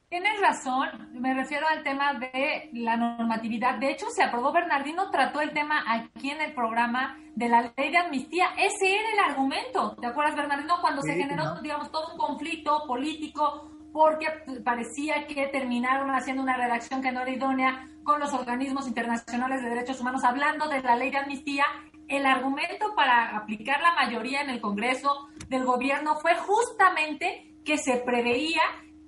Tienes 0.08 0.40
razón, 0.40 1.10
me 1.14 1.34
refiero 1.34 1.66
al 1.66 1.82
tema 1.82 2.14
de 2.14 2.70
la 2.74 2.96
normatividad. 2.96 3.80
De 3.80 3.90
hecho, 3.90 4.06
se 4.14 4.22
aprobó, 4.22 4.52
Bernardino 4.52 5.10
trató 5.10 5.40
el 5.40 5.50
tema 5.50 5.82
aquí 5.84 6.30
en 6.30 6.40
el 6.40 6.54
programa 6.54 7.18
de 7.34 7.48
la 7.48 7.72
ley 7.76 7.90
de 7.90 7.98
amnistía. 7.98 8.50
Ese 8.56 8.94
era 8.94 9.10
el 9.14 9.30
argumento, 9.30 9.96
¿te 10.00 10.06
acuerdas, 10.06 10.36
Bernardino? 10.36 10.76
Cuando 10.80 11.02
se 11.02 11.14
generó, 11.14 11.60
digamos, 11.60 11.90
todo 11.90 12.12
un 12.12 12.18
conflicto 12.18 12.84
político 12.86 13.68
porque 13.92 14.26
parecía 14.64 15.26
que 15.26 15.48
terminaron 15.48 16.08
haciendo 16.10 16.44
una 16.44 16.56
redacción 16.56 17.02
que 17.02 17.10
no 17.10 17.22
era 17.22 17.30
idónea 17.32 17.88
con 18.04 18.20
los 18.20 18.32
organismos 18.32 18.86
internacionales 18.86 19.60
de 19.60 19.70
derechos 19.70 20.00
humanos 20.00 20.22
hablando 20.22 20.68
de 20.68 20.82
la 20.82 20.94
ley 20.94 21.10
de 21.10 21.18
amnistía. 21.18 21.64
El 22.06 22.26
argumento 22.26 22.94
para 22.94 23.36
aplicar 23.36 23.80
la 23.80 23.94
mayoría 23.94 24.42
en 24.42 24.50
el 24.50 24.60
Congreso 24.60 25.26
del 25.48 25.64
gobierno 25.64 26.14
fue 26.20 26.36
justamente 26.36 27.56
que 27.64 27.76
se 27.76 27.96
preveía 27.96 28.62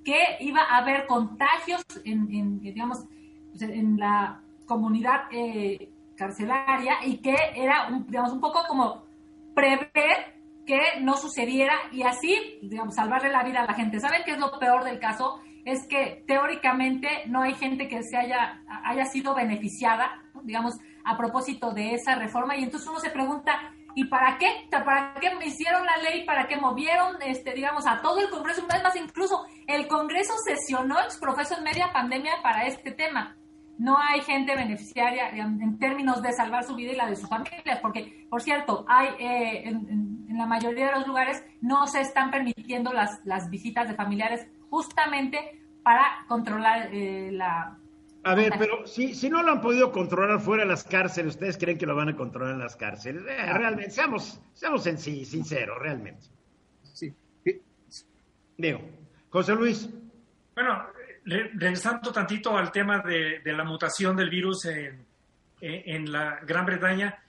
que 0.09 0.43
iba 0.43 0.63
a 0.63 0.79
haber 0.79 1.07
contagios 1.07 1.83
en, 2.03 2.61
digamos, 2.61 3.05
pues, 3.51 3.61
en 3.61 3.99
la 3.99 4.41
comunidad 4.65 5.25
eh, 5.31 5.91
carcelaria 6.17 6.95
y 7.05 7.19
que 7.19 7.37
era, 7.55 7.89
un, 7.89 8.07
digamos, 8.07 8.33
un 8.33 8.41
poco 8.41 8.61
como 8.67 9.05
prever 9.55 10.39
que 10.65 10.81
no 11.03 11.15
sucediera 11.19 11.75
y 11.93 12.05
así, 12.05 12.59
digamos, 12.63 12.95
salvarle 12.95 13.29
la 13.29 13.45
vida 13.45 13.61
a 13.61 13.67
la 13.67 13.75
gente. 13.75 14.01
¿Saben 14.01 14.23
qué 14.25 14.31
es 14.33 14.39
lo 14.39 14.59
peor 14.59 14.83
del 14.83 14.99
caso? 14.99 15.41
Es 15.67 15.87
que 15.87 16.25
teóricamente 16.27 17.09
no 17.27 17.43
hay 17.43 17.53
gente 17.53 17.87
que 17.87 18.03
se 18.03 18.17
haya, 18.17 18.63
haya 18.85 19.05
sido 19.05 19.35
beneficiada, 19.35 20.23
digamos, 20.43 20.79
a 21.05 21.19
propósito 21.19 21.73
de 21.73 21.93
esa 21.93 22.15
reforma 22.15 22.57
y 22.57 22.65
entonces 22.65 22.89
uno 22.89 22.99
se 22.99 23.11
pregunta, 23.11 23.75
¿Y 23.99 24.05
para 24.05 24.39
qué? 24.39 24.47
¿Para 24.71 25.13
qué 25.15 25.29
hicieron 25.45 25.85
la 25.85 25.97
ley? 25.97 26.25
¿Para 26.25 26.47
qué 26.47 26.57
movieron, 26.57 27.21
este, 27.21 27.53
digamos, 27.53 27.85
a 27.85 28.01
todo 28.01 28.21
el 28.21 28.31
Congreso? 28.31 28.65
Es 28.73 28.81
más, 28.81 28.95
incluso 28.95 29.45
el 29.67 29.89
Congreso 29.89 30.35
sesionó 30.45 30.95
profesor 31.21 31.59
en 31.59 31.65
media 31.65 31.93
pandemia 31.93 32.35
para 32.41 32.69
este 32.69 32.93
tema. 32.93 33.37
No 33.77 33.99
hay 33.99 34.21
gente 34.21 34.55
beneficiaria 34.55 35.31
en, 35.31 35.81
términos 35.81 36.23
de 36.23 36.33
salvar 36.33 36.63
su 36.63 36.77
vida 36.77 36.93
y 36.93 36.95
la 36.95 37.11
de 37.11 37.17
sus 37.17 37.29
familias, 37.29 37.81
porque, 37.83 38.25
por 38.31 38.41
cierto, 38.41 38.85
hay 38.87 39.09
eh, 39.19 39.69
en, 39.69 40.29
la 40.29 40.47
mayoría 40.47 40.87
de 40.87 40.93
los 40.93 41.07
lugares 41.09 41.43
no 41.61 41.89
se 41.89 42.01
están 42.01 42.31
permitiendo 42.31 42.93
las, 42.93 43.19
las 43.25 43.51
visitas 43.51 43.89
de 43.89 43.97
familiares 43.97 44.47
justamente 44.71 45.61
para 45.83 46.25
controlar 46.29 46.91
eh, 46.93 47.31
la, 47.33 47.77
a 48.25 48.35
ver, 48.35 48.53
pero 48.59 48.87
si, 48.87 49.15
si 49.15 49.31
no 49.31 49.43
lo 49.43 49.53
han 49.53 49.61
podido 49.61 49.93
controlar 49.93 50.41
fuera 50.41 50.65
de 50.65 50.69
las 50.69 50.85
cárceles, 50.85 51.35
¿ustedes 51.35 51.57
creen 51.57 51.79
que 51.79 51.87
lo 51.87 51.95
van 51.95 52.11
a 52.11 52.17
controlar 52.17 52.55
en 52.55 52.61
las 52.61 52.77
cárceles? 52.77 53.23
Eh, 53.23 53.53
realmente, 53.53 53.91
seamos, 53.91 54.41
seamos 54.53 54.87
en 54.87 54.99
sí, 54.99 55.25
sinceros, 55.25 55.79
realmente. 55.79 56.27
Sí. 56.83 57.15
Digo, 58.57 58.81
José 59.31 59.55
Luis. 59.55 59.89
Bueno, 60.55 60.87
regresando 61.25 62.13
tantito 62.13 62.57
al 62.57 62.73
tema 62.73 63.01
de, 63.01 63.41
la 63.45 63.65
mutación 63.65 64.17
del 64.17 64.31
virus 64.31 64.65
en, 64.67 65.07
en 65.61 66.11
la 66.11 66.41
Gran 66.45 66.67
Bretaña. 66.67 67.23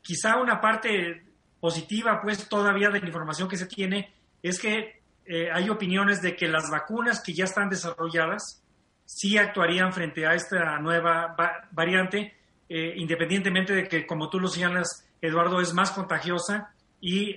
Quizá 0.00 0.36
una 0.36 0.60
parte 0.60 1.24
positiva, 1.60 2.20
pues 2.22 2.48
todavía 2.48 2.90
de 2.90 3.00
la 3.00 3.06
información 3.06 3.48
que 3.48 3.56
se 3.56 3.66
tiene, 3.66 4.14
es 4.42 4.60
que 4.60 5.02
eh, 5.24 5.50
hay 5.52 5.68
opiniones 5.68 6.22
de 6.22 6.36
que 6.36 6.46
las 6.46 6.70
vacunas 6.70 7.20
que 7.20 7.34
ya 7.34 7.44
están 7.44 7.68
desarrolladas 7.68 8.62
sí 9.06 9.38
actuarían 9.38 9.92
frente 9.92 10.26
a 10.26 10.34
esta 10.34 10.78
nueva 10.78 11.34
variante, 11.70 12.36
eh, 12.68 12.92
independientemente 12.96 13.74
de 13.74 13.88
que, 13.88 14.06
como 14.06 14.28
tú 14.28 14.38
lo 14.38 14.48
señalas, 14.48 15.08
Eduardo, 15.22 15.60
es 15.60 15.72
más 15.72 15.92
contagiosa 15.92 16.74
y 17.00 17.34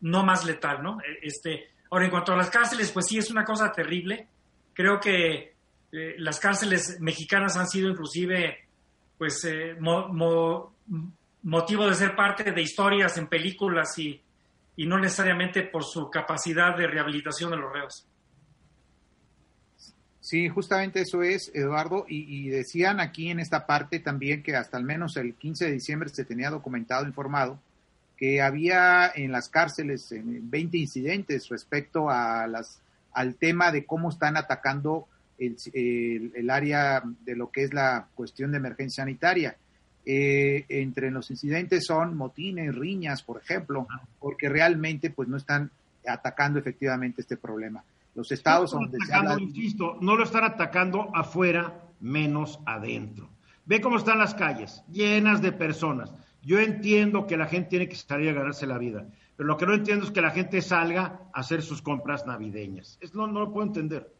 no 0.00 0.24
más 0.24 0.44
letal, 0.44 0.82
¿no? 0.82 0.98
Este, 1.22 1.68
ahora, 1.90 2.06
en 2.06 2.10
cuanto 2.10 2.32
a 2.32 2.36
las 2.36 2.50
cárceles, 2.50 2.90
pues 2.90 3.06
sí, 3.06 3.18
es 3.18 3.30
una 3.30 3.44
cosa 3.44 3.70
terrible. 3.70 4.26
Creo 4.74 4.98
que 4.98 5.52
las 5.92 6.40
cárceles 6.40 6.98
mexicanas 7.00 7.56
han 7.56 7.68
sido 7.68 7.90
inclusive 7.90 8.66
pues 9.22 9.44
eh, 9.44 9.76
motivo 11.42 11.86
de 11.86 11.94
ser 11.94 12.16
parte 12.16 12.50
de 12.50 12.60
historias 12.60 13.16
en 13.18 13.28
películas 13.28 13.96
y, 13.98 14.20
no 14.78 14.98
necesariamente 14.98 15.62
por 15.62 15.84
su 15.84 16.10
capacidad 16.10 16.76
de 16.76 16.88
rehabilitación 16.88 17.52
de 17.52 17.56
los 17.56 17.72
reos. 17.72 18.04
Sí, 20.32 20.48
justamente 20.48 21.02
eso 21.02 21.22
es, 21.22 21.50
Eduardo, 21.52 22.06
y, 22.08 22.48
decían 22.48 23.00
aquí 23.00 23.28
en 23.28 23.38
esta 23.38 23.66
parte 23.66 23.98
también 23.98 24.42
que 24.42 24.56
hasta 24.56 24.78
al 24.78 24.82
menos 24.82 25.18
el 25.18 25.34
15 25.34 25.66
de 25.66 25.72
diciembre 25.72 26.08
se 26.08 26.24
tenía 26.24 26.48
documentado, 26.48 27.06
informado, 27.06 27.58
que 28.16 28.40
había 28.40 29.12
en 29.14 29.30
las 29.30 29.50
cárceles 29.50 30.08
20 30.10 30.78
incidentes 30.78 31.50
respecto 31.50 32.08
a 32.08 32.46
las, 32.46 32.80
al 33.12 33.34
tema 33.34 33.72
de 33.72 33.84
cómo 33.84 34.08
están 34.08 34.38
atacando 34.38 35.06
el, 35.36 36.48
área 36.48 37.02
de 37.26 37.36
lo 37.36 37.50
que 37.50 37.64
es 37.64 37.74
la 37.74 38.08
cuestión 38.14 38.52
de 38.52 38.56
emergencia 38.56 39.04
sanitaria. 39.04 39.54
Eh, 40.06 40.64
entre 40.70 41.10
los 41.10 41.30
incidentes 41.30 41.84
son 41.84 42.16
motines, 42.16 42.74
riñas, 42.74 43.22
por 43.22 43.42
ejemplo, 43.42 43.86
porque 44.18 44.48
realmente 44.48 45.10
pues 45.10 45.28
no 45.28 45.36
están 45.36 45.70
atacando 46.06 46.58
efectivamente 46.58 47.20
este 47.20 47.36
problema. 47.36 47.84
Los 48.14 48.30
estados 48.30 48.72
donde 48.72 48.98
se 49.06 49.14
habla... 49.14 49.36
Insisto, 49.38 49.96
no 50.00 50.16
lo 50.16 50.24
están 50.24 50.44
atacando 50.44 51.10
afuera, 51.14 51.80
menos 52.00 52.60
adentro. 52.66 53.30
Ve 53.64 53.80
cómo 53.80 53.96
están 53.96 54.18
las 54.18 54.34
calles, 54.34 54.82
llenas 54.90 55.40
de 55.40 55.52
personas. 55.52 56.12
Yo 56.42 56.58
entiendo 56.58 57.26
que 57.26 57.36
la 57.36 57.46
gente 57.46 57.70
tiene 57.70 57.88
que 57.88 57.96
salir 57.96 58.30
a 58.30 58.32
ganarse 58.32 58.66
la 58.66 58.78
vida, 58.78 59.06
pero 59.36 59.46
lo 59.46 59.56
que 59.56 59.66
no 59.66 59.74
entiendo 59.74 60.04
es 60.04 60.10
que 60.10 60.20
la 60.20 60.32
gente 60.32 60.60
salga 60.60 61.20
a 61.32 61.40
hacer 61.40 61.62
sus 61.62 61.80
compras 61.80 62.26
navideñas. 62.26 62.98
Es, 63.00 63.14
no, 63.14 63.26
no 63.26 63.40
lo 63.40 63.52
puedo 63.52 63.66
entender. 63.66 64.10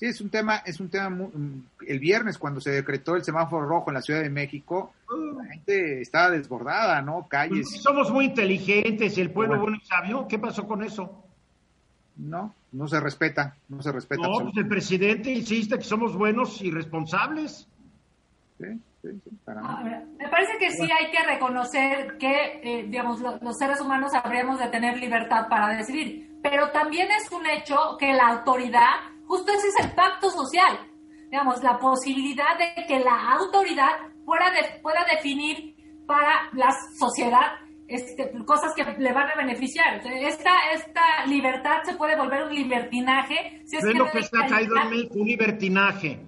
Sí, 0.00 0.06
es 0.06 0.22
un 0.22 0.30
tema, 0.30 0.62
es 0.64 0.80
un 0.80 0.88
tema 0.88 1.10
mm, 1.10 1.62
el 1.86 1.98
viernes 1.98 2.38
cuando 2.38 2.58
se 2.58 2.70
decretó 2.70 3.16
el 3.16 3.22
semáforo 3.22 3.66
rojo 3.66 3.90
en 3.90 3.94
la 3.96 4.00
Ciudad 4.00 4.22
de 4.22 4.30
México, 4.30 4.94
la 5.36 5.44
gente 5.44 6.00
estaba 6.00 6.30
desbordada, 6.30 7.02
¿no? 7.02 7.26
Calles. 7.28 7.68
Pues 7.70 7.82
somos 7.82 8.10
muy 8.10 8.24
inteligentes 8.24 9.18
y 9.18 9.20
el 9.20 9.30
pueblo 9.30 9.60
bueno 9.60 9.76
y 9.76 9.84
sabio, 9.84 10.26
¿qué 10.26 10.38
pasó 10.38 10.66
con 10.66 10.82
eso? 10.82 11.22
No, 12.20 12.54
no 12.72 12.86
se 12.86 13.00
respeta, 13.00 13.56
no 13.68 13.82
se 13.82 13.92
respeta. 13.92 14.22
No, 14.22 14.40
pues 14.40 14.56
el 14.56 14.68
presidente 14.68 15.32
insiste 15.32 15.78
que 15.78 15.84
somos 15.84 16.16
buenos 16.16 16.60
y 16.62 16.70
responsables. 16.70 17.66
Sí, 18.58 18.66
sí, 19.02 19.08
sí, 19.24 19.30
me 20.18 20.28
parece 20.28 20.58
que 20.58 20.70
sí 20.70 20.82
hay 20.82 21.10
que 21.10 21.24
reconocer 21.24 22.18
que, 22.18 22.60
eh, 22.62 22.86
digamos, 22.88 23.20
los 23.20 23.56
seres 23.56 23.80
humanos 23.80 24.12
habríamos 24.14 24.58
de 24.58 24.68
tener 24.68 24.98
libertad 24.98 25.48
para 25.48 25.76
decidir, 25.76 26.38
pero 26.42 26.70
también 26.70 27.08
es 27.10 27.32
un 27.32 27.46
hecho 27.46 27.96
que 27.98 28.12
la 28.12 28.28
autoridad 28.28 29.10
Justo 29.30 29.52
ese 29.52 29.68
es 29.68 29.84
el 29.84 29.92
pacto 29.92 30.28
social, 30.28 30.90
digamos, 31.30 31.62
la 31.62 31.78
posibilidad 31.78 32.58
de 32.58 32.84
que 32.84 32.98
la 32.98 33.34
autoridad 33.34 33.92
pueda, 34.24 34.46
pueda 34.82 35.06
definir 35.08 35.76
para 36.04 36.50
la 36.52 36.72
sociedad 36.98 37.52
este, 37.90 38.32
cosas 38.46 38.72
que 38.74 38.84
le 38.84 39.12
van 39.12 39.28
a 39.30 39.34
beneficiar. 39.34 40.00
Esta, 40.06 40.52
esta 40.72 41.26
libertad 41.26 41.82
se 41.84 41.96
puede 41.96 42.16
volver 42.16 42.44
un 42.44 42.54
libertinaje. 42.54 43.62
Si 43.66 43.76
es, 43.76 43.84
es 43.84 43.94
lo 43.94 44.08
que 44.10 44.20
está 44.20 44.46
caído 44.46 44.76
en 44.76 44.90
México, 44.90 45.14
un 45.18 45.26
libertinaje. 45.26 46.20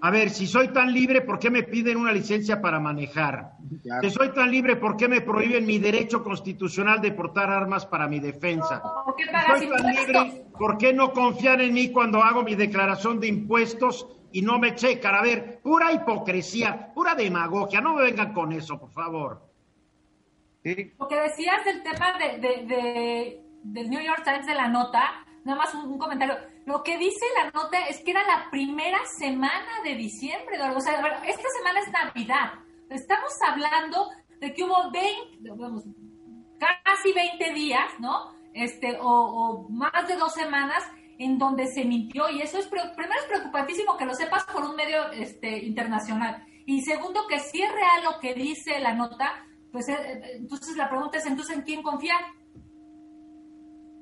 A 0.00 0.10
ver, 0.10 0.28
si 0.28 0.46
soy 0.46 0.68
tan 0.68 0.92
libre, 0.92 1.22
¿por 1.22 1.38
qué 1.38 1.50
me 1.50 1.62
piden 1.62 1.96
una 1.96 2.12
licencia 2.12 2.60
para 2.60 2.78
manejar? 2.78 3.52
Si 4.02 4.10
soy 4.10 4.34
tan 4.34 4.50
libre, 4.50 4.76
¿por 4.76 4.96
qué 4.96 5.08
me 5.08 5.22
prohíben 5.22 5.64
mi 5.64 5.78
derecho 5.78 6.22
constitucional 6.22 7.00
de 7.00 7.12
portar 7.12 7.48
armas 7.48 7.86
para 7.86 8.06
mi 8.06 8.20
defensa? 8.20 8.82
¿Por 8.82 9.16
qué 9.16 9.24
si 9.24 9.66
soy 9.66 9.76
tan 9.76 9.94
libre, 9.94 10.44
¿por 10.58 10.76
qué 10.76 10.92
no 10.92 11.12
confían 11.12 11.62
en 11.62 11.72
mí 11.72 11.90
cuando 11.90 12.22
hago 12.22 12.42
mi 12.42 12.54
declaración 12.54 13.18
de 13.18 13.28
impuestos 13.28 14.06
y 14.30 14.42
no 14.42 14.58
me 14.58 14.74
checan? 14.74 15.14
A 15.14 15.22
ver, 15.22 15.60
pura 15.62 15.90
hipocresía, 15.90 16.92
pura 16.92 17.14
demagogia. 17.14 17.80
No 17.80 17.94
me 17.94 18.02
vengan 18.02 18.34
con 18.34 18.52
eso, 18.52 18.78
por 18.78 18.90
favor. 18.90 19.53
Lo 20.64 21.08
que 21.08 21.20
decías 21.20 21.64
del 21.64 21.82
tema 21.82 22.18
de, 22.18 22.38
de, 22.38 23.42
del 23.62 23.90
New 23.90 24.00
York 24.00 24.22
Times 24.24 24.46
de 24.46 24.54
la 24.54 24.68
nota, 24.68 25.24
nada 25.44 25.58
más 25.58 25.74
un 25.74 25.98
comentario 25.98 26.36
lo 26.66 26.82
que 26.82 26.96
dice 26.96 27.26
la 27.36 27.50
nota 27.50 27.78
es 27.88 28.02
que 28.02 28.12
era 28.12 28.22
la 28.26 28.50
primera 28.50 28.98
semana 29.18 29.82
de 29.84 29.94
diciembre, 29.94 30.58
O 30.74 30.80
sea, 30.80 30.94
esta 31.26 31.48
semana 31.58 31.80
es 31.80 31.92
Navidad. 31.92 32.52
Estamos 32.88 33.32
hablando 33.46 34.10
de 34.40 34.54
que 34.54 34.64
hubo 34.64 34.90
20, 34.90 35.50
casi 36.58 37.12
20 37.12 37.52
días, 37.52 37.92
¿no? 37.98 38.32
Este, 38.54 38.96
o, 39.00 39.66
más 39.68 40.08
de 40.08 40.16
dos 40.16 40.32
semanas 40.32 40.82
en 41.18 41.38
donde 41.38 41.66
se 41.66 41.84
mintió 41.84 42.28
y 42.30 42.40
eso 42.40 42.58
es 42.58 42.66
primero 42.66 43.14
es 43.20 43.26
preocupantísimo 43.28 43.96
que 43.96 44.04
lo 44.04 44.14
sepas 44.14 44.44
por 44.44 44.64
un 44.64 44.74
medio 44.74 45.10
este, 45.12 45.58
internacional 45.64 46.44
y 46.66 46.82
segundo 46.82 47.26
que 47.28 47.38
si 47.38 47.62
es 47.62 47.70
real 47.70 48.04
lo 48.04 48.18
que 48.18 48.34
dice 48.34 48.80
la 48.80 48.94
nota 48.94 49.46
pues 49.74 49.88
eh, 49.88 49.96
eh, 49.98 50.36
entonces 50.36 50.76
la 50.76 50.88
pregunta 50.88 51.18
es 51.18 51.26
entonces 51.26 51.56
en 51.56 51.62
quién 51.62 51.82
confiar 51.82 52.20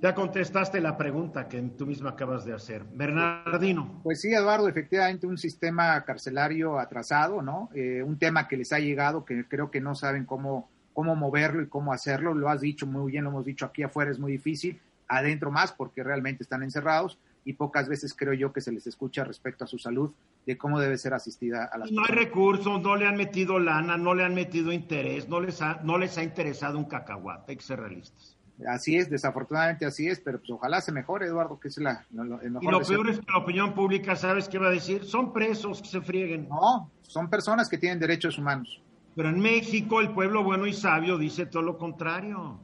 ya 0.02 0.14
contestaste 0.14 0.82
la 0.82 0.98
pregunta 0.98 1.48
que 1.48 1.62
tú 1.62 1.86
mismo 1.86 2.08
acabas 2.08 2.44
de 2.44 2.52
hacer. 2.52 2.82
Bernardino. 2.92 4.00
Pues 4.02 4.20
sí, 4.20 4.34
Eduardo, 4.34 4.66
efectivamente 4.66 5.28
un 5.28 5.38
sistema 5.38 6.04
carcelario 6.04 6.80
atrasado, 6.80 7.40
¿no? 7.40 7.70
Eh, 7.72 8.02
un 8.02 8.18
tema 8.18 8.48
que 8.48 8.56
les 8.56 8.72
ha 8.72 8.80
llegado 8.80 9.24
que 9.24 9.46
creo 9.46 9.70
que 9.70 9.80
no 9.80 9.94
saben 9.94 10.24
cómo, 10.24 10.68
cómo 10.92 11.14
moverlo 11.14 11.62
y 11.62 11.68
cómo 11.68 11.92
hacerlo. 11.92 12.34
Lo 12.34 12.48
has 12.48 12.62
dicho 12.62 12.84
muy 12.84 13.12
bien, 13.12 13.22
lo 13.22 13.30
hemos 13.30 13.44
dicho 13.44 13.64
aquí 13.64 13.84
afuera, 13.84 14.10
es 14.10 14.18
muy 14.18 14.32
difícil. 14.32 14.80
Adentro 15.06 15.52
más 15.52 15.70
porque 15.70 16.02
realmente 16.02 16.42
están 16.42 16.64
encerrados 16.64 17.16
y 17.44 17.52
pocas 17.52 17.88
veces 17.88 18.12
creo 18.12 18.32
yo 18.32 18.52
que 18.52 18.60
se 18.60 18.72
les 18.72 18.88
escucha 18.88 19.22
respecto 19.22 19.62
a 19.62 19.68
su 19.68 19.78
salud 19.78 20.12
de 20.46 20.58
cómo 20.58 20.80
debe 20.80 20.98
ser 20.98 21.14
asistida 21.14 21.64
a 21.72 21.78
las 21.78 21.90
No 21.90 22.04
hay 22.04 22.14
recursos, 22.14 22.80
no 22.82 22.96
le 22.96 23.06
han 23.06 23.16
metido 23.16 23.58
lana, 23.58 23.96
no 23.96 24.14
le 24.14 24.24
han 24.24 24.34
metido 24.34 24.72
interés, 24.72 25.28
no 25.28 25.40
les 25.40 25.62
ha, 25.62 25.80
no 25.84 25.98
les 25.98 26.18
ha 26.18 26.22
interesado 26.22 26.78
un 26.78 26.84
cacahuate, 26.84 27.52
hay 27.52 27.56
que 27.56 27.62
ser 27.62 27.80
realistas. 27.80 28.36
Así 28.68 28.96
es, 28.96 29.08
desafortunadamente 29.10 29.86
así 29.86 30.08
es, 30.08 30.20
pero 30.20 30.38
pues 30.38 30.50
ojalá 30.50 30.80
se 30.80 30.92
mejore, 30.92 31.26
Eduardo, 31.26 31.58
que 31.58 31.68
es 31.68 31.78
la, 31.78 32.04
el 32.10 32.50
mejor 32.50 32.62
Y 32.62 32.70
lo 32.70 32.80
peor 32.80 33.08
es 33.08 33.18
que 33.18 33.32
la 33.32 33.38
opinión 33.38 33.74
pública, 33.74 34.14
¿sabes 34.14 34.48
qué 34.48 34.58
va 34.58 34.68
a 34.68 34.70
decir? 34.70 35.04
Son 35.04 35.32
presos 35.32 35.80
que 35.82 35.88
se 35.88 36.00
frieguen. 36.00 36.48
No, 36.48 36.90
son 37.02 37.28
personas 37.28 37.68
que 37.68 37.78
tienen 37.78 37.98
derechos 37.98 38.38
humanos. 38.38 38.80
Pero 39.14 39.28
en 39.28 39.40
México 39.40 40.00
el 40.00 40.10
pueblo 40.10 40.44
bueno 40.44 40.66
y 40.66 40.72
sabio 40.72 41.18
dice 41.18 41.46
todo 41.46 41.62
lo 41.62 41.76
contrario. 41.76 42.58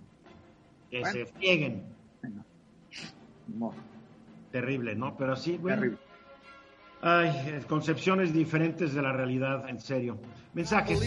Que 0.91 1.05
se 1.05 1.27
frieguen. 1.27 1.83
No. 3.49 3.75
Terrible, 4.51 4.95
¿no? 4.95 5.17
Pero 5.17 5.37
sí, 5.37 5.59
bueno. 5.59 5.81
Terrible. 5.81 6.08
Ay, 7.01 7.61
concepciones 7.69 8.33
diferentes 8.33 8.93
de 8.93 9.03
la 9.03 9.13
realidad, 9.13 9.69
en 9.69 9.81
serio. 9.81 10.19
Mensajes. 10.55 10.99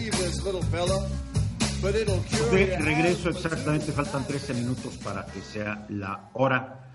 De 2.52 2.78
regreso 2.78 3.30
exactamente, 3.30 3.92
faltan 3.92 4.26
13 4.26 4.54
minutos 4.54 4.96
para 4.98 5.26
que 5.26 5.40
sea 5.40 5.84
la 5.90 6.30
hora. 6.32 6.90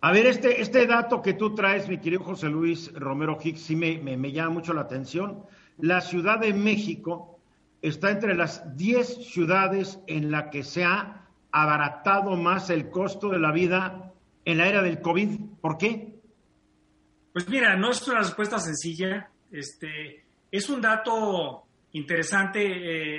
A 0.00 0.10
ver, 0.10 0.26
este, 0.26 0.60
este 0.60 0.86
dato 0.86 1.22
que 1.22 1.34
tú 1.34 1.54
traes, 1.54 1.88
mi 1.88 1.98
querido 1.98 2.24
José 2.24 2.48
Luis 2.48 2.92
Romero 2.92 3.38
Hicks, 3.40 3.60
sí 3.60 3.76
me, 3.76 3.98
me, 3.98 4.32
llama 4.32 4.50
mucho 4.50 4.74
la 4.74 4.80
atención. 4.80 5.44
La 5.78 6.00
Ciudad 6.00 6.40
de 6.40 6.52
México 6.52 7.38
está 7.80 8.10
entre 8.10 8.34
las 8.34 8.76
10 8.76 9.28
ciudades 9.28 10.00
en 10.08 10.30
la 10.30 10.50
que 10.50 10.64
se 10.64 10.84
ha 10.84 11.28
abaratado 11.52 12.36
más 12.36 12.68
el 12.68 12.90
costo 12.90 13.28
de 13.28 13.38
la 13.38 13.52
vida 13.52 14.12
en 14.44 14.58
la 14.58 14.68
era 14.68 14.82
del 14.82 15.00
COVID. 15.00 15.38
¿Por 15.60 15.78
qué? 15.78 16.11
Pues 17.32 17.48
mira, 17.48 17.76
no 17.76 17.90
es 17.90 18.06
una 18.06 18.20
respuesta 18.20 18.58
sencilla. 18.58 19.28
Este, 19.50 20.24
es 20.50 20.68
un 20.68 20.80
dato 20.80 21.64
interesante. 21.92 22.62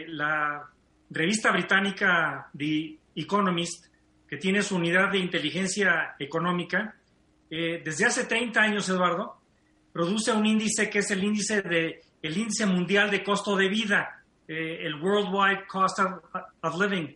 Eh, 0.04 0.06
la 0.08 0.70
revista 1.10 1.52
británica 1.52 2.50
The 2.56 2.98
Economist, 3.16 3.88
que 4.28 4.38
tiene 4.38 4.62
su 4.62 4.76
unidad 4.76 5.12
de 5.12 5.20
inteligencia 5.20 6.16
económica, 6.20 6.96
eh, 7.50 7.82
desde 7.84 8.06
hace 8.06 8.26
30 8.26 8.62
años, 8.62 8.90
Eduardo, 8.90 9.38
produce 9.92 10.32
un 10.32 10.46
índice 10.46 10.90
que 10.90 11.00
es 11.00 11.12
el 11.12 11.24
índice 11.24 11.62
de 11.62 12.02
el 12.22 12.38
índice 12.38 12.66
mundial 12.66 13.12
de 13.12 13.22
costo 13.22 13.56
de 13.56 13.68
vida, 13.68 14.24
eh, 14.48 14.80
el 14.82 14.96
Worldwide 14.96 15.68
Cost 15.68 16.00
of, 16.00 16.80
Living, 16.80 17.16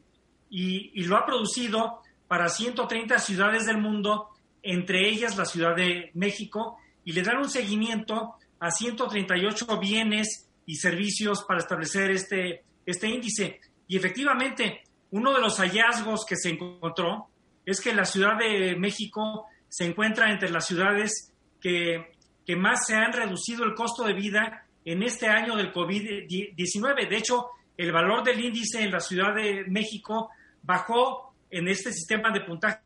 y, 0.49 0.91
y, 0.93 1.05
lo 1.05 1.15
ha 1.15 1.25
producido 1.25 2.01
para 2.27 2.49
130 2.49 3.17
ciudades 3.19 3.65
del 3.65 3.77
mundo, 3.77 4.27
entre 4.61 5.07
ellas 5.07 5.37
la 5.37 5.45
Ciudad 5.45 5.75
de 5.75 6.11
México, 6.13 6.77
y 7.07 7.13
le 7.13 7.21
dan 7.21 7.37
un 7.37 7.49
seguimiento 7.49 8.35
a 8.59 8.69
138 8.69 9.79
bienes 9.79 10.45
y 10.65 10.75
servicios 10.75 11.45
para 11.47 11.59
establecer 11.59 12.11
este, 12.11 12.65
este 12.85 13.07
índice. 13.07 13.61
Y 13.87 13.95
efectivamente, 13.95 14.81
uno 15.11 15.33
de 15.33 15.39
los 15.39 15.57
hallazgos 15.57 16.25
que 16.25 16.35
se 16.35 16.49
encontró 16.49 17.29
es 17.65 17.79
que 17.79 17.93
la 17.93 18.03
Ciudad 18.03 18.37
de 18.37 18.75
México 18.75 19.45
se 19.69 19.85
encuentra 19.85 20.29
entre 20.29 20.49
las 20.49 20.65
ciudades 20.65 21.31
que, 21.61 22.11
que 22.45 22.57
más 22.57 22.85
se 22.85 22.95
han 22.95 23.13
reducido 23.13 23.63
el 23.63 23.73
costo 23.73 24.03
de 24.03 24.11
vida 24.11 24.65
en 24.83 25.01
este 25.01 25.27
año 25.27 25.55
del 25.55 25.71
COVID-19. 25.71 27.07
De 27.07 27.17
hecho, 27.17 27.51
el 27.77 27.93
valor 27.93 28.25
del 28.25 28.43
índice 28.43 28.83
en 28.83 28.91
la 28.91 28.99
Ciudad 28.99 29.33
de 29.33 29.63
México 29.69 30.29
bajó 30.61 31.33
en 31.49 31.69
este 31.69 31.93
sistema 31.93 32.31
de 32.31 32.41
puntaje 32.41 32.81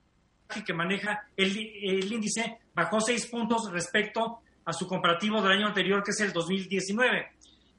que 0.63 0.75
maneja 0.75 1.27
el, 1.35 1.57
el 1.57 2.13
índice, 2.13 2.59
bajó 2.73 3.01
seis 3.01 3.27
puntos 3.27 3.71
respecto 3.71 4.39
a 4.65 4.73
su 4.73 4.87
comparativo 4.87 5.41
del 5.41 5.53
año 5.53 5.67
anterior, 5.67 6.03
que 6.03 6.11
es 6.11 6.19
el 6.21 6.33
2019. 6.33 7.27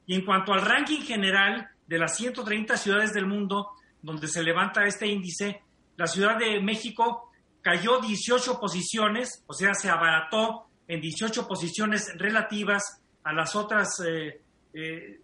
Y 0.05 0.15
en 0.15 0.25
cuanto 0.25 0.53
al 0.53 0.61
ranking 0.61 1.01
general 1.01 1.69
de 1.87 1.97
las 1.97 2.15
130 2.17 2.77
ciudades 2.77 3.13
del 3.13 3.25
mundo 3.25 3.69
donde 4.01 4.27
se 4.27 4.43
levanta 4.43 4.85
este 4.85 5.07
índice, 5.07 5.61
la 5.95 6.07
Ciudad 6.07 6.37
de 6.37 6.59
México 6.59 7.31
cayó 7.61 7.99
18 7.99 8.59
posiciones, 8.59 9.43
o 9.47 9.53
sea, 9.53 9.73
se 9.73 9.89
abarató 9.89 10.67
en 10.87 10.99
18 10.99 11.47
posiciones 11.47 12.11
relativas 12.17 13.01
a 13.23 13.31
las 13.31 13.55
otras 13.55 13.99
eh, 14.05 14.41
eh, 14.73 15.19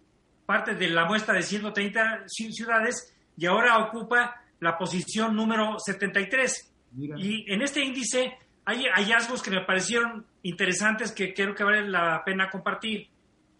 partes 0.46 0.78
de 0.78 0.88
la 0.88 1.04
muestra 1.04 1.34
de 1.34 1.42
130 1.42 2.24
ciudades 2.26 3.14
y 3.36 3.46
ahora 3.46 3.78
ocupa 3.78 4.42
la 4.60 4.78
posición 4.78 5.36
número 5.36 5.78
73. 5.78 6.72
Y 7.16 7.52
en 7.52 7.62
este 7.62 7.84
índice 7.84 8.38
hay 8.64 8.84
hallazgos 8.84 9.42
que 9.42 9.50
me 9.50 9.64
parecieron 9.64 10.26
interesantes 10.42 11.12
que 11.12 11.34
creo 11.34 11.54
que 11.54 11.64
vale 11.64 11.88
la 11.88 12.22
pena 12.24 12.50
compartir. 12.50 13.08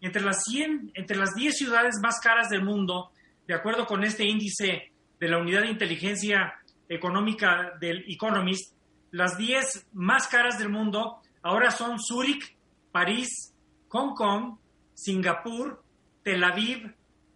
Entre 0.01 0.23
las 0.23 0.45
100, 0.45 0.93
entre 0.95 1.17
las 1.17 1.35
10 1.35 1.57
ciudades 1.57 1.97
más 2.03 2.21
caras 2.21 2.49
del 2.49 2.65
mundo, 2.65 3.11
de 3.47 3.55
acuerdo 3.55 3.87
con 3.87 4.05
este 4.05 4.25
índice 4.25 4.93
de 5.19 5.29
la 5.29 5.39
Unidad 5.39 5.63
de 5.63 5.71
Inteligencia 5.71 6.55
Económica 6.89 7.73
del 7.81 8.05
Economist, 8.09 8.75
las 9.11 9.37
10 9.37 9.89
más 9.93 10.29
caras 10.29 10.59
del 10.59 10.69
mundo 10.69 11.21
ahora 11.43 11.71
son 11.71 11.99
Zúrich, 11.99 12.57
París, 12.93 13.55
Hong 13.89 14.15
Kong, 14.15 14.57
Singapur, 14.95 15.83
Tel 16.23 16.45
Aviv, 16.45 16.95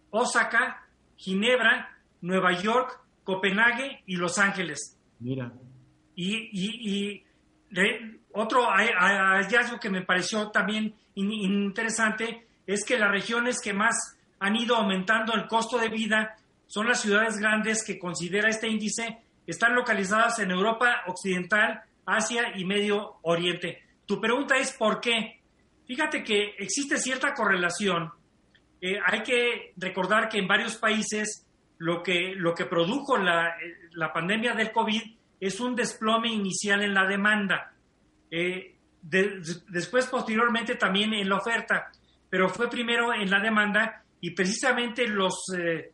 Osaka, 0.09 0.87
Ginebra, 1.17 1.97
Nueva 2.21 2.59
York, 2.61 3.01
Copenhague 3.23 4.03
y 4.05 4.15
Los 4.15 4.37
Ángeles. 4.37 4.97
Mira. 5.19 5.51
Y, 6.15 7.24
otro 8.33 8.65
hallazgo 8.67 9.79
que 9.79 9.89
me 9.89 10.01
pareció 10.01 10.49
también 10.49 10.93
interesante 11.15 12.45
es 12.67 12.83
que 12.85 12.97
las 12.97 13.11
regiones 13.11 13.61
que 13.61 13.73
más 13.73 14.17
han 14.39 14.55
ido 14.55 14.75
aumentando 14.75 15.33
el 15.33 15.47
costo 15.47 15.77
de 15.77 15.89
vida 15.89 16.35
son 16.67 16.87
las 16.87 17.01
ciudades 17.01 17.37
grandes 17.37 17.83
que 17.83 17.99
considera 17.99 18.49
este 18.49 18.67
índice, 18.67 19.19
están 19.45 19.75
localizadas 19.75 20.39
en 20.39 20.51
Europa 20.51 21.03
Occidental, 21.07 21.81
Asia 22.05 22.51
y 22.55 22.65
Medio 22.65 23.17
Oriente. 23.21 23.83
Tu 24.05 24.19
pregunta 24.19 24.57
es 24.57 24.73
¿por 24.73 24.99
qué? 24.99 25.39
Fíjate 25.87 26.23
que 26.23 26.55
existe 26.57 26.97
cierta 26.97 27.33
correlación. 27.33 28.11
Eh, 28.81 28.97
hay 29.05 29.21
que 29.21 29.73
recordar 29.77 30.29
que 30.29 30.39
en 30.39 30.47
varios 30.47 30.77
países 30.77 31.45
lo 31.77 32.01
que, 32.01 32.33
lo 32.35 32.53
que 32.53 32.65
produjo 32.65 33.17
la, 33.17 33.55
la 33.91 34.11
pandemia 34.11 34.53
del 34.53 34.71
COVID 34.71 35.01
es 35.39 35.59
un 35.59 35.75
desplome 35.75 36.29
inicial 36.29 36.81
en 36.83 36.93
la 36.93 37.05
demanda. 37.05 37.73
Eh, 38.31 38.75
después, 39.01 40.07
posteriormente, 40.07 40.75
también 40.75 41.13
en 41.13 41.29
la 41.29 41.37
oferta, 41.37 41.91
pero 42.29 42.49
fue 42.49 42.69
primero 42.69 43.13
en 43.13 43.29
la 43.29 43.39
demanda 43.39 44.03
y 44.19 44.31
precisamente 44.31 45.07
los 45.07 45.45
eh, 45.57 45.91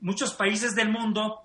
muchos 0.00 0.34
países 0.34 0.74
del 0.74 0.90
mundo, 0.90 1.40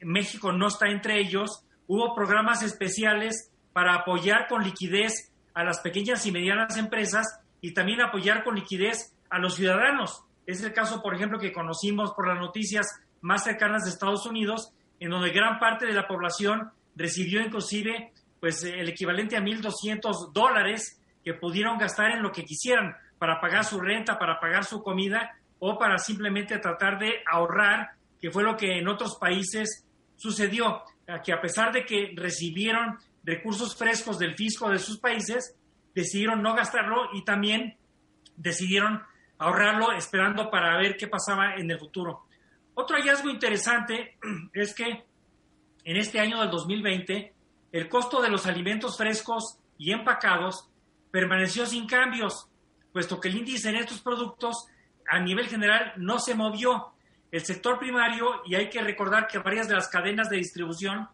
México 0.00 0.52
no 0.52 0.68
está 0.68 0.88
entre 0.88 1.18
ellos, 1.18 1.64
hubo 1.86 2.14
programas 2.14 2.62
especiales 2.62 3.50
para 3.72 3.94
apoyar 3.94 4.46
con 4.46 4.62
liquidez 4.62 5.32
a 5.54 5.64
las 5.64 5.80
pequeñas 5.80 6.24
y 6.26 6.32
medianas 6.32 6.76
empresas 6.76 7.40
y 7.60 7.72
también 7.74 8.00
apoyar 8.00 8.44
con 8.44 8.54
liquidez 8.54 9.14
a 9.30 9.38
los 9.38 9.56
ciudadanos. 9.56 10.22
Es 10.46 10.62
el 10.62 10.72
caso, 10.72 11.02
por 11.02 11.14
ejemplo, 11.14 11.38
que 11.38 11.52
conocimos 11.52 12.12
por 12.12 12.28
las 12.28 12.38
noticias 12.38 12.86
más 13.20 13.44
cercanas 13.44 13.84
de 13.84 13.90
Estados 13.90 14.24
Unidos, 14.26 14.72
en 15.00 15.10
donde 15.10 15.30
gran 15.30 15.58
parte 15.58 15.86
de 15.86 15.92
la 15.92 16.06
población 16.06 16.70
recibió 16.96 17.40
inclusive 17.40 18.12
pues 18.40 18.62
el 18.64 18.88
equivalente 18.88 19.36
a 19.36 19.40
1.200 19.40 20.32
dólares 20.32 21.00
que 21.24 21.34
pudieron 21.34 21.78
gastar 21.78 22.12
en 22.12 22.22
lo 22.22 22.32
que 22.32 22.44
quisieran 22.44 22.94
para 23.18 23.40
pagar 23.40 23.64
su 23.64 23.80
renta, 23.80 24.18
para 24.18 24.38
pagar 24.38 24.64
su 24.64 24.82
comida 24.82 25.36
o 25.58 25.76
para 25.76 25.98
simplemente 25.98 26.58
tratar 26.58 26.98
de 26.98 27.22
ahorrar, 27.30 27.90
que 28.20 28.30
fue 28.30 28.44
lo 28.44 28.56
que 28.56 28.78
en 28.78 28.88
otros 28.88 29.16
países 29.16 29.84
sucedió, 30.16 30.82
que 31.24 31.32
a 31.32 31.40
pesar 31.40 31.72
de 31.72 31.84
que 31.84 32.12
recibieron 32.14 32.98
recursos 33.24 33.76
frescos 33.76 34.18
del 34.18 34.36
fisco 34.36 34.70
de 34.70 34.78
sus 34.78 34.98
países, 34.98 35.56
decidieron 35.94 36.42
no 36.42 36.54
gastarlo 36.54 37.08
y 37.12 37.24
también 37.24 37.76
decidieron 38.36 39.02
ahorrarlo 39.38 39.92
esperando 39.92 40.50
para 40.50 40.76
ver 40.76 40.96
qué 40.96 41.08
pasaba 41.08 41.56
en 41.56 41.70
el 41.70 41.78
futuro. 41.78 42.27
Otro 42.80 42.96
hallazgo 42.96 43.28
interesante 43.28 44.16
es 44.54 44.72
que 44.72 45.04
en 45.82 45.96
este 45.96 46.20
año 46.20 46.40
del 46.40 46.50
2020 46.50 47.34
el 47.72 47.88
costo 47.88 48.22
de 48.22 48.30
los 48.30 48.46
alimentos 48.46 48.96
frescos 48.96 49.58
y 49.78 49.90
empacados 49.90 50.68
permaneció 51.10 51.66
sin 51.66 51.88
cambios, 51.88 52.46
puesto 52.92 53.20
que 53.20 53.30
el 53.30 53.38
índice 53.38 53.70
en 53.70 53.76
estos 53.76 54.00
productos 54.00 54.68
a 55.10 55.18
nivel 55.18 55.48
general 55.48 55.92
no 55.96 56.20
se 56.20 56.36
movió. 56.36 56.92
El 57.32 57.44
sector 57.44 57.80
primario, 57.80 58.42
y 58.46 58.54
hay 58.54 58.70
que 58.70 58.80
recordar 58.80 59.26
que 59.26 59.38
varias 59.38 59.66
de 59.66 59.74
las 59.74 59.88
cadenas 59.88 60.28
de 60.28 60.36
distribución 60.36 61.08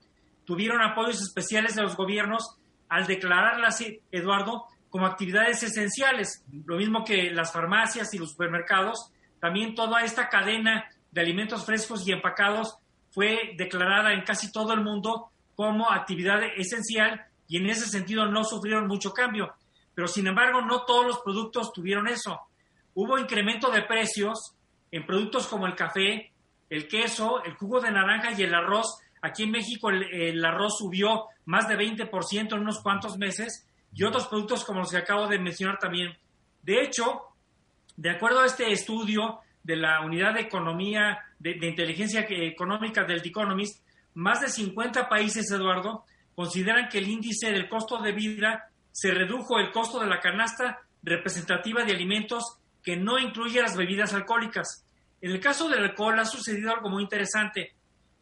tuvieron 0.45 0.83
apoyos 0.83 1.23
especiales 1.23 1.77
de 1.77 1.83
los 1.83 1.97
gobiernos 1.97 2.59
al 2.91 3.07
declararlas, 3.07 3.83
Eduardo, 4.12 4.67
como 4.91 5.07
actividades 5.07 5.62
esenciales, 5.62 6.45
lo 6.67 6.77
mismo 6.77 7.05
que 7.05 7.31
las 7.31 7.55
farmacias 7.55 8.12
y 8.12 8.19
los 8.19 8.33
supermercados, 8.33 9.11
también 9.41 9.75
toda 9.75 10.05
esta 10.05 10.29
cadena 10.29 10.91
de 11.15 11.21
alimentos 11.23 11.65
frescos 11.65 12.07
y 12.07 12.12
empacados 12.12 12.77
fue 13.11 13.55
declarada 13.57 14.12
en 14.12 14.25
casi 14.25 14.53
todo 14.53 14.75
el 14.75 14.83
mundo 14.83 15.31
como 15.55 15.91
actividad 15.91 16.43
esencial 16.57 17.25
y 17.49 17.57
en 17.57 17.71
ese 17.71 17.87
sentido 17.87 18.27
no 18.27 18.45
sufrieron 18.45 18.87
mucho 18.87 19.12
cambio. 19.12 19.55
Pero 19.95 20.09
sin 20.09 20.27
embargo, 20.27 20.61
no 20.61 20.85
todos 20.85 21.07
los 21.07 21.21
productos 21.21 21.73
tuvieron 21.73 22.09
eso. 22.09 22.41
Hubo 22.95 23.19
incremento 23.19 23.71
de 23.71 23.83
precios 23.83 24.55
en 24.91 25.07
productos 25.07 25.47
como 25.47 25.67
el 25.67 25.75
café, 25.75 26.33
el 26.69 26.89
queso, 26.89 27.43
el 27.45 27.55
jugo 27.55 27.81
de 27.81 27.91
naranja 27.91 28.33
y 28.37 28.43
el 28.43 28.55
arroz 28.55 28.99
Aquí 29.25 29.45
en 29.45 29.53
México 29.53 29.89
el, 29.89 30.45
arroz 30.45 30.77
subió 30.77 31.29
más 31.47 31.67
de 31.67 31.79
20% 31.79 32.53
en 32.53 32.61
unos 32.61 32.83
cuantos 32.83 33.17
meses 33.17 33.67
y 33.95 34.05
otros 34.05 34.27
productos 34.27 34.67
como 34.67 34.81
los 34.81 34.91
que 34.91 34.99
acabo 34.99 35.27
de 35.29 35.39
mencionar 35.39 35.79
también. 35.79 36.15
De 36.62 36.83
hecho, 36.83 37.23
de 37.97 38.11
acuerdo 38.11 38.41
a 38.41 38.45
este 38.45 38.71
estudio 38.71 39.41
de 39.65 39.77
la 39.77 40.01
Unidad 40.03 40.35
de 40.35 40.43
Economía, 40.43 41.19
de, 41.39 41.59
Inteligencia 41.67 42.27
Económica 42.29 43.05
del 43.05 43.23
The 43.23 43.29
Economist, 43.29 43.83
más 44.15 44.41
de 44.41 44.49
50 44.49 45.09
países, 45.09 45.51
Eduardo, 45.51 46.05
consideran 46.35 46.89
que 46.89 46.99
el 46.99 47.09
índice 47.09 47.51
del 47.51 47.69
costo 47.69 48.01
de 48.01 48.12
vida 48.12 48.71
se 48.93 49.11
redujo 49.11 49.59
el 49.59 49.73
costo 49.73 49.99
de 49.99 50.07
la 50.07 50.21
canasta 50.21 50.79
representativa 51.03 51.83
de 51.83 51.93
alimentos 51.93 52.59
que 52.83 52.97
no 52.97 53.19
incluye 53.19 53.61
las 53.61 53.77
bebidas 53.77 54.15
alcohólicas. 54.15 54.85
En 55.21 55.33
el 55.33 55.41
caso 55.41 55.69
del 55.69 55.83
alcohol 55.83 56.19
ha 56.19 56.25
sucedido 56.25 56.71
algo 56.71 56.91
muy 56.91 57.03
interesante. 57.03 57.73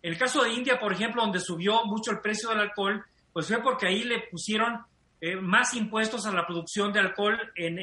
El 0.00 0.16
caso 0.16 0.42
de 0.42 0.52
India, 0.52 0.78
por 0.78 0.92
ejemplo, 0.92 1.22
donde 1.22 1.40
subió 1.40 1.84
mucho 1.84 2.12
el 2.12 2.20
precio 2.20 2.50
del 2.50 2.60
alcohol, 2.60 3.04
pues 3.32 3.48
fue 3.48 3.62
porque 3.62 3.86
ahí 3.86 4.04
le 4.04 4.20
pusieron 4.30 4.80
eh, 5.20 5.36
más 5.36 5.74
impuestos 5.74 6.26
a 6.26 6.32
la 6.32 6.46
producción 6.46 6.92
de 6.92 7.00
alcohol 7.00 7.38
en, 7.54 7.78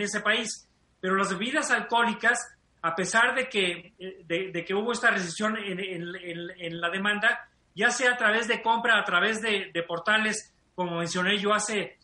ese 0.00 0.20
país. 0.20 0.68
Pero 1.00 1.16
las 1.16 1.30
bebidas 1.30 1.70
alcohólicas, 1.70 2.38
a 2.84 2.94
pesar 2.94 3.34
de 3.34 3.48
que, 3.48 3.94
eh, 3.98 4.24
de, 4.26 4.64
que 4.64 4.74
hubo 4.74 4.92
esta 4.92 5.10
recesión 5.10 5.56
en, 5.56 6.80
la 6.80 6.90
demanda, 6.90 7.48
ya 7.74 7.90
sea 7.90 8.12
a 8.12 8.16
través 8.16 8.46
de 8.46 8.60
compra, 8.60 8.98
a 8.98 9.04
través 9.04 9.40
de, 9.40 9.84
portales, 9.88 10.54
como 10.74 10.98
mencioné 10.98 11.38
yo 11.38 11.54
hace, 11.54 11.96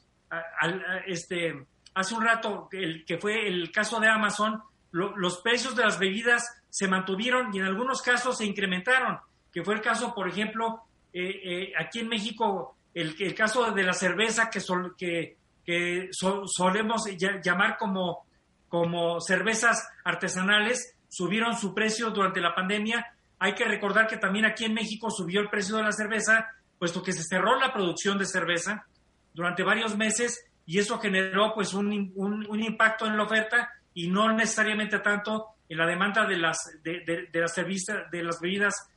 este, 1.06 1.66
hace 1.94 2.14
un 2.14 2.24
rato, 2.24 2.68
el, 2.72 3.04
que 3.04 3.18
fue 3.18 3.46
el 3.46 3.70
caso 3.70 4.00
de 4.00 4.08
Amazon, 4.08 4.62
los 4.92 5.40
precios 5.42 5.76
de 5.76 5.84
las 5.84 5.98
bebidas 5.98 6.62
se 6.70 6.88
mantuvieron 6.88 7.54
y 7.54 7.58
en 7.58 7.66
algunos 7.66 8.00
casos 8.00 8.38
se 8.38 8.46
incrementaron 8.46 9.18
que 9.52 9.62
fue 9.62 9.74
el 9.74 9.80
caso, 9.80 10.14
por 10.14 10.28
ejemplo, 10.28 10.84
eh, 11.12 11.40
eh, 11.44 11.72
aquí 11.78 12.00
en 12.00 12.08
México, 12.08 12.76
el, 12.94 13.16
el, 13.18 13.34
caso 13.34 13.72
de 13.72 13.82
la 13.82 13.92
cerveza 13.92 14.48
que, 14.48 14.60
que, 14.96 15.36
que 15.64 16.08
solemos 16.12 17.04
llamar 17.42 17.76
como, 17.76 18.24
como 18.70 19.20
cervezas 19.20 19.86
artesanales, 20.04 20.94
subieron 21.08 21.54
su 21.56 21.74
precio 21.74 22.10
durante 22.10 22.40
la 22.40 22.54
pandemia. 22.54 23.04
Hay 23.38 23.54
que 23.54 23.64
recordar 23.64 24.06
que 24.06 24.16
también 24.16 24.46
aquí 24.46 24.64
en 24.64 24.72
México 24.72 25.10
subió 25.10 25.40
el 25.40 25.50
precio 25.50 25.76
de 25.76 25.82
la 25.82 25.92
cerveza, 25.92 26.46
puesto 26.78 27.02
que 27.02 27.12
se 27.12 27.24
cerró 27.24 27.58
la 27.58 27.74
producción 27.74 28.16
de 28.16 28.24
cerveza 28.24 28.86
durante 29.34 29.62
varios 29.64 29.96
meses 29.96 30.46
y 30.64 30.78
eso 30.78 30.98
generó 30.98 31.52
pues 31.52 31.74
un, 31.74 32.12
un, 32.14 32.46
un 32.48 32.62
impacto 32.62 33.06
en 33.06 33.16
la 33.16 33.24
oferta 33.24 33.68
y 33.92 34.08
no 34.08 34.32
necesariamente 34.32 35.00
tanto 35.00 35.48
en 35.68 35.76
la 35.76 35.86
demanda 35.86 36.26
de 36.26 36.36
las, 36.36 36.58
de, 36.82 37.00
de, 37.32 37.40
las, 37.40 37.54
de 37.56 38.22
las 38.22 38.40
bebidas 38.40 38.88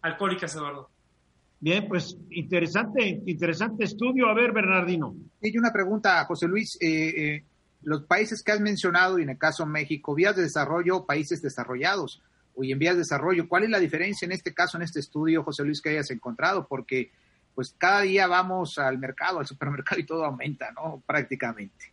alcohólicas, 0.00 0.54
Eduardo. 0.54 0.90
Bien, 1.60 1.88
pues 1.88 2.16
interesante, 2.30 3.20
interesante 3.26 3.84
estudio. 3.84 4.28
A 4.28 4.34
ver, 4.34 4.52
Bernardino. 4.52 5.14
Y 5.40 5.58
una 5.58 5.72
pregunta, 5.72 6.24
José 6.24 6.46
Luis. 6.46 6.78
Eh, 6.80 7.08
eh, 7.08 7.44
los 7.88 8.04
países 8.04 8.42
que 8.42 8.52
has 8.52 8.60
mencionado, 8.60 9.18
y 9.18 9.22
en 9.22 9.30
el 9.30 9.38
caso 9.38 9.64
México, 9.64 10.14
vías 10.14 10.36
de 10.36 10.42
desarrollo, 10.42 11.06
países 11.06 11.40
desarrollados, 11.40 12.22
o 12.54 12.62
en 12.62 12.78
vías 12.78 12.94
de 12.94 13.00
desarrollo, 13.00 13.48
¿cuál 13.48 13.64
es 13.64 13.70
la 13.70 13.78
diferencia 13.78 14.26
en 14.26 14.32
este 14.32 14.52
caso, 14.52 14.76
en 14.76 14.82
este 14.82 15.00
estudio, 15.00 15.42
José 15.42 15.64
Luis, 15.64 15.80
que 15.80 15.88
hayas 15.88 16.10
encontrado? 16.10 16.66
Porque 16.68 17.10
pues 17.54 17.74
cada 17.78 18.02
día 18.02 18.26
vamos 18.26 18.76
al 18.76 18.98
mercado, 18.98 19.38
al 19.40 19.46
supermercado 19.46 19.98
y 20.00 20.04
todo 20.04 20.22
aumenta, 20.26 20.70
¿no? 20.72 21.02
Prácticamente. 21.06 21.92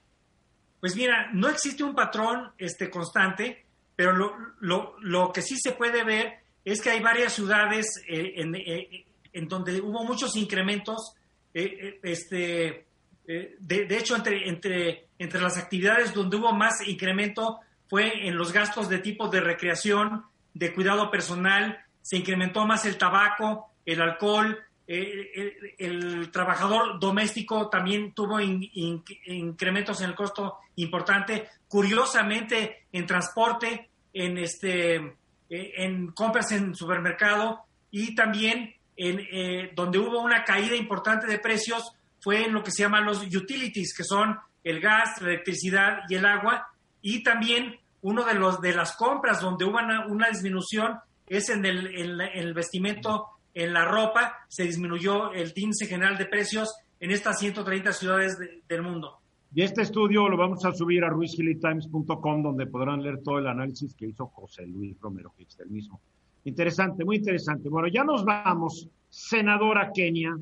Pues 0.81 0.97
mira, 0.97 1.31
no 1.33 1.47
existe 1.47 1.81
un 1.81 1.95
patrón 1.95 2.51
este, 2.57 2.89
constante, 2.89 3.63
pero 3.95 4.11
lo, 4.11 4.35
lo, 4.59 4.95
lo 4.99 5.31
que 5.31 5.41
sí 5.41 5.55
se 5.57 5.71
puede 5.71 6.03
ver 6.03 6.39
es 6.65 6.81
que 6.81 6.89
hay 6.89 7.01
varias 7.01 7.31
ciudades 7.31 7.85
eh, 8.09 8.33
en, 8.35 8.53
eh, 8.55 9.05
en, 9.31 9.47
donde 9.47 9.79
hubo 9.79 10.03
muchos 10.03 10.35
incrementos. 10.35 11.15
Eh, 11.53 12.01
este, 12.03 12.85
de, 13.27 13.85
de, 13.85 13.97
hecho, 13.97 14.15
entre, 14.15 14.47
entre, 14.47 15.07
entre 15.17 15.41
las 15.41 15.57
actividades 15.57 16.13
donde 16.13 16.37
hubo 16.37 16.53
más 16.53 16.87
incremento 16.87 17.59
fue 17.87 18.27
en 18.27 18.37
los 18.37 18.51
gastos 18.51 18.89
de 18.89 18.99
tipo 18.99 19.27
de 19.29 19.41
recreación, 19.41 20.25
de 20.53 20.73
cuidado 20.73 21.11
personal, 21.11 21.79
se 22.01 22.17
incrementó 22.17 22.65
más 22.65 22.85
el 22.85 22.97
tabaco, 22.97 23.71
el 23.85 24.01
alcohol, 24.01 24.59
el, 24.87 26.29
trabajador 26.31 26.99
doméstico 26.99 27.69
también 27.69 28.13
tuvo 28.13 28.39
incrementos 28.39 30.01
en 30.01 30.09
el 30.09 30.15
costo 30.15 30.57
importante. 30.75 31.49
Curiosamente, 31.67 32.85
en 32.91 33.05
transporte, 33.05 33.89
en, 34.13 34.37
este, 34.37 35.15
en 35.49 36.11
compras 36.11 36.51
en 36.51 36.75
supermercado 36.75 37.65
y 37.89 38.13
también 38.15 38.75
en, 38.95 39.19
eh, 39.19 39.71
donde 39.75 39.99
hubo 39.99 40.21
una 40.21 40.43
caída 40.43 40.75
importante 40.75 41.27
de 41.27 41.39
precios 41.39 41.93
fue 42.25 42.45
en 42.45 42.53
lo 42.53 42.63
que 42.63 42.71
se 42.71 42.81
llaman 42.81 43.05
los 43.05 43.21
utilities, 43.21 43.93
que 43.95 44.03
son 44.03 44.35
el 44.63 44.79
gas, 44.81 45.21
la 45.21 45.27
electricidad 45.27 45.99
y 46.09 46.15
el 46.15 46.25
agua. 46.25 46.65
Y 47.03 47.21
también 47.21 47.75
uno 48.01 48.25
de 48.25 48.33
los 48.33 48.59
de 48.61 48.73
las 48.73 48.95
compras 48.95 49.41
donde 49.41 49.63
hubo 49.63 49.77
una, 50.09 50.29
disminución 50.29 50.97
es 51.27 51.49
en 51.49 51.63
el, 51.65 51.95
en 51.95 52.19
el 52.19 52.55
vestimento 52.55 53.27
en 53.53 53.73
la 53.73 53.85
ropa 53.85 54.39
se 54.47 54.63
disminuyó 54.63 55.31
el 55.33 55.53
índice 55.55 55.85
general 55.85 56.17
de 56.17 56.25
precios 56.25 56.75
en 56.99 57.11
estas 57.11 57.37
130 57.37 57.93
ciudades 57.93 58.35
del 58.67 58.81
mundo. 58.81 59.19
Y 59.53 59.61
este 59.61 59.83
estudio 59.83 60.27
lo 60.27 60.35
vamos 60.35 60.65
a 60.65 60.73
subir 60.73 61.03
a 61.03 61.09
ruizhillytimes.com 61.09 62.41
donde 62.41 62.65
podrán 62.65 63.03
leer 63.03 63.21
todo 63.23 63.37
el 63.37 63.45
análisis 63.45 63.93
que 63.93 64.07
hizo 64.07 64.25
José 64.25 64.65
Luis 64.65 64.99
Romero 64.99 65.31
Hicks 65.37 65.57
del 65.57 65.69
mismo. 65.69 66.01
Interesante, 66.43 67.05
muy 67.05 67.17
interesante. 67.17 67.69
Bueno, 67.69 67.87
ya 67.87 68.03
nos 68.03 68.25
vamos. 68.25 68.89
Senadora 69.09 69.91
Kenia. 69.93 70.35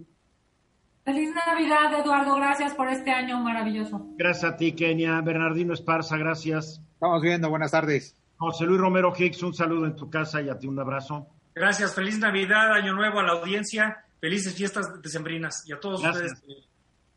Feliz 1.03 1.31
Navidad, 1.35 1.99
Eduardo. 1.99 2.35
Gracias 2.35 2.73
por 2.73 2.87
este 2.87 3.11
año 3.11 3.39
maravilloso. 3.39 4.05
Gracias 4.17 4.53
a 4.53 4.55
ti, 4.55 4.71
Kenia. 4.71 5.19
Bernardino 5.21 5.73
Esparza, 5.73 6.17
gracias. 6.17 6.81
Estamos 6.93 7.21
viendo. 7.21 7.49
Buenas 7.49 7.71
tardes. 7.71 8.15
José 8.37 8.65
Luis 8.65 8.79
Romero 8.79 9.13
Hicks, 9.17 9.43
un 9.43 9.53
saludo 9.53 9.85
en 9.85 9.95
tu 9.95 10.09
casa 10.09 10.41
y 10.41 10.49
a 10.49 10.57
ti 10.57 10.67
un 10.67 10.79
abrazo. 10.79 11.27
Gracias, 11.55 11.93
feliz 11.93 12.17
Navidad, 12.19 12.73
Año 12.73 12.93
Nuevo 12.93 13.19
a 13.19 13.23
la 13.23 13.33
audiencia, 13.33 14.05
felices 14.19 14.55
fiestas 14.55 15.01
decembrinas 15.01 15.67
y 15.67 15.73
a 15.73 15.79
todos 15.79 16.01
Gracias. 16.01 16.33
ustedes. 16.33 16.69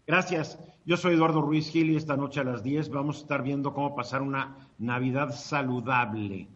Gracias. 0.07 0.59
Yo 0.85 0.97
soy 0.97 1.15
Eduardo 1.15 1.41
Ruiz 1.41 1.71
Gil 1.71 1.91
y 1.91 1.97
esta 1.97 2.17
noche 2.17 2.41
a 2.41 2.45
las 2.45 2.63
10 2.63 2.91
vamos 2.91 3.19
a 3.19 3.21
estar 3.23 3.43
viendo 3.43 3.73
cómo 3.73 3.97
pasar 3.97 4.23
una 4.23 4.69
Navidad 4.79 5.35
saludable. 5.35 6.49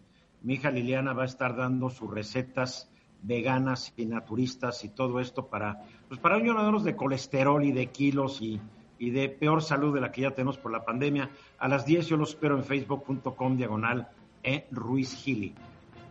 Mi 0.42 0.54
hija 0.54 0.70
Liliana 0.70 1.14
va 1.14 1.22
a 1.22 1.26
estar 1.26 1.56
dando 1.56 1.90
sus 1.90 2.10
recetas 2.10 2.90
veganas 3.22 3.92
y 3.96 4.06
naturistas 4.06 4.84
y 4.84 4.88
todo 4.90 5.20
esto 5.20 5.48
para, 5.48 5.82
pues 6.10 6.18
para 6.18 6.34
ayudarnos 6.34 6.82
de 6.82 6.96
colesterol 6.96 7.64
y 7.64 7.70
de 7.70 7.86
kilos 7.86 8.42
y, 8.42 8.60
y, 8.98 9.10
de 9.10 9.28
peor 9.28 9.62
salud 9.62 9.94
de 9.94 10.00
la 10.00 10.10
que 10.10 10.22
ya 10.22 10.32
tenemos 10.32 10.58
por 10.58 10.72
la 10.72 10.84
pandemia. 10.84 11.30
A 11.56 11.68
las 11.68 11.86
10 11.86 12.08
yo 12.08 12.16
los 12.16 12.30
espero 12.30 12.56
en 12.56 12.64
facebook.com 12.64 13.56
diagonal 13.56 14.08
e 14.42 14.66
Ruiz 14.72 15.14
Gili. 15.14 15.54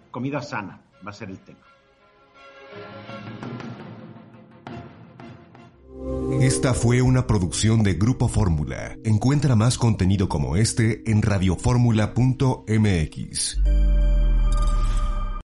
Comida 0.09 0.41
sana 0.41 0.79
va 1.05 1.09
a 1.09 1.13
ser 1.13 1.29
el 1.29 1.39
tema. 1.39 1.59
Esta 6.39 6.73
fue 6.73 7.01
una 7.01 7.27
producción 7.27 7.83
de 7.83 7.95
Grupo 7.95 8.29
Fórmula. 8.29 8.95
Encuentra 9.03 9.57
más 9.57 9.77
contenido 9.77 10.29
como 10.29 10.55
este 10.55 11.11
en 11.11 11.21
radioformula.mx. 11.21 14.08